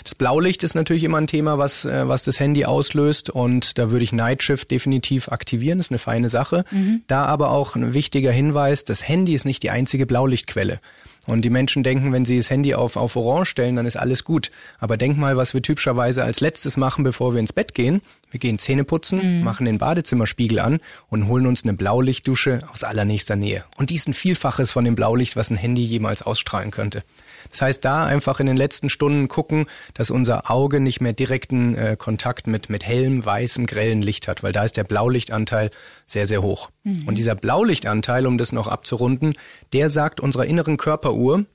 Das 0.04 0.16
Blaulicht 0.16 0.64
ist 0.64 0.76
natürlich 0.76 1.04
immer 1.04 1.18
ein 1.18 1.28
Thema, 1.28 1.58
was, 1.58 1.84
äh, 1.84 2.08
was 2.08 2.24
das 2.24 2.40
Handy 2.40 2.64
auslöst 2.64 3.30
und 3.30 3.78
da 3.78 3.92
würde 3.92 4.06
ich 4.06 4.14
Nightshift 4.14 4.72
definitiv 4.72 5.28
aktivieren, 5.28 5.80
das 5.80 5.88
ist 5.88 5.92
eine 5.92 6.00
feine 6.00 6.30
Sache. 6.30 6.64
Mhm. 6.72 7.02
Da 7.08 7.26
aber 7.26 7.52
auch 7.52 7.76
ein 7.76 7.94
wichtiger 7.94 8.32
Hinweis, 8.32 8.86
das 8.86 9.06
Handy 9.06 9.34
ist 9.34 9.44
nicht 9.46 9.62
die 9.62 9.72
einzige 9.72 10.06
Blaulichtquelle. 10.06 10.80
Und 11.26 11.46
die 11.46 11.50
Menschen 11.50 11.84
denken, 11.84 12.12
wenn 12.12 12.26
sie 12.26 12.36
das 12.36 12.50
Handy 12.50 12.74
auf, 12.74 12.98
auf 12.98 13.16
Orange 13.16 13.50
stellen, 13.50 13.78
dann 13.78 13.86
ist 13.86 13.96
alles 13.96 14.26
gut. 14.26 14.52
Aber 14.80 14.98
denk 14.98 15.18
mal, 15.18 15.38
was 15.38 15.54
wir 15.54 15.62
typischerweise 15.62 16.24
als 16.24 16.42
letztes 16.42 16.76
machen, 16.76 17.06
bevor 17.06 17.34
wir 17.34 17.40
ins 17.40 17.54
Bett 17.54 17.74
gehen. 17.74 18.02
Wir 18.30 18.42
gehen 18.42 18.60
Zähne 18.60 18.84
putzen, 18.84 19.38
mhm. 19.38 19.44
machen 19.44 19.66
den 19.66 19.78
Badezimmerspiegel 19.78 20.60
an 20.60 20.82
und 21.10 21.28
holen 21.28 21.46
uns 21.46 21.64
eine 21.64 21.74
Blaulichtdusche 21.74 22.62
aus 22.74 22.84
allernächster 22.84 23.38
Nähe. 23.38 23.64
Und 23.78 23.90
die 23.90 23.96
ist 23.96 24.08
ein 24.08 24.14
Vielfaches 24.14 24.72
von 24.72 24.84
dem 24.84 24.96
Blaulicht, 24.96 25.38
was 25.38 25.50
ein 25.50 25.58
Handy 25.58 25.84
jemals 25.84 26.22
ausstrahlen 26.22 26.72
könnte. 26.72 27.04
Das 27.50 27.62
heißt, 27.62 27.86
da 27.86 28.06
einfach 28.06 28.40
in 28.40 28.48
den 28.48 28.58
letzten 28.58 28.90
Stunden 28.90 29.28
gucken, 29.28 29.66
dass 29.94 30.12
unser 30.12 30.50
Auge 30.52 30.80
nicht 30.80 31.02
mehr 31.02 31.14
direkten 31.14 31.76
äh, 31.76 31.96
Kontakt 31.98 32.48
mit, 32.48 32.70
mit 32.70 32.86
hellem, 32.86 33.26
weißem, 33.26 33.66
grellen 33.66 34.02
Licht 34.02 34.28
hat, 34.28 34.44
weil 34.44 34.52
da 34.52 34.64
ist 34.64 34.78
der 34.78 34.84
Blaulichtanteil 34.84 35.72
sehr, 36.06 36.26
sehr 36.26 36.42
hoch. 36.42 36.70
Mhm. 36.84 37.08
Und 37.08 37.18
dieser 37.18 37.36
Blaulichtanteil, 37.36 38.28
um 38.28 38.38
das 38.38 38.52
noch 38.52 38.68
abzurunden, 38.68 39.34
der 39.74 39.90
sagt 39.90 40.20
unserer 40.20 40.46
inneren 40.46 40.78
Körperuhr, 40.78 41.46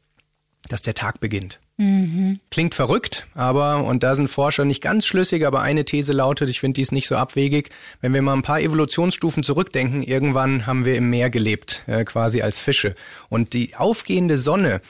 dass 0.68 0.82
der 0.82 0.95
Tag 0.95 1.20
beginnt. 1.20 1.61
Mhm. 1.76 2.41
Klingt 2.51 2.74
verrückt, 2.74 3.26
aber, 3.34 3.84
und 3.84 4.03
da 4.03 4.14
sind 4.14 4.28
Forscher 4.28 4.64
nicht 4.64 4.82
ganz 4.82 5.07
schlüssig, 5.07 5.47
aber 5.47 5.62
eine 5.62 5.84
These 5.84 6.12
lautet, 6.12 6.51
ich 6.51 6.61
finde 6.61 6.74
dies 6.74 6.91
nicht 6.91 7.07
so 7.07 7.16
abwegig, 7.16 7.70
wenn 8.01 8.12
wir 8.12 8.20
mal 8.20 8.34
ein 8.34 8.43
paar 8.43 8.61
Evolutionsstufen 8.61 9.45
zurückdenken, 9.45 10.03
irgendwann 10.03 10.66
haben 10.66 10.84
wir 10.84 10.97
im 10.97 11.09
Meer 11.09 11.30
gelebt, 11.30 11.84
äh, 11.86 12.05
quasi 12.05 12.43
als 12.43 12.61
Fische. 12.61 12.97
Und 13.28 13.53
die 13.53 13.76
aufgehende 13.76 14.39
Sonne 14.39 14.80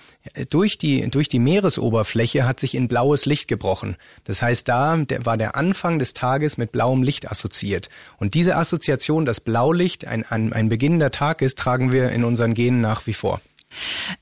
durch 0.50 0.78
die, 0.78 1.08
durch 1.10 1.28
die 1.28 1.38
Meeresoberfläche 1.38 2.46
hat 2.46 2.60
sich 2.60 2.74
in 2.74 2.88
blaues 2.88 3.26
Licht 3.26 3.48
gebrochen. 3.48 3.96
Das 4.24 4.42
heißt, 4.42 4.68
da 4.68 4.98
war 5.24 5.36
der 5.36 5.56
Anfang 5.56 5.98
des 5.98 6.12
Tages 6.12 6.56
mit 6.56 6.72
blauem 6.72 7.02
Licht 7.02 7.30
assoziiert. 7.30 7.88
Und 8.18 8.34
diese 8.34 8.56
Assoziation, 8.56 9.24
dass 9.24 9.40
Blaulicht 9.40 10.06
ein, 10.06 10.24
ein, 10.28 10.52
ein 10.52 10.68
beginnender 10.68 11.10
Tag 11.10 11.42
ist, 11.42 11.58
tragen 11.58 11.92
wir 11.92 12.10
in 12.10 12.24
unseren 12.24 12.54
Genen 12.54 12.80
nach 12.80 13.06
wie 13.06 13.14
vor. 13.14 13.40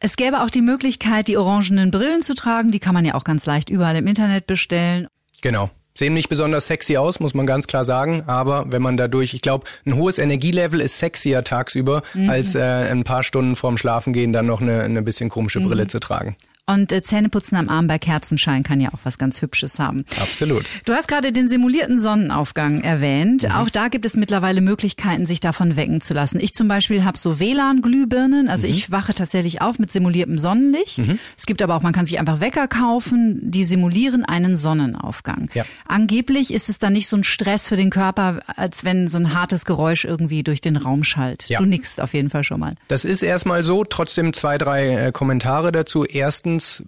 Es 0.01 0.17
gäbe 0.17 0.43
auch 0.43 0.51
die 0.51 0.63
Möglichkeit, 0.63 1.29
die 1.29 1.37
orangenen 1.37 1.91
Brillen 1.91 2.23
zu 2.23 2.35
tragen. 2.35 2.73
Die 2.73 2.81
kann 2.81 2.95
man 2.95 3.05
ja 3.05 3.15
auch 3.15 3.25
ganz 3.25 3.47
leicht 3.47 3.71
überall 3.71 3.97
im 3.97 4.07
Internet 4.07 4.47
bestellen. 4.47 5.07
Genau. 5.41 5.71
Sehen 5.97 6.13
nicht 6.13 6.29
besonders 6.29 6.67
sexy 6.67 6.99
aus, 6.99 7.21
muss 7.21 7.33
man 7.33 7.47
ganz 7.47 7.67
klar 7.67 7.85
sagen. 7.85 8.23
Aber 8.27 8.67
wenn 8.69 8.83
man 8.83 8.99
dadurch, 8.99 9.33
ich 9.33 9.41
glaube, 9.41 9.67
ein 9.87 9.97
hohes 9.97 10.19
Energielevel 10.19 10.81
ist 10.81 10.99
sexier 10.99 11.43
tagsüber, 11.43 12.03
mhm. 12.13 12.29
als 12.29 12.55
äh, 12.55 12.61
ein 12.61 13.03
paar 13.05 13.23
Stunden 13.23 13.57
vorm 13.57 13.79
Schlafengehen 13.79 14.33
dann 14.33 14.47
noch 14.47 14.61
eine, 14.61 14.83
eine 14.83 15.01
bisschen 15.03 15.31
komische 15.31 15.61
Brille 15.61 15.85
mhm. 15.85 15.89
zu 15.89 15.99
tragen. 15.99 16.37
Und 16.69 16.91
äh, 16.91 17.01
Zähneputzen 17.01 17.57
am 17.57 17.69
Arm 17.69 17.87
bei 17.87 18.01
Kerzenschein 18.01 18.65
kann 18.65 18.81
ja 18.81 18.89
auch 18.93 18.99
was 19.05 19.19
ganz 19.19 19.41
Hübsches 19.41 19.79
haben. 19.79 20.05
Absolut. 20.21 20.65
Du 20.85 20.95
hast 20.95 21.07
gerade 21.07 21.31
den 21.31 21.47
simulierten 21.47 22.01
Sonnenaufgang 22.01 22.81
erwähnt. 22.81 23.45
Mhm. 23.45 23.53
Auch 23.53 23.71
da 23.71 23.87
gibt 23.87 24.05
es 24.05 24.17
mittlerweile 24.17 24.61
Möglichkeiten, 24.61 25.27
sich 25.27 25.39
davon 25.39 25.77
wecken 25.77 26.01
zu 26.01 26.13
lassen. 26.13 26.41
Ich 26.41 26.55
zum 26.55 26.67
Beispiel 26.67 27.05
habe 27.05 27.17
so 27.19 27.39
WLAN-Glühbirnen. 27.39 28.49
Also 28.49 28.67
mhm. 28.67 28.73
ich 28.73 28.91
wache 28.91 29.15
tatsächlich 29.15 29.63
auf 29.63 29.79
mit 29.79 29.93
simuliertem 29.93 30.39
Sonnenlicht. 30.39 30.99
Mhm. 30.99 31.21
Es 31.39 31.47
gibt 31.47 31.63
aber 31.63 31.77
auch, 31.77 31.83
man 31.83 31.93
kann 31.93 32.05
sich 32.05 32.19
einfach 32.19 32.41
Wecker 32.41 32.67
kaufen, 32.67 33.39
die 33.49 33.63
simulieren 33.63 34.25
einen 34.25 34.57
Sonnenaufgang. 34.57 35.49
Ja. 35.55 35.65
Angeblich 35.87 36.53
ist 36.53 36.69
es 36.69 36.81
dann 36.81 36.95
nicht 36.95 37.07
so 37.07 37.17
ein 37.17 37.23
Stress 37.23 37.69
für 37.69 37.77
den 37.77 37.91
Körper, 37.91 38.41
als 38.57 38.83
wenn 38.83 39.07
so 39.07 39.19
ein 39.19 39.33
hartes 39.33 39.67
Geräusch 39.67 40.05
irgendwie 40.05 40.43
durch 40.43 40.61
den 40.61 40.77
Raum 40.77 41.05
schallt. 41.05 41.49
Ja. 41.49 41.61
Du 41.61 41.65
nickst 41.65 42.01
auf 42.01 42.13
jeden 42.13 42.29
Fall 42.31 42.43
schon 42.43 42.59
mal. 42.59 42.75
Das 42.89 43.05
ist 43.05 43.23
erstmal 43.23 43.63
so. 43.63 43.85
Trotzdem 43.85 44.33
zwei, 44.33 44.59
drei 44.59 44.89
äh, 44.89 45.13
Kommentare 45.13 45.71
dazu. 45.71 46.05
Erstens, 46.05 46.56
Erstens, 46.57 46.85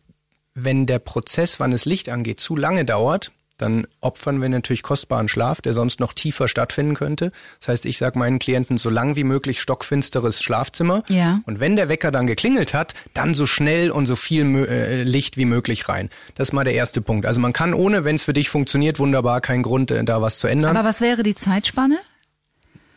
wenn 0.55 0.87
der 0.87 0.99
Prozess, 0.99 1.61
wann 1.61 1.73
es 1.73 1.85
Licht 1.85 2.09
angeht, 2.09 2.41
zu 2.41 2.57
lange 2.57 2.87
dauert, 2.87 3.33
dann 3.59 3.87
opfern 4.01 4.41
wir 4.41 4.49
natürlich 4.49 4.83
kostbaren 4.83 5.29
Schlaf, 5.29 5.61
der 5.61 5.75
sonst 5.75 6.01
noch 6.01 6.15
tiefer 6.15 6.49
stattfinden 6.49 6.95
könnte. 6.95 7.33
Das 7.61 7.69
heißt, 7.69 7.87
ich 7.87 7.99
sage 7.99 8.19
meinen 8.19 8.39
Klienten, 8.39 8.79
so 8.79 8.89
lang 8.89 9.17
wie 9.17 9.25
möglich 9.25 9.61
stockfinsteres 9.61 10.41
Schlafzimmer. 10.41 11.03
Ja. 11.09 11.41
Und 11.45 11.61
wenn 11.61 11.77
der 11.77 11.89
Wecker 11.91 12.11
dann 12.11 12.27
geklingelt 12.27 12.73
hat, 12.73 12.95
dann 13.13 13.35
so 13.35 13.45
schnell 13.45 13.91
und 13.91 14.07
so 14.07 14.17
viel 14.17 14.47
äh, 14.67 15.03
Licht 15.03 15.37
wie 15.37 15.45
möglich 15.45 15.89
rein. 15.89 16.09
Das 16.37 16.49
ist 16.49 16.53
mal 16.53 16.65
der 16.65 16.75
erste 16.75 17.03
Punkt. 17.03 17.27
Also 17.27 17.41
man 17.41 17.53
kann 17.53 17.75
ohne, 17.75 18.05
wenn 18.05 18.17
es 18.17 18.23
für 18.23 18.33
dich 18.33 18.49
funktioniert, 18.49 18.99
wunderbar 18.99 19.43
keinen 19.43 19.65
Grund, 19.65 19.91
äh, 19.91 20.03
da 20.03 20.23
was 20.23 20.39
zu 20.39 20.47
ändern. 20.47 20.77
Aber 20.77 20.89
was 20.89 21.03
wäre 21.03 21.23
die 21.23 21.35
Zeitspanne? 21.35 21.99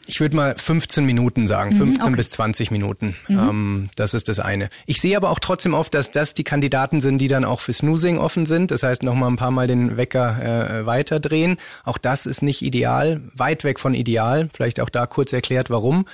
Ich 0.07 0.19
würde 0.19 0.35
mal 0.35 0.55
15 0.57 1.05
Minuten 1.05 1.47
sagen, 1.47 1.75
15 1.75 1.87
mhm, 1.87 2.01
okay. 2.01 2.15
bis 2.15 2.31
20 2.31 2.71
Minuten. 2.71 3.15
Mhm. 3.27 3.37
Ähm, 3.37 3.89
das 3.95 4.13
ist 4.13 4.29
das 4.29 4.39
eine. 4.39 4.69
Ich 4.85 4.99
sehe 4.99 5.15
aber 5.15 5.29
auch 5.29 5.39
trotzdem 5.39 5.73
oft, 5.73 5.93
dass 5.93 6.11
das 6.11 6.33
die 6.33 6.43
Kandidaten 6.43 7.01
sind, 7.01 7.19
die 7.19 7.27
dann 7.27 7.45
auch 7.45 7.59
für 7.59 7.73
Snoozing 7.73 8.17
offen 8.17 8.45
sind. 8.45 8.71
Das 8.71 8.83
heißt, 8.83 9.03
nochmal 9.03 9.29
ein 9.29 9.35
paar 9.35 9.51
Mal 9.51 9.67
den 9.67 9.97
Wecker 9.97 10.79
äh, 10.79 10.85
weiterdrehen. 10.85 11.57
Auch 11.83 11.97
das 11.97 12.25
ist 12.25 12.41
nicht 12.41 12.61
ideal, 12.61 13.21
weit 13.33 13.63
weg 13.63 13.79
von 13.79 13.93
ideal. 13.93 14.49
Vielleicht 14.53 14.79
auch 14.79 14.89
da 14.89 15.05
kurz 15.05 15.33
erklärt, 15.33 15.69
warum. 15.69 16.05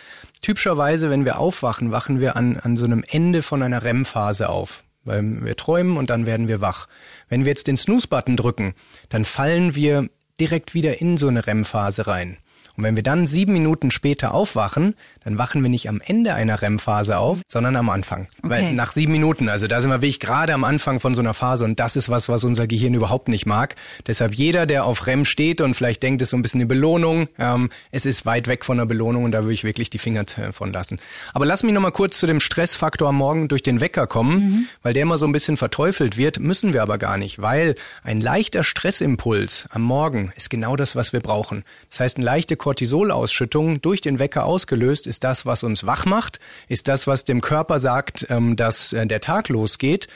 Typischerweise, 0.41 1.09
wenn 1.09 1.25
wir 1.25 1.39
aufwachen, 1.39 1.91
wachen 1.91 2.19
wir 2.19 2.35
an, 2.35 2.57
an 2.57 2.77
so 2.77 2.85
einem 2.85 3.03
Ende 3.07 3.41
von 3.41 3.63
einer 3.63 3.83
REM-Phase 3.83 4.49
auf 4.49 4.83
weil 5.07 5.45
wir 5.45 5.55
träumen 5.55 5.95
und 5.95 6.09
dann 6.09 6.25
werden 6.25 6.49
wir 6.49 6.59
wach. 6.59 6.87
Wenn 7.29 7.45
wir 7.45 7.51
jetzt 7.51 7.67
den 7.67 7.77
Snooze-Button 7.77 8.35
drücken, 8.35 8.73
dann 9.07 9.23
fallen 9.23 9.73
wir 9.73 10.09
direkt 10.39 10.73
wieder 10.73 11.01
in 11.01 11.17
so 11.17 11.27
eine 11.27 11.47
REM-Phase 11.47 12.07
rein. 12.07 12.37
Und 12.77 12.83
wenn 12.83 12.95
wir 12.95 13.03
dann 13.03 13.25
sieben 13.25 13.53
Minuten 13.53 13.89
später 13.89 14.33
aufwachen, 14.33 14.95
dann 15.27 15.37
wachen 15.37 15.61
wir 15.61 15.69
nicht 15.69 15.89
am 15.89 15.99
Ende 15.99 16.33
einer 16.35 16.61
REM-Phase 16.61 17.17
auf, 17.17 17.41
sondern 17.49 17.75
am 17.75 17.89
Anfang. 17.89 18.29
Okay. 18.37 18.49
Weil 18.49 18.73
nach 18.73 18.91
sieben 18.91 19.11
Minuten, 19.11 19.49
also 19.49 19.67
da 19.67 19.81
sind 19.81 19.89
wir 19.89 20.01
wirklich 20.01 20.21
gerade 20.21 20.53
am 20.53 20.63
Anfang 20.63 21.01
von 21.01 21.15
so 21.15 21.21
einer 21.21 21.33
Phase 21.33 21.65
und 21.65 21.81
das 21.81 21.97
ist 21.97 22.07
was, 22.07 22.29
was 22.29 22.45
unser 22.45 22.65
Gehirn 22.65 22.93
überhaupt 22.93 23.27
nicht 23.27 23.45
mag. 23.45 23.75
Deshalb 24.07 24.35
jeder, 24.35 24.65
der 24.65 24.85
auf 24.85 25.05
REM 25.05 25.25
steht 25.25 25.59
und 25.59 25.73
vielleicht 25.73 26.01
denkt, 26.01 26.21
es 26.21 26.27
ist 26.27 26.29
so 26.29 26.37
ein 26.37 26.43
bisschen 26.43 26.61
eine 26.61 26.67
Belohnung, 26.67 27.27
ähm, 27.39 27.69
es 27.91 28.05
ist 28.05 28.25
weit 28.25 28.47
weg 28.47 28.63
von 28.63 28.77
der 28.77 28.85
Belohnung 28.85 29.25
und 29.25 29.33
da 29.33 29.43
würde 29.43 29.51
ich 29.51 29.65
wirklich 29.65 29.89
die 29.89 29.97
Finger 29.97 30.23
von 30.53 30.71
lassen. 30.71 30.97
Aber 31.33 31.45
lass 31.45 31.61
mich 31.61 31.73
nochmal 31.73 31.91
kurz 31.91 32.19
zu 32.19 32.25
dem 32.25 32.39
Stressfaktor 32.39 33.09
am 33.09 33.17
Morgen 33.17 33.49
durch 33.49 33.63
den 33.63 33.81
Wecker 33.81 34.07
kommen, 34.07 34.39
mhm. 34.39 34.67
weil 34.81 34.93
der 34.93 35.03
immer 35.03 35.17
so 35.17 35.25
ein 35.25 35.33
bisschen 35.33 35.57
verteufelt 35.57 36.15
wird, 36.15 36.39
müssen 36.39 36.71
wir 36.71 36.81
aber 36.81 36.97
gar 36.97 37.17
nicht, 37.17 37.41
weil 37.41 37.75
ein 38.01 38.21
leichter 38.21 38.63
Stressimpuls 38.63 39.67
am 39.71 39.81
Morgen 39.81 40.31
ist 40.37 40.49
genau 40.49 40.77
das, 40.77 40.95
was 40.95 41.11
wir 41.11 41.19
brauchen. 41.19 41.65
Das 41.89 41.99
heißt, 41.99 42.15
eine 42.15 42.25
leichte 42.25 42.55
Cortisolausschüttung 42.55 43.81
durch 43.81 43.99
den 43.99 44.19
Wecker 44.19 44.45
ausgelöst, 44.45 45.05
ist 45.05 45.16
das, 45.23 45.45
was 45.45 45.63
uns 45.63 45.85
wach 45.85 46.05
macht, 46.05 46.39
ist 46.67 46.87
das, 46.87 47.07
was 47.07 47.23
dem 47.23 47.41
Körper 47.41 47.79
sagt, 47.79 48.27
ähm, 48.29 48.55
dass 48.55 48.93
äh, 48.93 49.05
der 49.05 49.21
Tag 49.21 49.49
losgeht. 49.49 50.07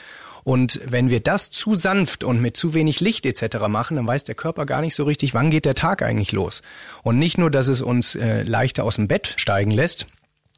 Und 0.44 0.80
wenn 0.84 1.08
wir 1.08 1.20
das 1.20 1.50
zu 1.50 1.74
sanft 1.74 2.24
und 2.24 2.40
mit 2.40 2.56
zu 2.56 2.74
wenig 2.74 3.00
Licht 3.00 3.26
etc. 3.26 3.68
machen, 3.68 3.96
dann 3.96 4.06
weiß 4.06 4.24
der 4.24 4.34
Körper 4.34 4.66
gar 4.66 4.80
nicht 4.80 4.94
so 4.94 5.04
richtig, 5.04 5.34
wann 5.34 5.50
geht 5.50 5.64
der 5.64 5.76
Tag 5.76 6.02
eigentlich 6.02 6.32
los. 6.32 6.62
Und 7.02 7.18
nicht 7.18 7.38
nur, 7.38 7.50
dass 7.50 7.68
es 7.68 7.80
uns 7.80 8.16
äh, 8.16 8.42
leichter 8.42 8.84
aus 8.84 8.96
dem 8.96 9.06
Bett 9.06 9.34
steigen 9.36 9.70
lässt, 9.70 10.06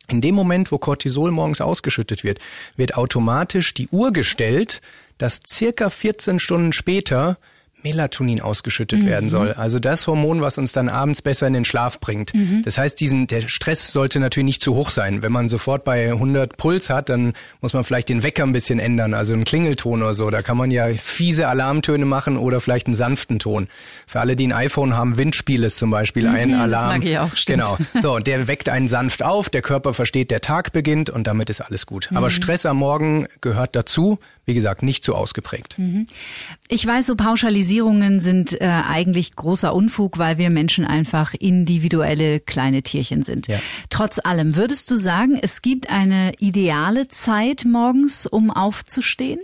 in 0.08 0.20
dem 0.20 0.34
Moment, 0.34 0.70
wo 0.70 0.78
Cortisol 0.78 1.30
morgens 1.30 1.60
ausgeschüttet 1.60 2.24
wird, 2.24 2.38
wird 2.76 2.96
automatisch 2.96 3.72
die 3.72 3.88
Uhr 3.88 4.12
gestellt, 4.12 4.82
dass 5.16 5.40
circa 5.46 5.88
14 5.88 6.38
Stunden 6.38 6.72
später 6.72 7.38
Melatonin 7.84 8.40
ausgeschüttet 8.40 9.02
mhm. 9.02 9.06
werden 9.06 9.28
soll. 9.28 9.52
Also 9.52 9.78
das 9.78 10.06
Hormon, 10.06 10.40
was 10.40 10.56
uns 10.56 10.72
dann 10.72 10.88
abends 10.88 11.20
besser 11.20 11.46
in 11.46 11.52
den 11.52 11.64
Schlaf 11.66 12.00
bringt. 12.00 12.34
Mhm. 12.34 12.62
Das 12.64 12.78
heißt, 12.78 12.98
diesen, 12.98 13.26
der 13.26 13.42
Stress 13.42 13.92
sollte 13.92 14.20
natürlich 14.20 14.46
nicht 14.46 14.62
zu 14.62 14.74
hoch 14.74 14.88
sein. 14.88 15.22
Wenn 15.22 15.32
man 15.32 15.50
sofort 15.50 15.84
bei 15.84 16.10
100 16.10 16.56
Puls 16.56 16.88
hat, 16.88 17.10
dann 17.10 17.34
muss 17.60 17.74
man 17.74 17.84
vielleicht 17.84 18.08
den 18.08 18.22
Wecker 18.22 18.42
ein 18.42 18.52
bisschen 18.52 18.78
ändern, 18.78 19.12
also 19.12 19.34
einen 19.34 19.44
Klingelton 19.44 20.02
oder 20.02 20.14
so. 20.14 20.30
Da 20.30 20.40
kann 20.40 20.56
man 20.56 20.70
ja 20.70 20.88
fiese 20.94 21.46
Alarmtöne 21.46 22.06
machen 22.06 22.38
oder 22.38 22.62
vielleicht 22.62 22.86
einen 22.86 22.96
sanften 22.96 23.38
Ton. 23.38 23.68
Für 24.06 24.20
alle, 24.20 24.34
die 24.34 24.46
ein 24.46 24.52
iPhone 24.52 24.96
haben, 24.96 25.18
Windspiel 25.18 25.62
ist 25.62 25.76
zum 25.76 25.90
Beispiel 25.90 26.26
ein 26.26 26.52
mhm, 26.52 26.60
Alarm. 26.60 26.86
Das 26.86 26.96
mag 26.96 27.04
ich 27.04 27.18
auch, 27.18 27.36
stimmt. 27.36 27.64
Genau. 27.64 27.78
So, 28.00 28.16
und 28.16 28.26
der 28.26 28.48
weckt 28.48 28.68
einen 28.70 28.88
sanft 28.88 29.22
auf, 29.22 29.50
der 29.50 29.60
Körper 29.62 29.92
versteht, 29.92 30.30
der 30.30 30.40
Tag 30.40 30.72
beginnt 30.72 31.10
und 31.10 31.26
damit 31.26 31.50
ist 31.50 31.60
alles 31.60 31.84
gut. 31.84 32.08
Aber 32.14 32.26
mhm. 32.26 32.30
Stress 32.30 32.64
am 32.64 32.78
Morgen 32.78 33.28
gehört 33.40 33.76
dazu 33.76 34.18
wie 34.46 34.54
gesagt, 34.54 34.82
nicht 34.82 35.04
so 35.04 35.14
ausgeprägt. 35.14 35.76
Ich 36.68 36.86
weiß, 36.86 37.06
so 37.06 37.14
Pauschalisierungen 37.14 38.20
sind 38.20 38.58
äh, 38.58 38.64
eigentlich 38.64 39.36
großer 39.36 39.74
Unfug, 39.74 40.16
weil 40.16 40.38
wir 40.38 40.48
Menschen 40.48 40.86
einfach 40.86 41.34
individuelle 41.34 42.40
kleine 42.40 42.82
Tierchen 42.82 43.22
sind. 43.22 43.48
Ja. 43.48 43.58
Trotz 43.90 44.18
allem, 44.18 44.56
würdest 44.56 44.90
du 44.90 44.96
sagen, 44.96 45.38
es 45.40 45.60
gibt 45.60 45.90
eine 45.90 46.32
ideale 46.38 47.06
Zeit 47.08 47.66
morgens, 47.66 48.24
um 48.24 48.50
aufzustehen? 48.50 49.40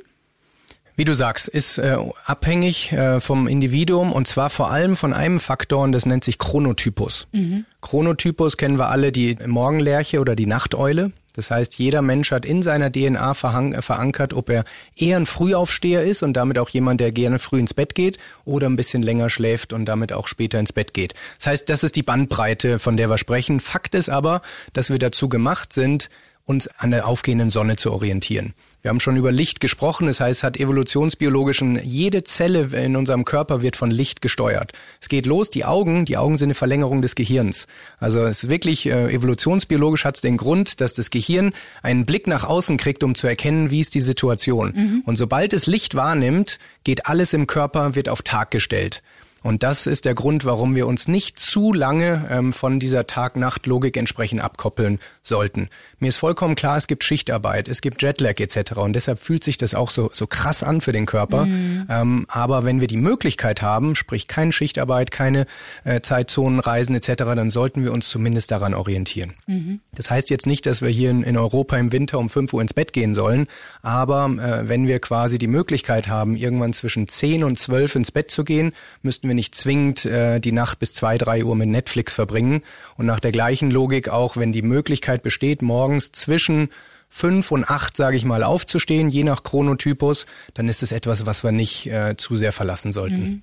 Wie 1.00 1.06
du 1.06 1.14
sagst, 1.14 1.48
ist 1.48 1.78
äh, 1.78 1.96
abhängig 2.26 2.92
äh, 2.92 3.20
vom 3.20 3.48
Individuum 3.48 4.12
und 4.12 4.28
zwar 4.28 4.50
vor 4.50 4.70
allem 4.70 4.96
von 4.96 5.14
einem 5.14 5.40
Faktor 5.40 5.82
und 5.82 5.92
das 5.92 6.04
nennt 6.04 6.24
sich 6.24 6.36
Chronotypus. 6.36 7.26
Mhm. 7.32 7.64
Chronotypus 7.80 8.58
kennen 8.58 8.78
wir 8.78 8.90
alle, 8.90 9.10
die 9.10 9.38
Morgenlerche 9.46 10.20
oder 10.20 10.36
die 10.36 10.44
Nachteule. 10.44 11.12
Das 11.32 11.50
heißt, 11.50 11.78
jeder 11.78 12.02
Mensch 12.02 12.32
hat 12.32 12.44
in 12.44 12.62
seiner 12.62 12.92
DNA 12.92 13.32
verankert, 13.32 14.34
ob 14.34 14.50
er 14.50 14.64
eher 14.94 15.16
ein 15.16 15.24
Frühaufsteher 15.24 16.04
ist 16.04 16.22
und 16.22 16.34
damit 16.34 16.58
auch 16.58 16.68
jemand, 16.68 17.00
der 17.00 17.12
gerne 17.12 17.38
früh 17.38 17.60
ins 17.60 17.72
Bett 17.72 17.94
geht 17.94 18.18
oder 18.44 18.68
ein 18.68 18.76
bisschen 18.76 19.02
länger 19.02 19.30
schläft 19.30 19.72
und 19.72 19.86
damit 19.86 20.12
auch 20.12 20.28
später 20.28 20.60
ins 20.60 20.74
Bett 20.74 20.92
geht. 20.92 21.14
Das 21.38 21.46
heißt, 21.46 21.70
das 21.70 21.82
ist 21.82 21.96
die 21.96 22.02
Bandbreite, 22.02 22.78
von 22.78 22.98
der 22.98 23.08
wir 23.08 23.16
sprechen. 23.16 23.60
Fakt 23.60 23.94
ist 23.94 24.10
aber, 24.10 24.42
dass 24.74 24.90
wir 24.90 24.98
dazu 24.98 25.30
gemacht 25.30 25.72
sind, 25.72 26.10
uns 26.44 26.68
an 26.68 26.90
der 26.90 27.06
aufgehenden 27.06 27.48
Sonne 27.48 27.76
zu 27.76 27.90
orientieren. 27.90 28.52
Wir 28.82 28.88
haben 28.88 29.00
schon 29.00 29.16
über 29.16 29.30
Licht 29.30 29.60
gesprochen, 29.60 30.06
das 30.06 30.20
heißt, 30.20 30.42
hat 30.42 30.56
evolutionsbiologischen, 30.56 31.80
jede 31.84 32.24
Zelle 32.24 32.70
in 32.82 32.96
unserem 32.96 33.26
Körper 33.26 33.60
wird 33.60 33.76
von 33.76 33.90
Licht 33.90 34.22
gesteuert. 34.22 34.72
Es 35.02 35.10
geht 35.10 35.26
los, 35.26 35.50
die 35.50 35.66
Augen, 35.66 36.06
die 36.06 36.16
Augen 36.16 36.38
sind 36.38 36.46
eine 36.46 36.54
Verlängerung 36.54 37.02
des 37.02 37.14
Gehirns. 37.14 37.66
Also 37.98 38.24
es 38.24 38.44
ist 38.44 38.50
wirklich, 38.50 38.86
äh, 38.86 39.12
evolutionsbiologisch 39.12 40.06
hat 40.06 40.14
es 40.14 40.22
den 40.22 40.38
Grund, 40.38 40.80
dass 40.80 40.94
das 40.94 41.10
Gehirn 41.10 41.52
einen 41.82 42.06
Blick 42.06 42.26
nach 42.26 42.44
außen 42.44 42.78
kriegt, 42.78 43.04
um 43.04 43.14
zu 43.14 43.26
erkennen, 43.26 43.70
wie 43.70 43.80
ist 43.80 43.94
die 43.94 44.00
Situation. 44.00 44.72
Mhm. 44.74 45.02
Und 45.04 45.16
sobald 45.16 45.52
es 45.52 45.66
Licht 45.66 45.94
wahrnimmt, 45.94 46.58
geht 46.82 47.04
alles 47.06 47.34
im 47.34 47.46
Körper, 47.46 47.94
wird 47.94 48.08
auf 48.08 48.22
Tag 48.22 48.50
gestellt. 48.50 49.02
Und 49.42 49.62
das 49.62 49.86
ist 49.86 50.04
der 50.04 50.14
Grund, 50.14 50.44
warum 50.44 50.74
wir 50.74 50.86
uns 50.86 51.08
nicht 51.08 51.38
zu 51.38 51.72
lange 51.72 52.26
ähm, 52.30 52.52
von 52.52 52.78
dieser 52.78 53.06
Tag-Nacht-Logik 53.06 53.96
entsprechend 53.96 54.42
abkoppeln 54.42 54.98
sollten. 55.22 55.70
Mir 55.98 56.08
ist 56.08 56.18
vollkommen 56.18 56.56
klar, 56.56 56.76
es 56.76 56.86
gibt 56.86 57.04
Schichtarbeit, 57.04 57.68
es 57.68 57.80
gibt 57.80 58.02
Jetlag 58.02 58.38
etc. 58.38 58.72
Und 58.76 58.92
deshalb 58.94 59.18
fühlt 59.18 59.42
sich 59.42 59.56
das 59.56 59.74
auch 59.74 59.88
so, 59.88 60.10
so 60.12 60.26
krass 60.26 60.62
an 60.62 60.80
für 60.80 60.92
den 60.92 61.06
Körper. 61.06 61.46
Mhm. 61.46 61.86
Ähm, 61.88 62.26
aber 62.28 62.64
wenn 62.64 62.80
wir 62.80 62.88
die 62.88 62.98
Möglichkeit 62.98 63.62
haben, 63.62 63.94
sprich 63.94 64.28
keine 64.28 64.52
Schichtarbeit, 64.52 65.10
keine 65.10 65.46
äh, 65.84 66.00
Zeitzonenreisen 66.00 66.94
etc., 66.94 67.14
dann 67.16 67.50
sollten 67.50 67.84
wir 67.84 67.92
uns 67.92 68.10
zumindest 68.10 68.50
daran 68.50 68.74
orientieren. 68.74 69.32
Mhm. 69.46 69.80
Das 69.94 70.10
heißt 70.10 70.28
jetzt 70.28 70.46
nicht, 70.46 70.66
dass 70.66 70.82
wir 70.82 70.90
hier 70.90 71.10
in, 71.10 71.22
in, 71.22 71.36
Europa 71.36 71.76
im 71.76 71.92
Winter 71.92 72.18
um 72.18 72.28
5 72.28 72.52
Uhr 72.52 72.60
ins 72.60 72.74
Bett 72.74 72.92
gehen 72.92 73.14
sollen, 73.14 73.46
aber 73.80 74.26
äh, 74.26 74.68
wenn 74.68 74.86
wir 74.86 74.98
quasi 74.98 75.38
die 75.38 75.46
Möglichkeit 75.46 76.08
haben, 76.08 76.36
irgendwann 76.36 76.74
zwischen 76.74 77.08
10 77.08 77.44
und 77.44 77.58
12 77.58 77.96
ins 77.96 78.10
Bett 78.10 78.30
zu 78.30 78.44
gehen, 78.44 78.72
müssten 79.02 79.29
wir 79.30 79.34
nicht 79.34 79.54
zwingend 79.54 80.04
äh, 80.04 80.40
die 80.40 80.52
Nacht 80.52 80.78
bis 80.78 80.92
zwei, 80.92 81.16
drei 81.16 81.44
Uhr 81.44 81.56
mit 81.56 81.68
Netflix 81.68 82.12
verbringen. 82.12 82.62
Und 82.96 83.06
nach 83.06 83.20
der 83.20 83.32
gleichen 83.32 83.70
Logik 83.70 84.08
auch, 84.08 84.36
wenn 84.36 84.52
die 84.52 84.62
Möglichkeit 84.62 85.22
besteht, 85.22 85.62
morgens 85.62 86.12
zwischen 86.12 86.68
fünf 87.08 87.50
und 87.50 87.64
acht, 87.68 87.96
sage 87.96 88.16
ich 88.16 88.24
mal, 88.24 88.42
aufzustehen, 88.42 89.08
je 89.08 89.24
nach 89.24 89.42
Chronotypus, 89.42 90.26
dann 90.54 90.68
ist 90.68 90.82
es 90.82 90.92
etwas, 90.92 91.26
was 91.26 91.42
wir 91.42 91.52
nicht 91.52 91.86
äh, 91.86 92.16
zu 92.16 92.36
sehr 92.36 92.52
verlassen 92.52 92.92
sollten. 92.92 93.20
Mhm. 93.20 93.42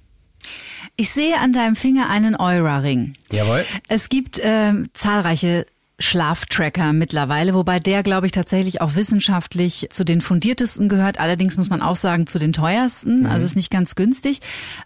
Ich 0.95 1.09
sehe 1.09 1.37
an 1.39 1.51
deinem 1.51 1.75
Finger 1.75 2.09
einen 2.09 2.35
Eura-Ring. 2.35 3.13
Jawohl. 3.31 3.65
Es 3.87 4.09
gibt 4.09 4.39
äh, 4.39 4.73
zahlreiche 4.93 5.65
Schlaftracker 5.99 6.93
mittlerweile, 6.93 7.55
wobei 7.55 7.79
der, 7.79 8.03
glaube 8.03 8.27
ich, 8.27 8.31
tatsächlich 8.31 8.81
auch 8.81 8.95
wissenschaftlich 8.95 9.87
zu 9.89 10.05
den 10.05 10.21
fundiertesten 10.21 10.89
gehört. 10.89 11.19
Allerdings 11.19 11.57
muss 11.57 11.69
man 11.69 11.81
auch 11.81 11.95
sagen, 11.95 12.27
zu 12.27 12.37
den 12.37 12.53
teuersten. 12.53 13.21
Mhm. 13.21 13.25
Also 13.25 13.45
ist 13.45 13.55
nicht 13.55 13.71
ganz 13.71 13.95
günstig. 13.95 14.41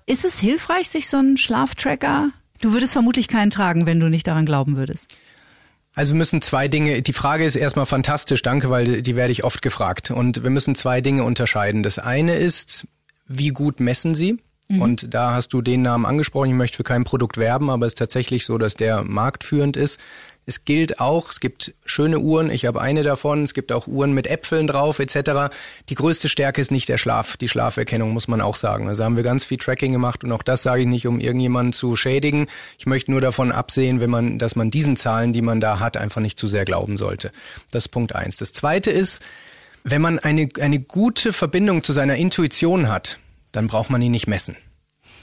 Ist 0.05 0.24
es 0.24 0.39
hilfreich, 0.39 0.89
sich 0.89 1.09
so 1.09 1.18
einen 1.18 1.38
Schlaftracker? 1.38 2.30
Du 2.62 2.72
würdest 2.72 2.93
vermutlich 2.93 3.28
keinen 3.28 3.51
tragen, 3.51 3.86
wenn 3.86 3.99
du 3.99 4.07
nicht 4.07 4.28
daran 4.28 4.45
glauben 4.45 4.78
würdest. 4.78 5.07
Also 5.93 6.16
müssen 6.16 6.41
zwei 6.41 6.70
Dinge, 6.70 7.01
die 7.01 7.14
Frage 7.14 7.43
ist 7.43 7.57
erstmal 7.57 7.86
fantastisch, 7.86 8.41
danke, 8.41 8.70
weil 8.70 9.01
die 9.01 9.16
werde 9.18 9.34
ich 9.34 9.43
oft 9.43 9.62
gefragt. 9.62 10.12
Und 10.12 10.43
wir 10.43 10.49
müssen 10.49 10.76
zwei 10.76 11.01
Dinge 11.01 11.26
unterscheiden. 11.26 11.84
Das 11.84 11.99
eine 11.99 12.36
ist, 12.36 12.88
wie 13.28 13.49
gut 13.49 13.82
messen 13.82 14.16
Sie? 14.16 14.38
Mhm. 14.70 14.82
Und 14.82 15.14
da 15.14 15.34
hast 15.34 15.49
du 15.49 15.62
den 15.62 15.82
Namen 15.82 16.05
angesprochen. 16.05 16.49
Ich 16.49 16.55
möchte 16.55 16.78
für 16.78 16.84
kein 16.84 17.03
Produkt 17.03 17.38
werben, 17.38 17.70
aber 17.70 17.86
es 17.86 17.91
ist 17.91 17.97
tatsächlich 17.97 18.45
so, 18.45 18.57
dass 18.57 18.76
der 18.76 19.03
marktführend 19.03 19.76
ist. 19.76 19.99
Es 20.46 20.66
gilt 20.66 21.00
auch, 21.00 21.30
es 21.30 21.39
gibt 21.39 21.74
schöne 21.86 22.20
Uhren, 22.20 22.50
ich 22.50 22.66
habe 22.66 22.82
eine 22.82 23.04
davon, 23.04 23.44
es 23.44 23.54
gibt 23.54 23.72
auch 23.72 23.86
Uhren 23.88 24.12
mit 24.12 24.26
Äpfeln 24.26 24.66
drauf 24.66 25.00
etc. 25.00 25.54
Die 25.89 25.96
größte 25.96 26.30
Stärke 26.30 26.60
ist 26.60 26.72
nicht 26.72 26.89
der 26.89 26.98
Schlaf, 26.98 27.38
die 27.38 27.48
Schlaferkennung 27.48 28.12
muss 28.12 28.28
man 28.28 28.42
auch 28.42 28.56
sagen. 28.56 28.88
Also 28.88 29.04
haben 29.04 29.16
wir 29.16 29.24
ganz 29.24 29.44
viel 29.44 29.58
Tracking 29.58 29.92
gemacht 29.92 30.24
und 30.24 30.32
auch 30.32 30.42
das 30.42 30.64
sage 30.64 30.82
ich 30.82 30.88
nicht, 30.88 31.06
um 31.06 31.20
irgendjemanden 31.20 31.74
zu 31.74 31.96
schädigen. 31.96 32.48
Ich 32.80 32.88
möchte 32.88 33.12
nur 33.12 33.22
davon 33.22 33.52
absehen, 33.52 34.02
wenn 34.02 34.10
man, 34.10 34.39
dass 34.39 34.56
man 34.56 34.72
diesen 34.72 34.96
Zahlen, 34.96 35.32
die 35.32 35.44
man 35.44 35.62
da 35.62 35.80
hat, 35.80 35.96
einfach 35.96 36.22
nicht 36.22 36.39
zu 36.39 36.48
sehr 36.48 36.66
glauben 36.66 36.98
sollte. 36.98 37.32
Das 37.72 37.86
ist 37.86 37.89
Punkt 37.89 38.16
eins. 38.16 38.38
Das 38.38 38.52
zweite 38.52 38.89
ist, 38.89 39.22
wenn 39.84 40.02
man 40.02 40.20
eine, 40.20 40.50
eine 40.60 40.80
gute 40.80 41.34
Verbindung 41.34 41.84
zu 41.84 41.94
seiner 41.94 42.16
Intuition 42.16 42.89
hat, 42.89 43.20
dann 43.52 43.68
braucht 43.68 43.89
man 43.89 44.02
ihn 44.02 44.12
nicht 44.12 44.28
messen. 44.28 44.58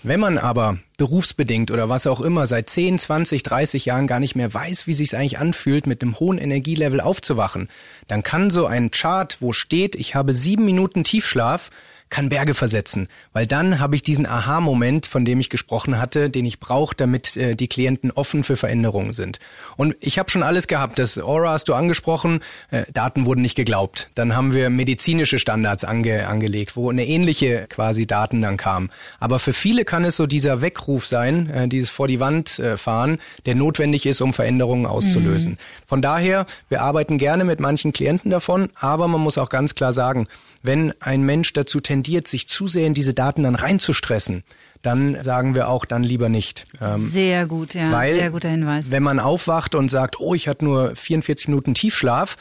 Wenn 0.03 0.21
man 0.21 0.39
aber 0.39 0.79
berufsbedingt 0.99 1.71
oder 1.71 1.89
was 1.89 2.07
auch 2.07 2.21
immer 2.21 2.47
seit 2.47 2.69
10, 2.69 2.99
20, 2.99 3.43
30 3.43 3.87
Jahren 3.87 4.07
gar 4.07 4.21
nicht 4.21 4.37
mehr 4.37 4.53
weiß, 4.53 4.87
wie 4.87 4.93
sich 4.93 5.17
eigentlich 5.17 5.39
anfühlt, 5.39 5.87
mit 5.87 6.03
einem 6.03 6.21
hohen 6.21 6.37
Energielevel 6.37 7.01
aufzuwachen, 7.01 7.69
dann 8.07 8.23
kann 8.23 8.51
so 8.51 8.67
ein 8.67 8.91
Chart, 8.91 9.39
wo 9.41 9.55
steht, 9.55 9.95
ich 9.95 10.15
habe 10.15 10.35
sieben 10.35 10.67
Minuten 10.67 11.05
Tiefschlaf, 11.05 11.71
kann 12.11 12.29
Berge 12.29 12.55
versetzen, 12.55 13.09
weil 13.33 13.47
dann 13.47 13.81
habe 13.81 13.95
ich 13.95 14.03
diesen 14.03 14.27
Aha-Moment, 14.27 15.07
von 15.07 15.25
dem 15.25 15.41
ich 15.41 15.51
gesprochen 15.51 16.01
hatte, 16.01 16.31
den 16.31 16.45
ich 16.45 16.61
brauche, 16.61 16.95
damit 16.97 17.37
äh, 17.37 17.55
die 17.55 17.69
Klienten 17.69 18.11
offen 18.11 18.45
für 18.45 18.57
Veränderungen 18.57 19.13
sind. 19.13 19.39
Und 19.77 19.97
ich 20.01 20.19
habe 20.19 20.31
schon 20.31 20.43
alles 20.43 20.69
gehabt. 20.69 20.99
Das 20.99 21.19
Aura 21.19 21.51
hast 21.51 21.69
du 21.69 21.75
angesprochen, 21.75 22.41
äh, 22.71 22.85
Daten 22.93 23.27
wurden 23.27 23.43
nicht 23.43 23.57
geglaubt. 23.57 24.09
Dann 24.15 24.35
haben 24.35 24.55
wir 24.55 24.71
medizinische 24.71 25.39
Standards 25.39 25.85
ange 25.85 26.27
angelegt, 26.29 26.77
wo 26.77 26.91
eine 26.91 27.07
ähnliche 27.07 27.67
quasi 27.69 28.07
Daten 28.07 28.41
dann 28.41 28.57
kam. 28.57 28.91
Aber 29.21 29.39
für 29.39 29.53
viele 29.53 29.85
kann 29.85 30.05
es 30.05 30.17
so 30.17 30.27
dieser 30.27 30.63
Weckruf 30.63 30.88
sein, 30.97 31.51
äh, 31.51 31.69
dieses 31.69 31.91
vor 31.91 32.09
die 32.09 32.21
Wand 32.21 32.59
äh, 32.59 32.77
fahren, 32.77 33.19
der 33.47 33.55
notwendig 33.55 34.07
ist, 34.07 34.21
um 34.21 34.33
Veränderungen 34.33 34.87
auszulösen. 34.87 35.53
Mhm. 35.53 35.59
Von 35.87 36.03
daher, 36.03 36.47
wir 36.69 36.83
arbeiten 36.83 37.19
gerne 37.19 37.45
mit 37.45 37.61
manchen 37.61 37.93
Klienten 37.93 38.31
davon, 38.31 38.71
aber 38.75 39.09
man 39.09 39.21
muss 39.21 39.39
auch 39.39 39.51
ganz 39.51 39.75
klar 39.75 39.93
sagen, 39.93 40.27
wenn 40.63 40.93
ein 41.01 41.23
Mensch 41.23 41.53
dazu 41.53 41.81
tendiert, 41.81 42.27
sich 42.27 42.49
zu 42.49 42.67
sehr 42.67 42.87
in 42.87 42.95
diese 42.95 43.15
Daten 43.15 43.45
dann 43.45 43.55
reinzustressen, 43.55 44.43
dann 44.83 45.21
sagen 45.23 45.55
wir 45.55 45.69
auch 45.69 45.85
dann 45.85 46.03
lieber 46.03 46.29
nicht. 46.29 46.67
Ähm, 46.81 47.01
sehr 47.01 47.47
gut, 47.47 47.75
ja, 47.75 47.91
weil, 47.91 48.15
sehr 48.15 48.31
guter 48.31 48.49
Hinweis. 48.49 48.91
Wenn 48.91 49.03
man 49.03 49.19
aufwacht 49.19 49.75
und 49.75 49.89
sagt, 49.89 50.21
oh, 50.21 50.35
ich 50.35 50.49
hatte 50.49 50.65
nur 50.65 50.95
44 50.95 51.49
Minuten 51.49 51.75
Tiefschlaf 51.75 52.37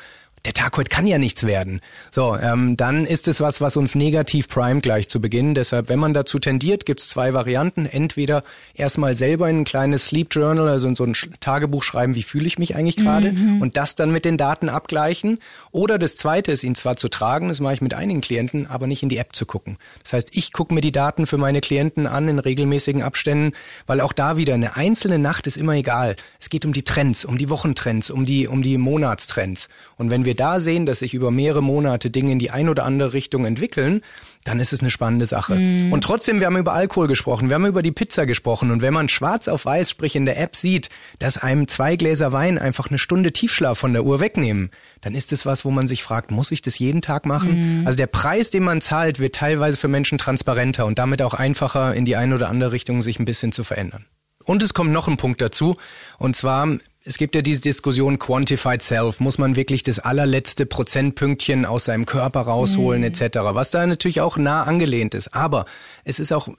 der 0.46 0.54
Tag 0.54 0.78
heute 0.78 0.90
kann 0.90 1.08
ja 1.08 1.18
nichts 1.18 1.46
werden. 1.46 1.82
So, 2.12 2.38
ähm, 2.38 2.78
dann 2.78 3.06
ist 3.06 3.28
es 3.28 3.42
was, 3.42 3.60
was 3.60 3.76
uns 3.76 3.96
negativ 3.96 4.48
primet 4.48 4.84
gleich 4.84 5.10
zu 5.10 5.20
Beginn. 5.20 5.56
Deshalb, 5.56 5.90
wenn 5.90 6.00
man 6.00 6.14
dazu 6.14 6.40
tendiert, 6.40 6.86
gibt 6.86 7.02
es 7.02 7.10
zwei 7.10 7.34
Varianten. 7.34 7.86
Entweder 7.86 8.44
erstmal 8.74 9.16
selber 9.16 9.50
in 9.50 9.62
ein 9.62 9.66
kleines 9.66 10.08
Sleep 10.08 10.34
Journal, 10.34 10.70
also 10.70 10.88
in 10.88 10.96
so 10.96 11.04
ein 11.04 11.14
Tagebuch 11.40 11.84
schreiben, 11.84 12.16
wie 12.16 12.24
fühle 12.24 12.46
ich 12.46 12.60
mich 12.60 12.76
eigentlich 12.76 12.98
gerade 12.98 13.32
mhm. 13.32 13.62
und 13.62 13.78
das 13.78 13.96
dann 13.96 14.12
mit 14.12 14.26
den 14.26 14.38
Daten 14.38 14.70
abgleichen. 14.70 15.40
Oder 15.72 15.98
das 15.98 16.16
zweite 16.16 16.52
ist, 16.52 16.64
ihn 16.64 16.76
zwar 16.76 16.98
zu 16.98 17.10
tragen, 17.10 17.48
das 17.48 17.60
mache 17.60 17.74
ich 17.74 17.82
mit 17.82 17.94
einigen 17.94 18.22
Klienten, 18.22 18.68
aber 18.68 18.88
nicht 18.88 19.04
in 19.04 19.10
die 19.10 19.18
App 19.18 19.36
zu 19.36 19.46
gucken. 19.46 19.78
Das 20.04 20.14
heißt, 20.14 20.30
ich 20.32 20.54
gucke 20.54 20.74
mir 20.74 20.82
die 20.82 20.92
Daten 20.92 21.26
für 21.26 21.38
meine 21.38 21.62
Klienten 21.62 22.08
an 22.08 22.28
in 22.28 22.40
regelmäßigen 22.40 23.02
Abständen, 23.02 23.54
weil 23.86 24.02
auch 24.02 24.14
da 24.14 24.38
wieder 24.38 24.54
eine 24.54 24.76
einzelne 24.76 25.20
Nacht 25.20 25.48
ist 25.48 25.58
immer 25.58 25.74
egal. 25.74 26.16
Es 26.40 26.50
geht 26.50 26.66
um 26.66 26.74
die 26.74 26.84
Trends, 26.84 27.26
um 27.26 27.38
die 27.38 27.50
Wochentrends, 27.50 28.10
um 28.12 28.26
die, 28.26 28.48
um 28.48 28.62
die 28.62 28.78
Monatstrends. 28.78 29.68
Und 29.98 30.10
wenn 30.10 30.26
wir 30.28 30.36
da 30.36 30.60
sehen, 30.60 30.86
dass 30.86 31.00
sich 31.00 31.16
über 31.16 31.32
mehrere 31.32 31.64
Monate 31.64 32.12
Dinge 32.12 32.32
in 32.32 32.38
die 32.38 32.52
ein 32.52 32.70
oder 32.70 32.86
andere 32.86 33.14
Richtung 33.14 33.46
entwickeln, 33.46 34.02
dann 34.44 34.60
ist 34.60 34.72
es 34.72 34.82
eine 34.82 34.92
spannende 34.92 35.26
Sache. 35.26 35.56
Mm. 35.56 35.92
Und 35.92 36.04
trotzdem, 36.04 36.40
wir 36.40 36.46
haben 36.46 36.58
über 36.58 36.74
Alkohol 36.74 37.08
gesprochen, 37.08 37.50
wir 37.50 37.56
haben 37.56 37.66
über 37.66 37.82
die 37.82 37.92
Pizza 37.92 38.26
gesprochen 38.26 38.70
und 38.70 38.84
wenn 38.84 38.94
man 38.94 39.10
schwarz 39.10 39.48
auf 39.48 39.66
weiß, 39.66 39.90
sprich 39.90 40.16
in 40.16 40.26
der 40.26 40.40
App 40.40 40.56
sieht, 40.56 40.90
dass 41.18 41.38
einem 41.38 41.68
zwei 41.68 41.96
Gläser 41.96 42.32
Wein 42.32 42.60
einfach 42.60 42.90
eine 42.90 43.00
Stunde 43.00 43.32
Tiefschlaf 43.32 43.80
von 43.80 43.94
der 43.94 44.06
Uhr 44.06 44.20
wegnehmen, 44.20 44.70
dann 45.02 45.16
ist 45.16 45.34
es 45.34 45.46
was, 45.46 45.66
wo 45.66 45.72
man 45.72 45.88
sich 45.88 46.04
fragt, 46.04 46.30
muss 46.30 46.52
ich 46.52 46.62
das 46.62 46.78
jeden 46.78 47.02
Tag 47.02 47.26
machen? 47.26 47.84
Mm. 47.84 47.88
Also 47.88 47.98
der 47.98 48.08
Preis, 48.08 48.52
den 48.52 48.64
man 48.64 48.82
zahlt, 48.82 49.20
wird 49.20 49.34
teilweise 49.36 49.78
für 49.78 49.88
Menschen 49.88 50.20
transparenter 50.20 50.86
und 50.86 51.00
damit 51.00 51.22
auch 51.22 51.34
einfacher 51.34 51.96
in 51.96 52.06
die 52.06 52.16
eine 52.16 52.36
oder 52.36 52.50
andere 52.50 52.72
Richtung 52.72 53.02
sich 53.02 53.20
ein 53.20 53.26
bisschen 53.26 53.52
zu 53.52 53.64
verändern. 53.64 54.06
Und 54.48 54.64
es 54.64 54.74
kommt 54.74 54.92
noch 54.92 55.08
ein 55.08 55.18
Punkt 55.18 55.42
dazu, 55.42 55.76
und 56.18 56.36
zwar 56.36 56.68
es 57.04 57.18
gibt 57.18 57.36
ja 57.36 57.42
diese 57.42 57.62
Diskussion 57.62 58.20
Quantified 58.20 58.82
Self. 58.82 59.22
Muss 59.22 59.38
man 59.38 59.56
wirklich 59.56 59.82
das 59.82 60.00
allerletzte 60.00 60.66
Prozentpünktchen 60.66 61.66
aus 61.66 61.86
seinem 61.86 62.06
Körper 62.06 62.42
rausholen 62.42 63.00
mhm. 63.00 63.08
etc. 63.08 63.38
Was 63.44 63.72
da 63.72 63.88
natürlich 63.88 64.20
auch 64.20 64.36
nah 64.36 64.64
angelehnt 64.64 65.14
ist. 65.14 65.34
Aber 65.34 65.66
es 66.04 66.20
ist 66.20 66.34
auch 66.34 66.50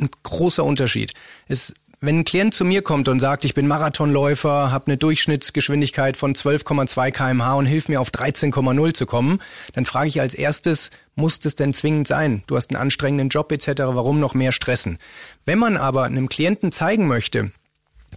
ein 0.00 0.08
großer 0.22 0.64
Unterschied. 0.64 1.12
Es 1.46 1.74
wenn 2.00 2.20
ein 2.20 2.24
Klient 2.24 2.54
zu 2.54 2.64
mir 2.64 2.82
kommt 2.82 3.08
und 3.08 3.18
sagt, 3.18 3.44
ich 3.44 3.54
bin 3.54 3.66
Marathonläufer, 3.66 4.70
habe 4.70 4.86
eine 4.86 4.96
Durchschnittsgeschwindigkeit 4.96 6.16
von 6.16 6.34
12,2 6.34 7.10
kmh 7.10 7.54
und 7.54 7.66
hilf 7.66 7.88
mir 7.88 8.00
auf 8.00 8.10
13,0 8.10 8.94
zu 8.94 9.06
kommen, 9.06 9.40
dann 9.72 9.84
frage 9.84 10.08
ich 10.08 10.20
als 10.20 10.34
erstes, 10.34 10.90
muss 11.16 11.40
das 11.40 11.56
denn 11.56 11.72
zwingend 11.72 12.06
sein? 12.06 12.44
Du 12.46 12.56
hast 12.56 12.70
einen 12.70 12.80
anstrengenden 12.80 13.30
Job 13.30 13.50
etc., 13.50 13.72
warum 13.78 14.20
noch 14.20 14.34
mehr 14.34 14.52
stressen? 14.52 14.98
Wenn 15.44 15.58
man 15.58 15.76
aber 15.76 16.04
einem 16.04 16.28
Klienten 16.28 16.70
zeigen 16.70 17.08
möchte, 17.08 17.50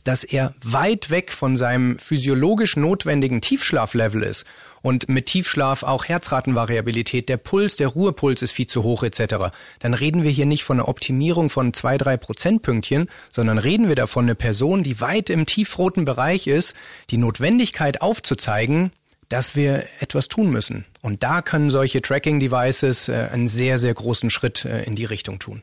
dass 0.03 0.23
er 0.23 0.53
weit 0.63 1.09
weg 1.09 1.31
von 1.31 1.57
seinem 1.57 1.97
physiologisch 1.97 2.77
notwendigen 2.77 3.41
Tiefschlaflevel 3.41 4.23
ist 4.23 4.45
und 4.81 5.09
mit 5.09 5.27
Tiefschlaf 5.27 5.83
auch 5.83 6.05
Herzratenvariabilität, 6.05 7.29
der 7.29 7.37
Puls, 7.37 7.75
der 7.75 7.87
Ruhepuls 7.87 8.41
ist 8.41 8.51
viel 8.51 8.67
zu 8.67 8.83
hoch 8.83 9.03
etc., 9.03 9.51
dann 9.79 9.93
reden 9.93 10.23
wir 10.23 10.31
hier 10.31 10.45
nicht 10.45 10.63
von 10.63 10.79
einer 10.79 10.87
Optimierung 10.87 11.49
von 11.49 11.73
zwei, 11.73 11.97
drei 11.97 12.17
Prozentpünktchen, 12.17 13.09
sondern 13.31 13.57
reden 13.57 13.87
wir 13.87 13.95
davon 13.95 14.25
eine 14.25 14.35
Person, 14.35 14.83
die 14.83 14.99
weit 15.01 15.29
im 15.29 15.45
tiefroten 15.45 16.05
Bereich 16.05 16.47
ist, 16.47 16.75
die 17.09 17.17
Notwendigkeit 17.17 18.01
aufzuzeigen, 18.01 18.91
dass 19.29 19.55
wir 19.55 19.85
etwas 19.99 20.27
tun 20.27 20.49
müssen. 20.51 20.85
Und 21.01 21.23
da 21.23 21.41
können 21.41 21.69
solche 21.69 22.01
Tracking-Devices 22.01 23.07
äh, 23.07 23.29
einen 23.31 23.47
sehr, 23.47 23.77
sehr 23.77 23.93
großen 23.93 24.29
Schritt 24.29 24.65
äh, 24.65 24.83
in 24.83 24.95
die 24.95 25.05
Richtung 25.05 25.39
tun. 25.39 25.61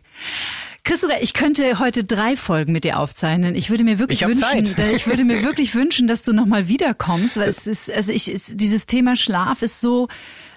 Christopher, 0.84 1.22
ich 1.22 1.34
könnte 1.34 1.78
heute 1.78 2.04
drei 2.04 2.36
Folgen 2.36 2.72
mit 2.72 2.84
dir 2.84 2.98
aufzeichnen. 2.98 3.54
Ich 3.54 3.68
würde 3.70 3.84
mir 3.84 3.98
wirklich 3.98 4.22
ich 4.22 4.28
wünschen, 4.28 4.64
Zeit. 4.64 4.92
ich 4.94 5.06
würde 5.06 5.24
mir 5.24 5.42
wirklich 5.44 5.74
wünschen, 5.74 6.08
dass 6.08 6.22
du 6.22 6.32
nochmal 6.32 6.68
wiederkommst, 6.68 7.36
weil 7.36 7.48
es 7.48 7.66
ist, 7.66 7.90
also 7.90 8.12
ich, 8.12 8.32
dieses 8.48 8.86
Thema 8.86 9.16
Schlaf 9.16 9.62
ist 9.62 9.80
so, 9.80 10.08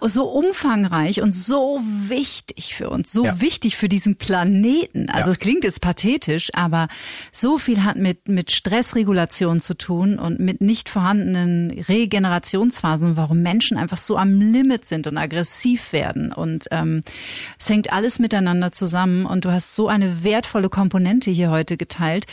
so 0.10 0.26
umfangreich 0.26 1.22
und 1.22 1.34
so 1.34 1.80
wichtig 1.84 2.76
für 2.76 2.90
uns, 2.90 3.12
so 3.12 3.26
ja. 3.26 3.40
wichtig 3.40 3.78
für 3.78 3.88
diesen 3.88 4.16
Planeten. 4.16 5.10
Also 5.10 5.30
ja. 5.30 5.34
es 5.34 5.40
klingt 5.40 5.64
jetzt 5.64 5.82
pathetisch, 5.82 6.50
aber 6.54 6.88
so 7.32 7.58
viel 7.58 7.84
hat 7.84 7.98
mit, 7.98 8.28
mit 8.28 8.52
Stressregulation 8.52 9.60
zu 9.60 9.76
tun 9.76 10.20
und 10.20 10.40
mit 10.40 10.62
nicht 10.62 10.90
vorhandenen 10.90 11.72
Regenerationsphasen, 11.72 13.16
warum 13.18 13.42
Menschen 13.42 13.78
einfach 13.78 13.98
so 13.98 14.18
am 14.18 14.40
Limit 14.42 14.86
sind 14.86 15.08
und 15.08 15.18
aggressiv 15.18 15.94
werden. 15.94 16.32
Und 16.32 16.68
ähm, 16.72 17.02
es 17.60 17.70
hängt 17.70 17.94
alles 17.94 18.20
miteinander 18.20 18.72
zusammen 18.72 19.26
und 19.26 19.46
du 19.46 19.52
hast 19.52 19.76
so 19.76 19.88
eine 19.88 20.24
wertvolle 20.24 20.70
Komponente 20.70 21.30
hier 21.32 21.52
heute 21.52 21.78
geteilt. 21.78 22.26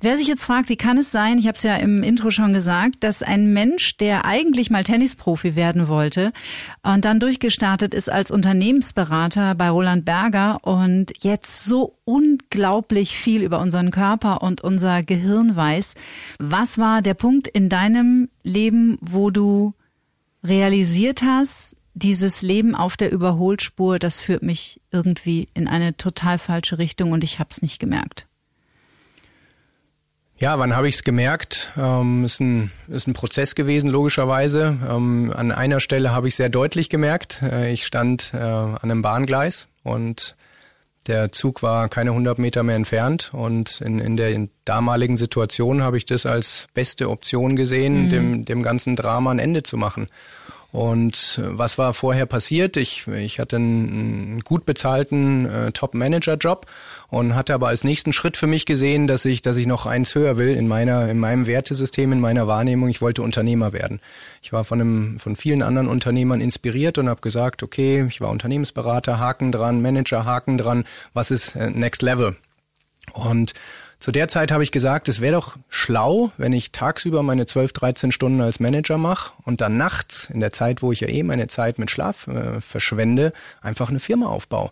Wer 0.00 0.16
sich 0.16 0.28
jetzt 0.28 0.44
fragt, 0.44 0.68
wie 0.68 0.76
kann 0.76 0.96
es 0.96 1.10
sein, 1.10 1.38
ich 1.38 1.48
habe 1.48 1.56
es 1.56 1.64
ja 1.64 1.74
im 1.74 2.04
Intro 2.04 2.30
schon 2.30 2.52
gesagt, 2.52 3.02
dass 3.02 3.24
ein 3.24 3.52
Mensch, 3.52 3.96
der 3.96 4.24
eigentlich 4.24 4.70
mal 4.70 4.84
Tennisprofi 4.84 5.56
werden 5.56 5.88
wollte 5.88 6.32
und 6.84 7.04
dann 7.04 7.18
durchgestartet 7.18 7.94
ist 7.94 8.08
als 8.08 8.30
Unternehmensberater 8.30 9.56
bei 9.56 9.70
Roland 9.70 10.04
Berger 10.04 10.58
und 10.62 11.12
jetzt 11.18 11.64
so 11.64 11.96
unglaublich 12.04 13.16
viel 13.16 13.42
über 13.42 13.58
unseren 13.58 13.90
Körper 13.90 14.42
und 14.42 14.60
unser 14.60 15.02
Gehirn 15.02 15.56
weiß. 15.56 15.94
Was 16.38 16.78
war 16.78 17.02
der 17.02 17.14
Punkt 17.14 17.48
in 17.48 17.68
deinem 17.68 18.28
Leben, 18.44 18.98
wo 19.00 19.30
du 19.30 19.74
realisiert 20.44 21.22
hast, 21.22 21.76
dieses 21.94 22.42
Leben 22.42 22.76
auf 22.76 22.96
der 22.96 23.10
Überholspur, 23.10 23.98
das 23.98 24.20
führt 24.20 24.44
mich 24.44 24.80
irgendwie 24.92 25.48
in 25.54 25.66
eine 25.66 25.96
total 25.96 26.38
falsche 26.38 26.78
Richtung 26.78 27.10
und 27.10 27.24
ich 27.24 27.40
habe 27.40 27.50
es 27.50 27.62
nicht 27.62 27.80
gemerkt? 27.80 28.27
Ja, 30.40 30.56
wann 30.60 30.76
habe 30.76 30.86
ich 30.86 30.94
es 30.94 31.04
gemerkt? 31.04 31.72
Ähm, 31.76 32.24
ist, 32.24 32.40
ein, 32.40 32.70
ist 32.86 33.08
ein 33.08 33.12
Prozess 33.12 33.56
gewesen, 33.56 33.90
logischerweise. 33.90 34.78
Ähm, 34.88 35.32
an 35.34 35.50
einer 35.50 35.80
Stelle 35.80 36.12
habe 36.12 36.28
ich 36.28 36.36
sehr 36.36 36.48
deutlich 36.48 36.88
gemerkt. 36.88 37.42
Äh, 37.42 37.72
ich 37.72 37.84
stand 37.84 38.32
äh, 38.34 38.38
an 38.38 38.78
einem 38.82 39.02
Bahngleis 39.02 39.66
und 39.82 40.36
der 41.08 41.32
Zug 41.32 41.62
war 41.62 41.88
keine 41.88 42.10
100 42.10 42.38
Meter 42.38 42.62
mehr 42.62 42.76
entfernt. 42.76 43.30
Und 43.32 43.80
in, 43.80 43.98
in 43.98 44.16
der 44.16 44.46
damaligen 44.64 45.16
Situation 45.16 45.82
habe 45.82 45.96
ich 45.96 46.04
das 46.04 46.24
als 46.24 46.68
beste 46.72 47.10
Option 47.10 47.56
gesehen, 47.56 48.04
mhm. 48.04 48.08
dem, 48.08 48.44
dem 48.44 48.62
ganzen 48.62 48.94
Drama 48.94 49.32
ein 49.32 49.40
Ende 49.40 49.64
zu 49.64 49.76
machen. 49.76 50.08
Und 50.70 51.40
äh, 51.42 51.58
was 51.58 51.78
war 51.78 51.94
vorher 51.94 52.26
passiert? 52.26 52.76
Ich, 52.76 53.06
ich 53.08 53.40
hatte 53.40 53.56
einen, 53.56 54.40
gut 54.40 54.66
bezahlten 54.66 55.46
äh, 55.46 55.72
Top-Manager-Job 55.72 56.66
und 57.08 57.34
hatte 57.34 57.54
aber 57.54 57.68
als 57.68 57.84
nächsten 57.84 58.12
Schritt 58.12 58.36
für 58.36 58.46
mich 58.46 58.66
gesehen, 58.66 59.06
dass 59.06 59.24
ich, 59.24 59.40
dass 59.40 59.56
ich 59.56 59.66
noch 59.66 59.86
eins 59.86 60.14
höher 60.14 60.36
will 60.36 60.54
in 60.54 60.68
meiner, 60.68 61.08
in 61.08 61.18
meinem 61.18 61.46
Wertesystem, 61.46 62.12
in 62.12 62.20
meiner 62.20 62.46
Wahrnehmung. 62.46 62.90
Ich 62.90 63.00
wollte 63.00 63.22
Unternehmer 63.22 63.72
werden. 63.72 64.00
Ich 64.42 64.52
war 64.52 64.62
von 64.62 64.80
einem, 64.80 65.18
von 65.18 65.36
vielen 65.36 65.62
anderen 65.62 65.88
Unternehmern 65.88 66.42
inspiriert 66.42 66.98
und 66.98 67.08
habe 67.08 67.22
gesagt, 67.22 67.62
okay, 67.62 68.04
ich 68.06 68.20
war 68.20 68.30
Unternehmensberater, 68.30 69.18
Haken 69.18 69.52
dran, 69.52 69.80
Manager, 69.80 70.26
Haken 70.26 70.58
dran. 70.58 70.84
Was 71.14 71.30
ist 71.30 71.56
äh, 71.56 71.70
Next 71.70 72.02
Level? 72.02 72.36
Und 73.14 73.54
zu 74.00 74.12
der 74.12 74.28
Zeit 74.28 74.52
habe 74.52 74.62
ich 74.62 74.70
gesagt, 74.70 75.08
es 75.08 75.20
wäre 75.20 75.34
doch 75.34 75.56
schlau, 75.68 76.30
wenn 76.36 76.52
ich 76.52 76.70
tagsüber 76.70 77.22
meine 77.22 77.46
12, 77.46 77.72
13 77.72 78.12
Stunden 78.12 78.40
als 78.40 78.60
Manager 78.60 78.96
mache 78.96 79.32
und 79.44 79.60
dann 79.60 79.76
nachts, 79.76 80.30
in 80.30 80.40
der 80.40 80.50
Zeit, 80.50 80.82
wo 80.82 80.92
ich 80.92 81.00
ja 81.00 81.08
eh 81.08 81.24
meine 81.24 81.48
Zeit 81.48 81.78
mit 81.78 81.90
Schlaf 81.90 82.28
äh, 82.28 82.60
verschwende, 82.60 83.32
einfach 83.60 83.90
eine 83.90 83.98
Firma 83.98 84.26
aufbaue. 84.26 84.70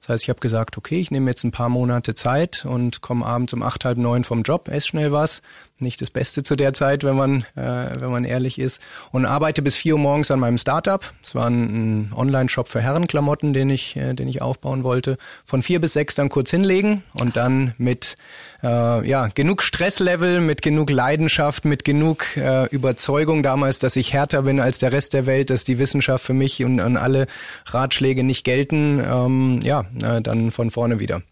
Das 0.00 0.10
heißt, 0.10 0.24
ich 0.24 0.28
habe 0.28 0.40
gesagt, 0.40 0.78
okay, 0.78 1.00
ich 1.00 1.10
nehme 1.10 1.28
jetzt 1.28 1.44
ein 1.44 1.50
paar 1.50 1.68
Monate 1.68 2.14
Zeit 2.14 2.64
und 2.64 3.00
komme 3.00 3.26
abends 3.26 3.52
um 3.52 3.62
acht, 3.62 3.84
halb 3.84 3.98
neun 3.98 4.22
vom 4.22 4.42
Job, 4.42 4.68
esse 4.68 4.86
schnell 4.86 5.10
was, 5.10 5.42
nicht 5.80 6.00
das 6.00 6.10
Beste 6.10 6.42
zu 6.42 6.56
der 6.56 6.72
Zeit, 6.72 7.04
wenn 7.04 7.16
man, 7.16 7.42
äh, 7.54 8.00
wenn 8.00 8.10
man 8.10 8.24
ehrlich 8.24 8.58
ist. 8.58 8.80
Und 9.12 9.26
arbeite 9.26 9.62
bis 9.62 9.76
vier 9.76 9.94
Uhr 9.94 10.00
morgens 10.00 10.30
an 10.30 10.40
meinem 10.40 10.58
Startup. 10.58 11.04
Es 11.22 11.34
war 11.34 11.48
ein, 11.48 12.12
Online-Shop 12.14 12.68
für 12.68 12.80
Herrenklamotten, 12.80 13.52
den 13.52 13.70
ich, 13.70 13.96
äh, 13.96 14.14
den 14.14 14.28
ich 14.28 14.42
aufbauen 14.42 14.84
wollte. 14.84 15.18
Von 15.44 15.62
vier 15.62 15.80
bis 15.80 15.92
sechs 15.92 16.14
dann 16.14 16.28
kurz 16.28 16.50
hinlegen 16.50 17.02
und 17.14 17.36
dann 17.36 17.74
mit 17.78 18.16
äh, 18.62 19.08
ja, 19.08 19.28
genug 19.28 19.62
Stresslevel, 19.62 20.40
mit 20.40 20.62
genug 20.62 20.90
Leidenschaft, 20.90 21.64
mit 21.64 21.84
genug 21.84 22.36
äh, 22.36 22.66
Überzeugung 22.66 23.42
damals, 23.42 23.78
dass 23.78 23.96
ich 23.96 24.12
härter 24.12 24.42
bin 24.42 24.60
als 24.60 24.78
der 24.78 24.92
Rest 24.92 25.12
der 25.12 25.26
Welt, 25.26 25.50
dass 25.50 25.64
die 25.64 25.78
Wissenschaft 25.78 26.24
für 26.24 26.34
mich 26.34 26.64
und, 26.64 26.80
und 26.80 26.96
alle 26.96 27.26
Ratschläge 27.66 28.24
nicht 28.24 28.44
gelten, 28.44 29.02
ähm, 29.04 29.60
ja, 29.62 29.84
äh, 30.02 30.20
dann 30.20 30.50
von 30.50 30.70
vorne 30.70 30.98
wieder. 30.98 31.22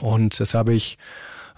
Und 0.00 0.40
das 0.40 0.54
habe 0.54 0.72
ich 0.72 0.98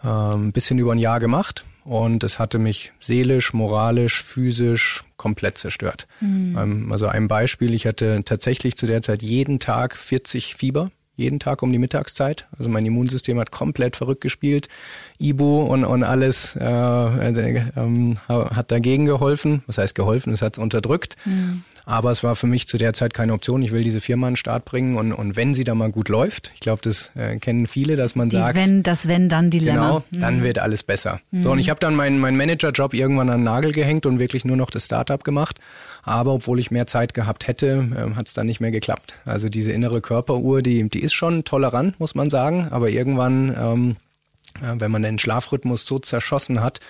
äh, 0.04 0.36
bisschen 0.52 0.78
über 0.78 0.92
ein 0.92 0.98
Jahr 0.98 1.20
gemacht 1.20 1.64
und 1.86 2.24
es 2.24 2.38
hatte 2.38 2.58
mich 2.58 2.92
seelisch, 3.00 3.52
moralisch, 3.52 4.22
physisch 4.22 5.04
komplett 5.16 5.58
zerstört. 5.58 6.06
Mhm. 6.20 6.90
also 6.92 7.06
ein 7.06 7.28
Beispiel, 7.28 7.72
ich 7.72 7.86
hatte 7.86 8.22
tatsächlich 8.24 8.76
zu 8.76 8.86
der 8.86 9.02
Zeit 9.02 9.22
jeden 9.22 9.58
Tag 9.58 9.96
40 9.96 10.56
Fieber 10.56 10.90
jeden 11.16 11.40
Tag 11.40 11.62
um 11.62 11.72
die 11.72 11.78
Mittagszeit. 11.78 12.46
Also 12.58 12.68
mein 12.68 12.84
Immunsystem 12.84 13.40
hat 13.40 13.50
komplett 13.50 13.96
verrückt 13.96 14.20
gespielt. 14.20 14.68
Ibu 15.18 15.62
und, 15.62 15.84
und 15.84 16.04
alles 16.04 16.56
äh, 16.56 16.64
äh, 16.64 17.56
äh, 17.56 18.14
hat 18.28 18.70
dagegen 18.70 19.06
geholfen. 19.06 19.62
Was 19.66 19.78
heißt 19.78 19.94
geholfen? 19.94 20.32
Es 20.32 20.42
hat 20.42 20.54
es 20.54 20.58
unterdrückt. 20.58 21.16
Mhm. 21.24 21.64
Aber 21.88 22.10
es 22.10 22.24
war 22.24 22.34
für 22.34 22.48
mich 22.48 22.66
zu 22.66 22.78
der 22.78 22.94
Zeit 22.94 23.14
keine 23.14 23.32
Option. 23.32 23.62
Ich 23.62 23.70
will 23.70 23.84
diese 23.84 24.00
Firma 24.00 24.26
an 24.26 24.32
den 24.32 24.36
Start 24.36 24.64
bringen 24.64 24.96
und, 24.96 25.12
und 25.12 25.36
wenn 25.36 25.54
sie 25.54 25.62
da 25.62 25.76
mal 25.76 25.92
gut 25.92 26.08
läuft, 26.08 26.50
ich 26.54 26.60
glaube, 26.60 26.82
das 26.82 27.12
äh, 27.14 27.38
kennen 27.38 27.68
viele, 27.68 27.94
dass 27.94 28.16
man 28.16 28.28
die 28.28 28.36
sagt, 28.36 28.56
wenn 28.56 28.82
das 28.82 29.06
wenn 29.06 29.28
dann 29.28 29.50
Dilemma. 29.50 29.86
Genau, 29.86 30.04
dann 30.10 30.38
mhm. 30.38 30.42
wird 30.42 30.58
alles 30.58 30.82
besser. 30.82 31.20
Mhm. 31.30 31.42
So 31.42 31.52
und 31.52 31.60
ich 31.60 31.70
habe 31.70 31.78
dann 31.78 31.94
meinen 31.94 32.18
mein 32.18 32.36
Managerjob 32.36 32.92
irgendwann 32.92 33.30
an 33.30 33.38
den 33.38 33.44
Nagel 33.44 33.70
gehängt 33.70 34.04
und 34.04 34.18
wirklich 34.18 34.44
nur 34.44 34.56
noch 34.56 34.70
das 34.70 34.86
Startup 34.86 35.22
gemacht. 35.22 35.60
Aber 36.02 36.32
obwohl 36.32 36.58
ich 36.58 36.72
mehr 36.72 36.88
Zeit 36.88 37.14
gehabt 37.14 37.46
hätte, 37.46 37.88
äh, 37.96 38.16
hat 38.16 38.26
es 38.26 38.34
dann 38.34 38.46
nicht 38.46 38.60
mehr 38.60 38.72
geklappt. 38.72 39.14
Also 39.24 39.48
diese 39.48 39.70
innere 39.70 40.00
Körperuhr, 40.00 40.62
die 40.62 40.88
die 40.88 41.00
ist 41.00 41.14
schon 41.14 41.44
tolerant, 41.44 42.00
muss 42.00 42.16
man 42.16 42.30
sagen, 42.30 42.66
aber 42.70 42.90
irgendwann 42.90 43.56
ähm, 43.56 43.96
wenn 44.60 44.90
man 44.90 45.02
den 45.02 45.18
Schlafrhythmus 45.18 45.86
so 45.86 45.98
zerschossen 45.98 46.62
hat, 46.62 46.80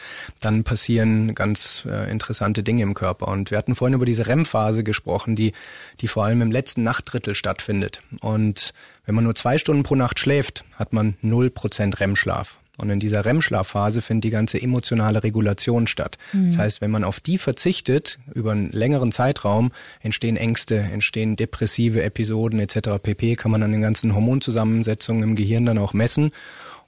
dann 0.40 0.64
passieren 0.64 1.34
ganz 1.34 1.86
äh, 1.88 2.10
interessante 2.10 2.62
Dinge 2.62 2.82
im 2.82 2.94
Körper. 2.94 3.28
Und 3.28 3.50
wir 3.50 3.58
hatten 3.58 3.74
vorhin 3.74 3.94
über 3.94 4.06
diese 4.06 4.26
REM-Phase 4.26 4.84
gesprochen, 4.84 5.36
die, 5.36 5.52
die 6.00 6.08
vor 6.08 6.24
allem 6.24 6.42
im 6.42 6.50
letzten 6.50 6.82
Nachtdrittel 6.82 7.34
stattfindet. 7.34 8.00
Und 8.20 8.72
wenn 9.04 9.14
man 9.14 9.24
nur 9.24 9.34
zwei 9.34 9.58
Stunden 9.58 9.82
pro 9.82 9.94
Nacht 9.94 10.18
schläft, 10.18 10.64
hat 10.74 10.92
man 10.92 11.16
null 11.22 11.50
Prozent 11.50 12.00
REM-Schlaf. 12.00 12.58
Und 12.78 12.90
in 12.90 13.00
dieser 13.00 13.24
REM-Schlafphase 13.24 14.02
findet 14.02 14.24
die 14.24 14.30
ganze 14.30 14.60
emotionale 14.60 15.22
Regulation 15.22 15.86
statt. 15.86 16.18
Mhm. 16.32 16.48
Das 16.48 16.58
heißt, 16.58 16.80
wenn 16.80 16.90
man 16.90 17.04
auf 17.04 17.20
die 17.20 17.38
verzichtet, 17.38 18.18
über 18.34 18.52
einen 18.52 18.70
längeren 18.70 19.12
Zeitraum, 19.12 19.72
entstehen 20.00 20.36
Ängste, 20.36 20.76
entstehen 20.76 21.36
depressive 21.36 22.02
Episoden 22.02 22.60
etc. 22.60 23.02
pp. 23.02 23.36
Kann 23.36 23.50
man 23.50 23.62
an 23.62 23.72
den 23.72 23.82
ganzen 23.82 24.14
Hormonzusammensetzungen 24.14 25.22
im 25.22 25.36
Gehirn 25.36 25.64
dann 25.64 25.78
auch 25.78 25.94
messen. 25.94 26.32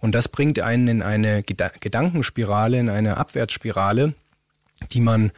Und 0.00 0.14
das 0.14 0.28
bringt 0.28 0.60
einen 0.60 0.88
in 0.88 1.02
eine 1.02 1.42
Gedankenspirale, 1.42 2.78
in 2.78 2.88
eine 2.88 3.16
Abwärtsspirale, 3.16 4.14
die 4.92 5.00
man 5.00 5.32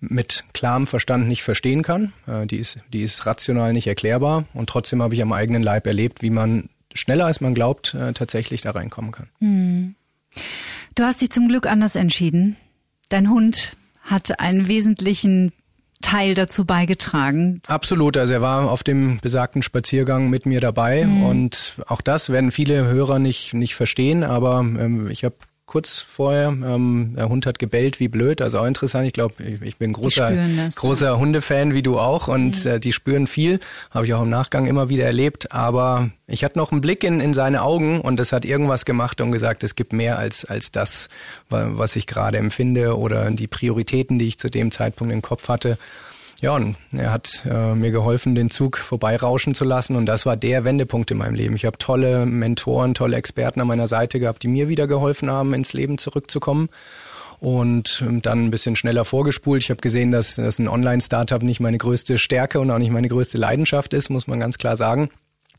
mit 0.00 0.44
klarem 0.52 0.86
Verstand 0.86 1.28
nicht 1.28 1.42
verstehen 1.42 1.82
kann. 1.82 2.12
Äh, 2.26 2.46
die 2.46 2.58
ist, 2.58 2.78
die 2.92 3.02
ist 3.02 3.26
rational 3.26 3.72
nicht 3.72 3.86
erklärbar. 3.86 4.44
Und 4.54 4.68
trotzdem 4.68 5.02
habe 5.02 5.14
ich 5.14 5.22
am 5.22 5.32
eigenen 5.32 5.62
Leib 5.62 5.86
erlebt, 5.86 6.22
wie 6.22 6.30
man 6.30 6.68
schneller 6.92 7.26
als 7.26 7.40
man 7.40 7.54
glaubt, 7.54 7.94
äh, 7.94 8.12
tatsächlich 8.12 8.60
da 8.60 8.70
reinkommen 8.70 9.12
kann. 9.12 9.28
Hm. 9.38 9.94
Du 10.94 11.04
hast 11.04 11.20
dich 11.20 11.30
zum 11.30 11.48
Glück 11.48 11.66
anders 11.66 11.96
entschieden. 11.96 12.56
Dein 13.08 13.30
Hund 13.30 13.76
hat 14.02 14.38
einen 14.38 14.68
wesentlichen 14.68 15.52
Teil 16.04 16.34
dazu 16.34 16.66
beigetragen. 16.66 17.62
Absolut, 17.66 18.18
also 18.18 18.34
er 18.34 18.42
war 18.42 18.70
auf 18.70 18.82
dem 18.82 19.18
besagten 19.20 19.62
Spaziergang 19.62 20.28
mit 20.28 20.44
mir 20.44 20.60
dabei 20.60 21.06
mhm. 21.06 21.24
und 21.24 21.76
auch 21.86 22.02
das 22.02 22.30
werden 22.30 22.50
viele 22.50 22.84
Hörer 22.86 23.18
nicht 23.18 23.54
nicht 23.54 23.74
verstehen, 23.74 24.22
aber 24.22 24.60
ähm, 24.60 25.08
ich 25.10 25.24
habe 25.24 25.36
kurz 25.66 26.00
vorher. 26.00 26.48
Ähm, 26.48 27.14
der 27.16 27.28
Hund 27.28 27.46
hat 27.46 27.58
gebellt 27.58 28.00
wie 28.00 28.08
blöd, 28.08 28.42
also 28.42 28.58
auch 28.58 28.66
interessant. 28.66 29.06
Ich 29.06 29.12
glaube, 29.12 29.34
ich, 29.42 29.62
ich, 29.62 29.76
bin 29.76 29.92
großer, 29.92 30.32
großer. 30.74 31.18
Hundefan 31.18 31.74
wie 31.74 31.82
du 31.82 31.98
auch 31.98 32.28
und 32.28 32.64
ja. 32.64 32.74
äh, 32.74 32.80
die 32.80 32.92
spüren 32.92 33.26
viel. 33.26 33.60
Habe 33.90 34.06
ich 34.06 34.14
auch 34.14 34.22
im 34.22 34.30
Nachgang 34.30 34.66
immer 34.66 34.88
wieder 34.88 35.04
erlebt. 35.04 35.52
Aber 35.52 36.10
ich 36.26 36.44
hatte 36.44 36.58
noch 36.58 36.72
einen 36.72 36.80
Blick 36.80 37.04
in, 37.04 37.20
in 37.20 37.34
seine 37.34 37.62
Augen 37.62 38.00
und 38.00 38.18
das 38.18 38.32
hat 38.32 38.44
irgendwas 38.44 38.84
gemacht 38.84 39.20
und 39.20 39.32
gesagt, 39.32 39.64
es 39.64 39.74
gibt 39.74 39.92
mehr 39.92 40.18
als, 40.18 40.44
als 40.44 40.70
das, 40.70 41.08
was 41.48 41.96
ich 41.96 42.06
gerade 42.06 42.38
empfinde 42.38 42.98
oder 42.98 43.30
die 43.30 43.46
Prioritäten, 43.46 44.18
die 44.18 44.26
ich 44.26 44.38
zu 44.38 44.50
dem 44.50 44.70
Zeitpunkt 44.70 45.12
im 45.12 45.22
Kopf 45.22 45.48
hatte. 45.48 45.78
Ja, 46.44 46.56
und 46.56 46.76
er 46.92 47.10
hat 47.10 47.42
äh, 47.50 47.74
mir 47.74 47.90
geholfen, 47.90 48.34
den 48.34 48.50
Zug 48.50 48.76
vorbeirauschen 48.76 49.54
zu 49.54 49.64
lassen. 49.64 49.96
Und 49.96 50.04
das 50.04 50.26
war 50.26 50.36
der 50.36 50.66
Wendepunkt 50.66 51.10
in 51.10 51.16
meinem 51.16 51.34
Leben. 51.34 51.56
Ich 51.56 51.64
habe 51.64 51.78
tolle 51.78 52.26
Mentoren, 52.26 52.92
tolle 52.92 53.16
Experten 53.16 53.62
an 53.62 53.66
meiner 53.66 53.86
Seite 53.86 54.20
gehabt, 54.20 54.42
die 54.42 54.48
mir 54.48 54.68
wieder 54.68 54.86
geholfen 54.86 55.30
haben, 55.30 55.54
ins 55.54 55.72
Leben 55.72 55.96
zurückzukommen. 55.96 56.68
Und 57.40 58.04
ähm, 58.06 58.20
dann 58.20 58.44
ein 58.44 58.50
bisschen 58.50 58.76
schneller 58.76 59.06
vorgespult. 59.06 59.62
Ich 59.62 59.70
habe 59.70 59.80
gesehen, 59.80 60.12
dass, 60.12 60.34
dass 60.34 60.58
ein 60.58 60.68
Online-Startup 60.68 61.42
nicht 61.42 61.60
meine 61.60 61.78
größte 61.78 62.18
Stärke 62.18 62.60
und 62.60 62.70
auch 62.70 62.78
nicht 62.78 62.92
meine 62.92 63.08
größte 63.08 63.38
Leidenschaft 63.38 63.94
ist, 63.94 64.10
muss 64.10 64.26
man 64.26 64.38
ganz 64.38 64.58
klar 64.58 64.76
sagen. 64.76 65.08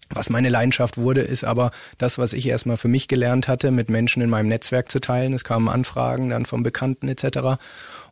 Was 0.09 0.29
meine 0.29 0.49
Leidenschaft 0.49 0.97
wurde, 0.97 1.21
ist 1.21 1.43
aber 1.43 1.71
das, 1.97 2.17
was 2.17 2.33
ich 2.33 2.47
erstmal 2.47 2.77
für 2.77 2.87
mich 2.87 3.07
gelernt 3.07 3.47
hatte, 3.47 3.71
mit 3.71 3.89
Menschen 3.89 4.21
in 4.21 4.29
meinem 4.29 4.47
Netzwerk 4.47 4.91
zu 4.91 4.99
teilen. 4.99 5.33
Es 5.33 5.43
kamen 5.43 5.67
Anfragen 5.67 6.29
dann 6.29 6.45
von 6.45 6.63
Bekannten 6.63 7.07
etc. 7.07 7.59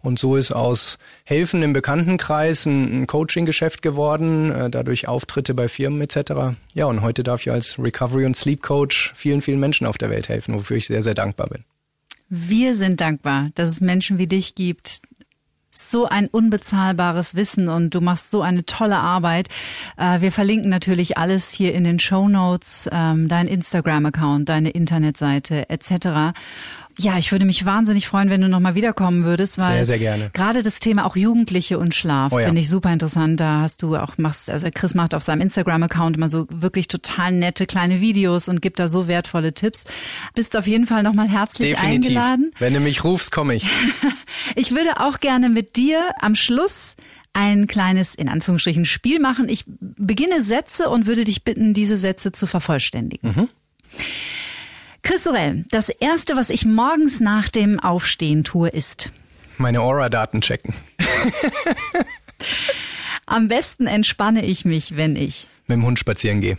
Und 0.01 0.17
so 0.17 0.35
ist 0.35 0.51
aus 0.51 0.97
Helfen 1.23 1.61
im 1.61 1.73
Bekanntenkreis 1.73 2.65
ein, 2.65 3.05
Coaching-Geschäft 3.05 3.81
geworden, 3.81 4.51
äh, 4.51 4.69
dadurch 4.69 5.07
Auftritte 5.07 5.53
bei 5.53 5.67
Firmen 5.67 6.01
etc. 6.01 6.57
Ja, 6.73 6.85
und 6.85 7.01
heute 7.01 7.23
darf 7.23 7.41
ich 7.41 7.51
als 7.51 7.77
Recovery- 7.77 8.25
und 8.25 8.35
Sleep-Coach 8.35 9.13
vielen, 9.15 9.41
vielen 9.41 9.59
Menschen 9.59 9.85
auf 9.85 9.97
der 9.97 10.09
Welt 10.09 10.29
helfen, 10.29 10.55
wofür 10.55 10.77
ich 10.77 10.87
sehr, 10.87 11.03
sehr 11.03 11.13
dankbar 11.13 11.47
bin. 11.47 11.63
Wir 12.29 12.73
sind 12.73 12.99
dankbar, 12.99 13.51
dass 13.53 13.69
es 13.69 13.81
Menschen 13.81 14.17
wie 14.17 14.25
dich 14.25 14.55
gibt, 14.55 15.03
so 15.75 16.05
ein 16.05 16.27
unbezahlbares 16.27 17.35
Wissen 17.35 17.67
und 17.67 17.95
du 17.95 18.01
machst 18.01 18.29
so 18.31 18.41
eine 18.41 18.65
tolle 18.65 18.97
Arbeit. 18.97 19.49
Äh, 19.97 20.21
wir 20.21 20.31
verlinken 20.31 20.69
natürlich 20.69 21.17
alles 21.17 21.49
hier 21.49 21.73
in 21.73 21.83
den 21.83 21.99
Show 21.99 22.29
Notes, 22.29 22.87
ähm, 22.91 23.27
dein 23.27 23.47
Instagram-Account, 23.47 24.47
deine 24.49 24.69
Internetseite 24.69 25.69
etc. 25.69 26.37
Ja, 26.99 27.17
ich 27.17 27.31
würde 27.31 27.45
mich 27.45 27.65
wahnsinnig 27.65 28.07
freuen, 28.07 28.29
wenn 28.29 28.41
du 28.41 28.49
nochmal 28.49 28.75
wiederkommen 28.75 29.23
würdest, 29.23 29.57
weil 29.57 29.77
sehr, 29.77 29.85
sehr 29.85 29.99
gerne. 29.99 30.29
gerade 30.33 30.61
das 30.61 30.79
Thema 30.79 31.05
auch 31.05 31.15
Jugendliche 31.15 31.79
und 31.79 31.95
Schlaf 31.95 32.31
oh 32.31 32.39
ja. 32.39 32.45
finde 32.45 32.61
ich 32.61 32.69
super 32.69 32.93
interessant. 32.93 33.39
Da 33.39 33.61
hast 33.61 33.81
du 33.81 33.95
auch 33.95 34.17
machst, 34.17 34.49
also 34.49 34.67
Chris 34.73 34.93
macht 34.93 35.15
auf 35.15 35.23
seinem 35.23 35.41
Instagram-Account 35.41 36.17
immer 36.17 36.29
so 36.29 36.45
wirklich 36.49 36.87
total 36.87 37.31
nette 37.31 37.65
kleine 37.65 37.99
Videos 37.99 38.47
und 38.47 38.61
gibt 38.61 38.79
da 38.79 38.87
so 38.87 39.07
wertvolle 39.07 39.53
Tipps. 39.53 39.85
Bist 40.35 40.55
auf 40.55 40.67
jeden 40.67 40.85
Fall 40.85 41.03
nochmal 41.03 41.27
herzlich 41.27 41.71
Definitiv. 41.71 42.11
eingeladen. 42.11 42.51
Wenn 42.59 42.73
du 42.73 42.79
mich 42.79 43.03
rufst, 43.03 43.31
komme 43.31 43.55
ich. 43.55 43.65
ich 44.55 44.71
würde 44.71 44.99
auch 44.99 45.19
gerne 45.19 45.49
mit 45.49 45.75
dir 45.75 45.99
am 46.19 46.35
Schluss 46.35 46.95
ein 47.33 47.65
kleines, 47.65 48.13
in 48.13 48.29
Anführungsstrichen, 48.29 48.85
Spiel 48.85 49.19
machen. 49.19 49.49
Ich 49.49 49.65
beginne 49.67 50.41
Sätze 50.43 50.89
und 50.89 51.07
würde 51.07 51.25
dich 51.25 51.43
bitten, 51.43 51.73
diese 51.73 51.97
Sätze 51.97 52.31
zu 52.31 52.45
vervollständigen. 52.45 53.33
Mhm. 53.35 53.49
Chris 55.03 55.25
Sorel, 55.25 55.65
das 55.69 55.89
erste, 55.89 56.37
was 56.37 56.49
ich 56.49 56.65
morgens 56.65 57.19
nach 57.19 57.49
dem 57.49 57.79
Aufstehen 57.79 58.45
tue, 58.45 58.69
ist 58.69 59.11
meine 59.57 59.81
Aura-Daten 59.81 60.39
checken. 60.39 60.73
Am 63.25 63.49
besten 63.49 63.85
entspanne 63.85 64.45
ich 64.45 64.63
mich, 64.63 64.95
wenn 64.95 65.17
ich 65.17 65.47
mit 65.67 65.77
dem 65.77 65.85
Hund 65.85 65.99
spazieren 65.99 66.39
gehe. 66.39 66.57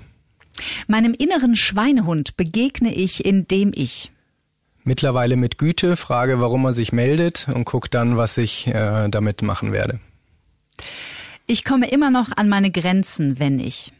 Meinem 0.86 1.14
inneren 1.14 1.56
Schweinehund 1.56 2.36
begegne 2.36 2.94
ich, 2.94 3.24
indem 3.24 3.72
ich 3.74 4.12
mittlerweile 4.84 5.36
mit 5.36 5.56
Güte 5.56 5.96
frage, 5.96 6.40
warum 6.40 6.66
er 6.66 6.74
sich 6.74 6.92
meldet 6.92 7.48
und 7.52 7.64
gucke 7.64 7.88
dann, 7.88 8.18
was 8.18 8.36
ich 8.36 8.66
äh, 8.66 9.08
damit 9.08 9.42
machen 9.42 9.72
werde. 9.72 10.00
Ich 11.46 11.64
komme 11.64 11.90
immer 11.90 12.10
noch 12.10 12.36
an 12.36 12.48
meine 12.48 12.70
Grenzen, 12.70 13.38
wenn 13.38 13.58
ich 13.58 13.92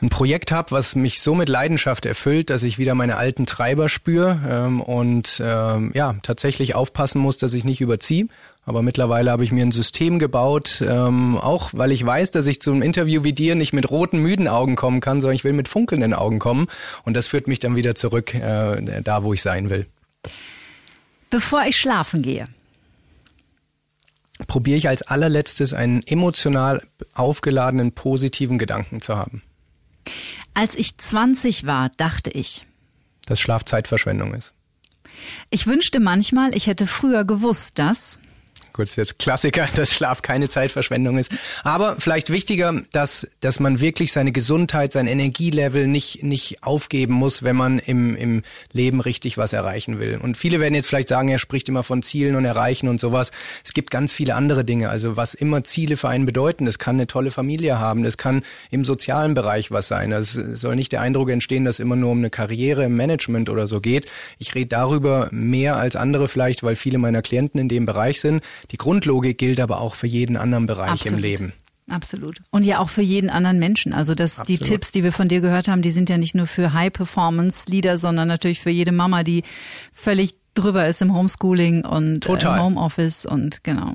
ein 0.00 0.10
Projekt 0.10 0.52
habe, 0.52 0.70
was 0.70 0.94
mich 0.94 1.20
so 1.20 1.34
mit 1.34 1.48
Leidenschaft 1.48 2.06
erfüllt, 2.06 2.50
dass 2.50 2.62
ich 2.62 2.78
wieder 2.78 2.94
meine 2.94 3.16
alten 3.16 3.46
Treiber 3.46 3.88
spüre 3.88 4.40
ähm, 4.48 4.80
und 4.80 5.42
ähm, 5.44 5.90
ja 5.94 6.16
tatsächlich 6.22 6.74
aufpassen 6.74 7.20
muss, 7.20 7.38
dass 7.38 7.54
ich 7.54 7.64
nicht 7.64 7.80
überziehe. 7.80 8.28
Aber 8.64 8.82
mittlerweile 8.82 9.30
habe 9.30 9.44
ich 9.44 9.50
mir 9.50 9.64
ein 9.64 9.72
System 9.72 10.18
gebaut, 10.18 10.84
ähm, 10.86 11.36
auch 11.38 11.70
weil 11.72 11.90
ich 11.90 12.04
weiß, 12.04 12.30
dass 12.30 12.46
ich 12.46 12.60
zu 12.60 12.70
einem 12.70 12.82
Interview 12.82 13.24
wie 13.24 13.32
dir 13.32 13.54
nicht 13.54 13.72
mit 13.72 13.90
roten, 13.90 14.18
müden 14.18 14.46
Augen 14.46 14.76
kommen 14.76 15.00
kann, 15.00 15.20
sondern 15.20 15.36
ich 15.36 15.44
will 15.44 15.54
mit 15.54 15.68
funkelnden 15.68 16.14
Augen 16.14 16.38
kommen. 16.38 16.68
Und 17.04 17.16
das 17.16 17.26
führt 17.26 17.48
mich 17.48 17.58
dann 17.58 17.76
wieder 17.76 17.94
zurück 17.94 18.34
äh, 18.34 19.02
da, 19.02 19.24
wo 19.24 19.32
ich 19.32 19.42
sein 19.42 19.70
will. 19.70 19.86
Bevor 21.30 21.64
ich 21.64 21.76
schlafen 21.76 22.22
gehe, 22.22 22.44
probiere 24.46 24.76
ich 24.76 24.88
als 24.88 25.02
allerletztes 25.02 25.74
einen 25.74 26.02
emotional 26.06 26.86
aufgeladenen, 27.14 27.92
positiven 27.92 28.58
Gedanken 28.58 29.00
zu 29.00 29.16
haben. 29.16 29.42
Als 30.54 30.74
ich 30.74 30.98
20 30.98 31.66
war, 31.66 31.90
dachte 31.96 32.30
ich, 32.30 32.66
dass 33.26 33.40
Schlafzeitverschwendung 33.40 34.34
ist. 34.34 34.54
Ich 35.50 35.66
wünschte 35.66 36.00
manchmal, 36.00 36.54
ich 36.54 36.66
hätte 36.66 36.86
früher 36.86 37.24
gewusst, 37.24 37.78
dass 37.78 38.18
Ist 38.76 38.96
jetzt 38.96 39.18
Klassiker, 39.18 39.68
dass 39.74 39.92
Schlaf 39.92 40.22
keine 40.22 40.48
Zeitverschwendung 40.48 41.18
ist. 41.18 41.32
Aber 41.64 41.96
vielleicht 41.98 42.30
wichtiger, 42.30 42.82
dass, 42.92 43.26
dass 43.40 43.60
man 43.60 43.80
wirklich 43.80 44.12
seine 44.12 44.32
Gesundheit, 44.32 44.92
sein 44.92 45.06
Energielevel 45.06 45.86
nicht, 45.86 46.22
nicht 46.22 46.62
aufgeben 46.62 47.14
muss, 47.14 47.42
wenn 47.42 47.56
man 47.56 47.78
im, 47.78 48.14
im 48.16 48.42
Leben 48.72 49.00
richtig 49.00 49.38
was 49.38 49.52
erreichen 49.52 49.98
will. 49.98 50.18
Und 50.22 50.36
viele 50.36 50.60
werden 50.60 50.74
jetzt 50.74 50.86
vielleicht 50.86 51.08
sagen, 51.08 51.28
er 51.28 51.38
spricht 51.38 51.68
immer 51.68 51.82
von 51.82 52.02
Zielen 52.02 52.36
und 52.36 52.44
Erreichen 52.44 52.88
und 52.88 53.00
sowas. 53.00 53.30
Es 53.64 53.72
gibt 53.72 53.90
ganz 53.90 54.12
viele 54.12 54.34
andere 54.34 54.64
Dinge. 54.64 54.88
Also 54.90 55.16
was 55.16 55.34
immer 55.34 55.64
Ziele 55.64 55.96
für 55.96 56.08
einen 56.08 56.26
bedeuten. 56.26 56.66
Das 56.66 56.78
kann 56.78 56.96
eine 56.96 57.06
tolle 57.06 57.30
Familie 57.30 57.78
haben. 57.78 58.02
Das 58.02 58.16
kann 58.16 58.42
im 58.70 58.84
sozialen 58.84 59.34
Bereich 59.34 59.70
was 59.70 59.88
sein. 59.88 60.12
Es 60.12 60.32
soll 60.32 60.76
nicht 60.76 60.92
der 60.92 61.00
Eindruck 61.00 61.30
entstehen, 61.30 61.64
dass 61.64 61.80
immer 61.80 61.96
nur 61.96 62.10
um 62.10 62.18
eine 62.18 62.30
Karriere 62.30 62.84
im 62.84 62.96
Management 62.96 63.50
oder 63.50 63.66
so 63.66 63.80
geht. 63.80 64.06
Ich 64.38 64.54
rede 64.54 64.68
darüber 64.68 65.28
mehr 65.30 65.76
als 65.76 65.96
andere 65.96 66.28
vielleicht, 66.28 66.62
weil 66.62 66.76
viele 66.76 66.98
meiner 66.98 67.22
Klienten 67.22 67.60
in 67.60 67.68
dem 67.68 67.86
Bereich 67.86 68.20
sind 68.20 68.42
die 68.70 68.76
Grundlogik 68.76 69.38
gilt 69.38 69.60
aber 69.60 69.80
auch 69.80 69.94
für 69.94 70.06
jeden 70.06 70.36
anderen 70.36 70.66
Bereich 70.66 70.90
Absolut. 70.90 71.18
im 71.18 71.22
Leben. 71.22 71.52
Absolut. 71.88 72.42
Und 72.50 72.64
ja 72.64 72.80
auch 72.80 72.90
für 72.90 73.02
jeden 73.02 73.30
anderen 73.30 73.58
Menschen. 73.58 73.94
Also 73.94 74.14
das, 74.14 74.42
die 74.42 74.58
Tipps, 74.58 74.92
die 74.92 75.04
wir 75.04 75.12
von 75.12 75.28
dir 75.28 75.40
gehört 75.40 75.68
haben, 75.68 75.80
die 75.80 75.90
sind 75.90 76.10
ja 76.10 76.18
nicht 76.18 76.34
nur 76.34 76.46
für 76.46 76.74
High-Performance-Leader, 76.74 77.96
sondern 77.96 78.28
natürlich 78.28 78.60
für 78.60 78.70
jede 78.70 78.92
Mama, 78.92 79.22
die 79.22 79.42
völlig 79.92 80.34
drüber 80.54 80.86
ist 80.86 81.00
im 81.00 81.14
Homeschooling 81.14 81.84
und 81.84 82.28
äh, 82.28 82.32
im 82.32 82.60
Homeoffice 82.62 83.24
und 83.24 83.64
genau. 83.64 83.94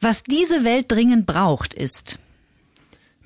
Was 0.00 0.22
diese 0.22 0.64
Welt 0.64 0.92
dringend 0.92 1.26
braucht, 1.26 1.74
ist 1.74 2.18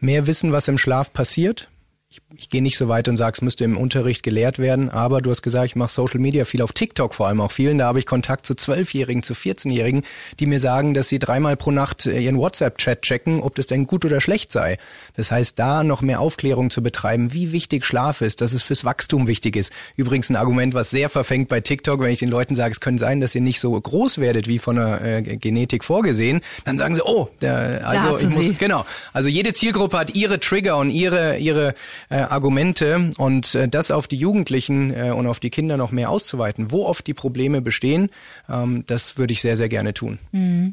mehr 0.00 0.26
Wissen, 0.26 0.52
was 0.52 0.68
im 0.68 0.78
Schlaf 0.78 1.12
passiert, 1.12 1.68
ich, 2.10 2.22
ich 2.34 2.48
gehe 2.48 2.62
nicht 2.62 2.78
so 2.78 2.88
weit 2.88 3.06
und 3.08 3.18
sage, 3.18 3.34
es 3.34 3.42
müsste 3.42 3.64
im 3.64 3.76
Unterricht 3.76 4.22
gelehrt 4.22 4.58
werden, 4.58 4.88
aber 4.88 5.20
du 5.20 5.30
hast 5.30 5.42
gesagt, 5.42 5.66
ich 5.66 5.76
mache 5.76 5.92
Social 5.92 6.20
Media 6.20 6.46
viel 6.46 6.62
auf 6.62 6.72
TikTok 6.72 7.14
vor 7.14 7.28
allem 7.28 7.40
auch 7.42 7.52
vielen. 7.52 7.76
Da 7.76 7.86
habe 7.86 7.98
ich 7.98 8.06
Kontakt 8.06 8.46
zu 8.46 8.54
Zwölfjährigen, 8.54 9.22
zu 9.22 9.34
14-Jährigen, 9.34 10.02
die 10.40 10.46
mir 10.46 10.58
sagen, 10.58 10.94
dass 10.94 11.08
sie 11.08 11.18
dreimal 11.18 11.58
pro 11.58 11.70
Nacht 11.70 12.06
äh, 12.06 12.18
ihren 12.18 12.38
WhatsApp-Chat 12.38 13.02
checken, 13.02 13.42
ob 13.42 13.56
das 13.56 13.66
denn 13.66 13.86
gut 13.86 14.06
oder 14.06 14.22
schlecht 14.22 14.50
sei. 14.50 14.78
Das 15.16 15.30
heißt, 15.30 15.58
da 15.58 15.84
noch 15.84 16.00
mehr 16.00 16.20
Aufklärung 16.20 16.70
zu 16.70 16.82
betreiben, 16.82 17.34
wie 17.34 17.52
wichtig 17.52 17.84
Schlaf 17.84 18.22
ist, 18.22 18.40
dass 18.40 18.54
es 18.54 18.62
fürs 18.62 18.86
Wachstum 18.86 19.26
wichtig 19.26 19.54
ist. 19.56 19.70
Übrigens 19.96 20.30
ein 20.30 20.36
Argument, 20.36 20.72
was 20.72 20.88
sehr 20.88 21.10
verfängt 21.10 21.48
bei 21.48 21.60
TikTok, 21.60 22.00
wenn 22.00 22.10
ich 22.10 22.20
den 22.20 22.30
Leuten 22.30 22.54
sage, 22.54 22.72
es 22.72 22.80
könnte 22.80 23.00
sein, 23.00 23.20
dass 23.20 23.34
ihr 23.34 23.42
nicht 23.42 23.60
so 23.60 23.78
groß 23.78 24.16
werdet 24.16 24.48
wie 24.48 24.58
von 24.58 24.76
der 24.76 25.02
äh, 25.02 25.22
Genetik 25.36 25.84
vorgesehen, 25.84 26.40
dann 26.64 26.78
sagen 26.78 26.94
sie, 26.94 27.02
oh, 27.04 27.28
der, 27.42 27.86
also 27.86 28.18
ich 28.18 28.34
muss, 28.34 28.58
genau. 28.58 28.86
Also 29.12 29.28
jede 29.28 29.52
Zielgruppe 29.52 29.98
hat 29.98 30.14
ihre 30.14 30.40
Trigger 30.40 30.78
und 30.78 30.90
ihre, 30.90 31.36
ihre 31.36 31.74
äh, 32.10 32.16
Argumente 32.16 33.10
und 33.16 33.54
äh, 33.54 33.68
das 33.68 33.90
auf 33.90 34.06
die 34.06 34.16
Jugendlichen 34.16 34.94
äh, 34.94 35.10
und 35.10 35.26
auf 35.26 35.40
die 35.40 35.50
Kinder 35.50 35.76
noch 35.76 35.92
mehr 35.92 36.10
auszuweiten, 36.10 36.70
wo 36.70 36.86
oft 36.86 37.06
die 37.06 37.14
Probleme 37.14 37.60
bestehen, 37.60 38.10
ähm, 38.48 38.84
das 38.86 39.18
würde 39.18 39.32
ich 39.32 39.40
sehr, 39.40 39.56
sehr 39.56 39.68
gerne 39.68 39.94
tun. 39.94 40.18
Mhm. 40.32 40.72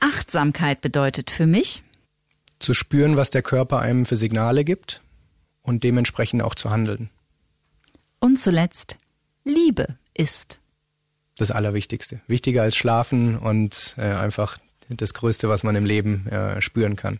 Achtsamkeit 0.00 0.80
bedeutet 0.80 1.30
für 1.30 1.46
mich, 1.46 1.82
zu 2.58 2.74
spüren, 2.74 3.16
was 3.16 3.30
der 3.30 3.42
Körper 3.42 3.80
einem 3.80 4.06
für 4.06 4.16
Signale 4.16 4.64
gibt 4.64 5.02
und 5.62 5.84
dementsprechend 5.84 6.42
auch 6.42 6.54
zu 6.54 6.70
handeln. 6.70 7.10
Und 8.20 8.38
zuletzt, 8.38 8.96
Liebe 9.44 9.96
ist. 10.14 10.58
Das 11.36 11.50
Allerwichtigste. 11.50 12.20
Wichtiger 12.28 12.62
als 12.62 12.76
Schlafen 12.76 13.36
und 13.38 13.94
äh, 13.98 14.02
einfach 14.02 14.58
das 14.88 15.14
Größte, 15.14 15.48
was 15.48 15.64
man 15.64 15.74
im 15.74 15.84
Leben 15.84 16.26
äh, 16.28 16.60
spüren 16.60 16.96
kann. 16.96 17.18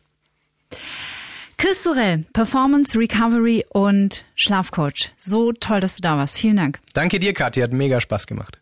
Chris 1.63 1.85
Sorel, 1.85 2.25
Performance, 2.33 2.99
Recovery 2.99 3.65
und 3.69 4.25
Schlafcoach. 4.35 5.13
So 5.17 5.53
toll, 5.53 5.79
dass 5.79 5.95
du 5.95 6.03
da 6.03 6.17
warst. 6.17 6.37
Vielen 6.37 6.57
Dank. 6.57 6.81
Danke 6.93 7.21
dir, 7.21 7.33
Kathi. 7.35 7.61
Hat 7.61 7.73
mega 7.73 8.01
Spaß 8.01 8.27
gemacht. 8.27 8.59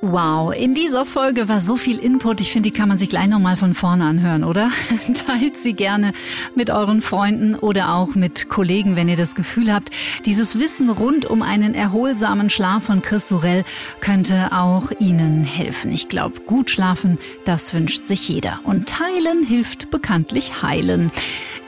Wow, 0.00 0.52
in 0.52 0.74
dieser 0.74 1.04
Folge 1.04 1.48
war 1.48 1.60
so 1.60 1.76
viel 1.76 2.00
Input. 2.00 2.40
Ich 2.40 2.50
finde, 2.50 2.68
die 2.68 2.76
kann 2.76 2.88
man 2.88 2.98
sich 2.98 3.08
gleich 3.08 3.28
nochmal 3.28 3.56
von 3.56 3.74
vorne 3.74 4.04
anhören, 4.04 4.42
oder? 4.42 4.72
Teilt 5.26 5.56
sie 5.56 5.74
gerne 5.74 6.12
mit 6.56 6.70
euren 6.70 7.00
Freunden 7.00 7.54
oder 7.54 7.94
auch 7.94 8.16
mit 8.16 8.48
Kollegen, 8.48 8.96
wenn 8.96 9.08
ihr 9.08 9.16
das 9.16 9.36
Gefühl 9.36 9.72
habt, 9.72 9.92
dieses 10.26 10.58
Wissen 10.58 10.90
rund 10.90 11.26
um 11.26 11.42
einen 11.42 11.74
erholsamen 11.74 12.50
Schlaf 12.50 12.82
von 12.82 13.02
Chris 13.02 13.28
Sorel 13.28 13.64
könnte 14.00 14.50
auch 14.50 14.90
Ihnen 14.98 15.44
helfen. 15.44 15.92
Ich 15.92 16.08
glaube, 16.08 16.40
gut 16.40 16.70
schlafen, 16.70 17.18
das 17.44 17.72
wünscht 17.72 18.04
sich 18.04 18.28
jeder. 18.28 18.58
Und 18.64 18.88
teilen 18.88 19.44
hilft 19.44 19.92
bekanntlich 19.92 20.64
heilen. 20.64 21.12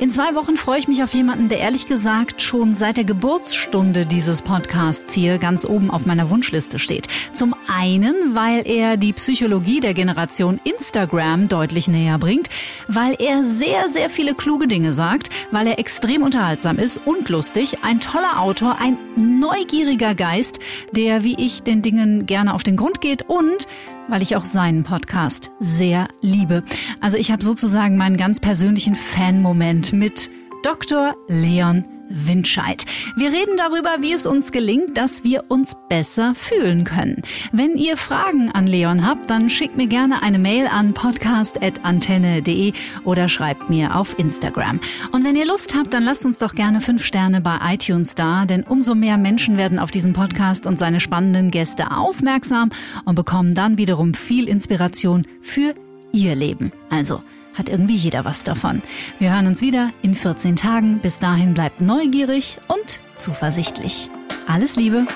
In 0.01 0.11
zwei 0.11 0.35
Wochen 0.35 0.57
freue 0.57 0.81
ich 0.81 0.89
mich 0.89 1.05
auf 1.05 1.15
jemanden, 1.15 1.49
der 1.49 1.61
ehrlich 1.61 1.87
gesagt 1.87 2.43
schon 2.43 2.75
seit 2.75 2.97
der 2.97 3.05
Geburtsstunde 3.05 4.07
dieses 4.07 4.43
Podcasts 4.43 5.13
hier 5.13 5.39
ganz 5.39 5.65
oben 5.65 5.89
auf 5.89 6.05
meiner 6.05 6.31
Wunschliste 6.31 6.81
steht. 6.81 7.07
Zum 7.33 7.55
einen, 7.69 8.35
weil 8.35 8.67
er 8.67 8.97
die 8.97 9.13
Psychologie 9.13 9.79
der 9.79 9.95
Generation 9.95 10.61
Instagram 10.65 11.47
deutlich 11.47 11.87
näher 11.87 12.19
bringt, 12.19 12.51
weil 12.89 13.15
er 13.21 13.45
sehr, 13.45 13.89
sehr 13.89 14.11
viele 14.11 14.35
kluge 14.35 14.67
Dinge 14.67 14.93
sagt, 14.93 15.31
weil 15.53 15.69
er 15.69 15.79
extrem 15.79 16.25
unterhaltsam 16.25 16.79
ist 16.79 17.01
und 17.05 17.29
lustig, 17.29 17.85
ein 17.85 18.01
toller 18.01 18.41
Autor, 18.41 18.79
ein 18.81 18.99
neugieriger 19.17 20.17
Geist, 20.17 20.59
der 20.91 21.23
wie 21.23 21.37
ich 21.39 21.63
den 21.63 21.83
Dingen 21.83 22.27
gerne 22.27 22.55
auf 22.55 22.65
den 22.65 22.77
Grund 22.77 23.01
geht 23.01 23.23
und 23.29 23.69
weil 24.09 24.23
ich 24.23 24.37
auch 24.37 24.45
seinen 24.45 24.83
Podcast 24.83 25.51
sehr 25.61 26.09
liebe. 26.21 26.63
Also 27.01 27.17
ich 27.17 27.31
habe 27.31 27.43
sozusagen 27.43 27.97
meinen 27.97 28.17
ganz 28.17 28.41
persönlichen 28.41 28.95
Fan-Moment 28.95 29.93
mit 29.93 30.31
Dr. 30.63 31.15
Leon 31.29 31.85
Windscheid. 32.09 32.85
Wir 33.17 33.33
reden 33.33 33.57
darüber, 33.57 33.97
wie 34.01 34.13
es 34.13 34.27
uns 34.27 34.53
gelingt, 34.53 34.97
dass 34.97 35.25
wir 35.25 35.45
uns 35.49 35.77
besser 35.89 36.35
fühlen 36.35 36.85
können. 36.85 37.23
Wenn 37.53 37.77
ihr 37.77 37.97
Fragen 37.97 38.51
an 38.51 38.67
Leon 38.67 39.07
habt, 39.07 39.31
dann 39.31 39.51
schickt 39.51 39.77
mir 39.77 39.87
gerne 39.87 40.23
eine 40.23 40.39
Mail 40.39 40.67
an 40.67 40.95
podcast.antenne.de 40.95 42.73
oder 43.05 43.29
schreibt 43.29 43.71
mir 43.71 43.97
auf 43.97 44.19
Instagram. 44.19 44.81
Und 45.13 45.25
wenn 45.25 45.37
ihr 45.37 45.47
Lust 45.47 45.75
habt, 45.75 45.93
dann 45.95 46.03
lasst 46.03 46.25
uns 46.25 46.39
doch 46.39 46.55
gerne 46.55 46.81
fünf 46.81 47.05
Sterne 47.05 47.41
bei 47.41 47.59
iTunes 47.75 48.15
da, 48.15 48.47
denn 48.47 48.63
umso 48.63 48.95
mehr 48.95 49.19
Menschen 49.19 49.57
werden 49.57 49.79
auf 49.79 49.91
diesen 49.91 50.13
Podcast 50.13 50.67
und 50.67 50.79
seine 50.79 51.01
spannenden 51.01 51.51
Gäste 51.51 51.91
aufmerksam 51.91 52.71
und 53.05 53.15
bekommen 53.15 53.55
dann 53.55 53.79
wiederum 53.79 54.15
viel 54.15 54.49
Inspiration 54.49 55.27
für 55.41 55.75
ihr 56.13 56.35
Leben. 56.35 56.73
Also, 56.91 57.23
hat 57.55 57.69
irgendwie 57.69 57.97
jeder 57.97 58.25
was 58.25 58.45
davon. 58.45 58.83
Wir 59.19 59.33
hören 59.33 59.47
uns 59.47 59.61
wieder 59.61 59.91
in 60.03 60.15
14 60.15 60.57
Tagen. 60.57 60.99
Bis 60.99 61.19
dahin 61.19 61.55
bleibt 61.55 61.81
neugierig 61.81 62.59
und 62.69 63.01
zuversichtlich. 63.15 64.11
Alles 64.47 64.77
Liebe. 64.77 65.07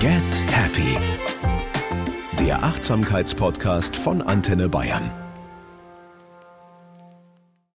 Get 0.00 0.42
Happy. 0.50 0.96
Der 2.38 2.62
Achtsamkeitspodcast 2.62 3.96
von 3.96 4.22
Antenne 4.22 4.68
Bayern. 4.68 5.10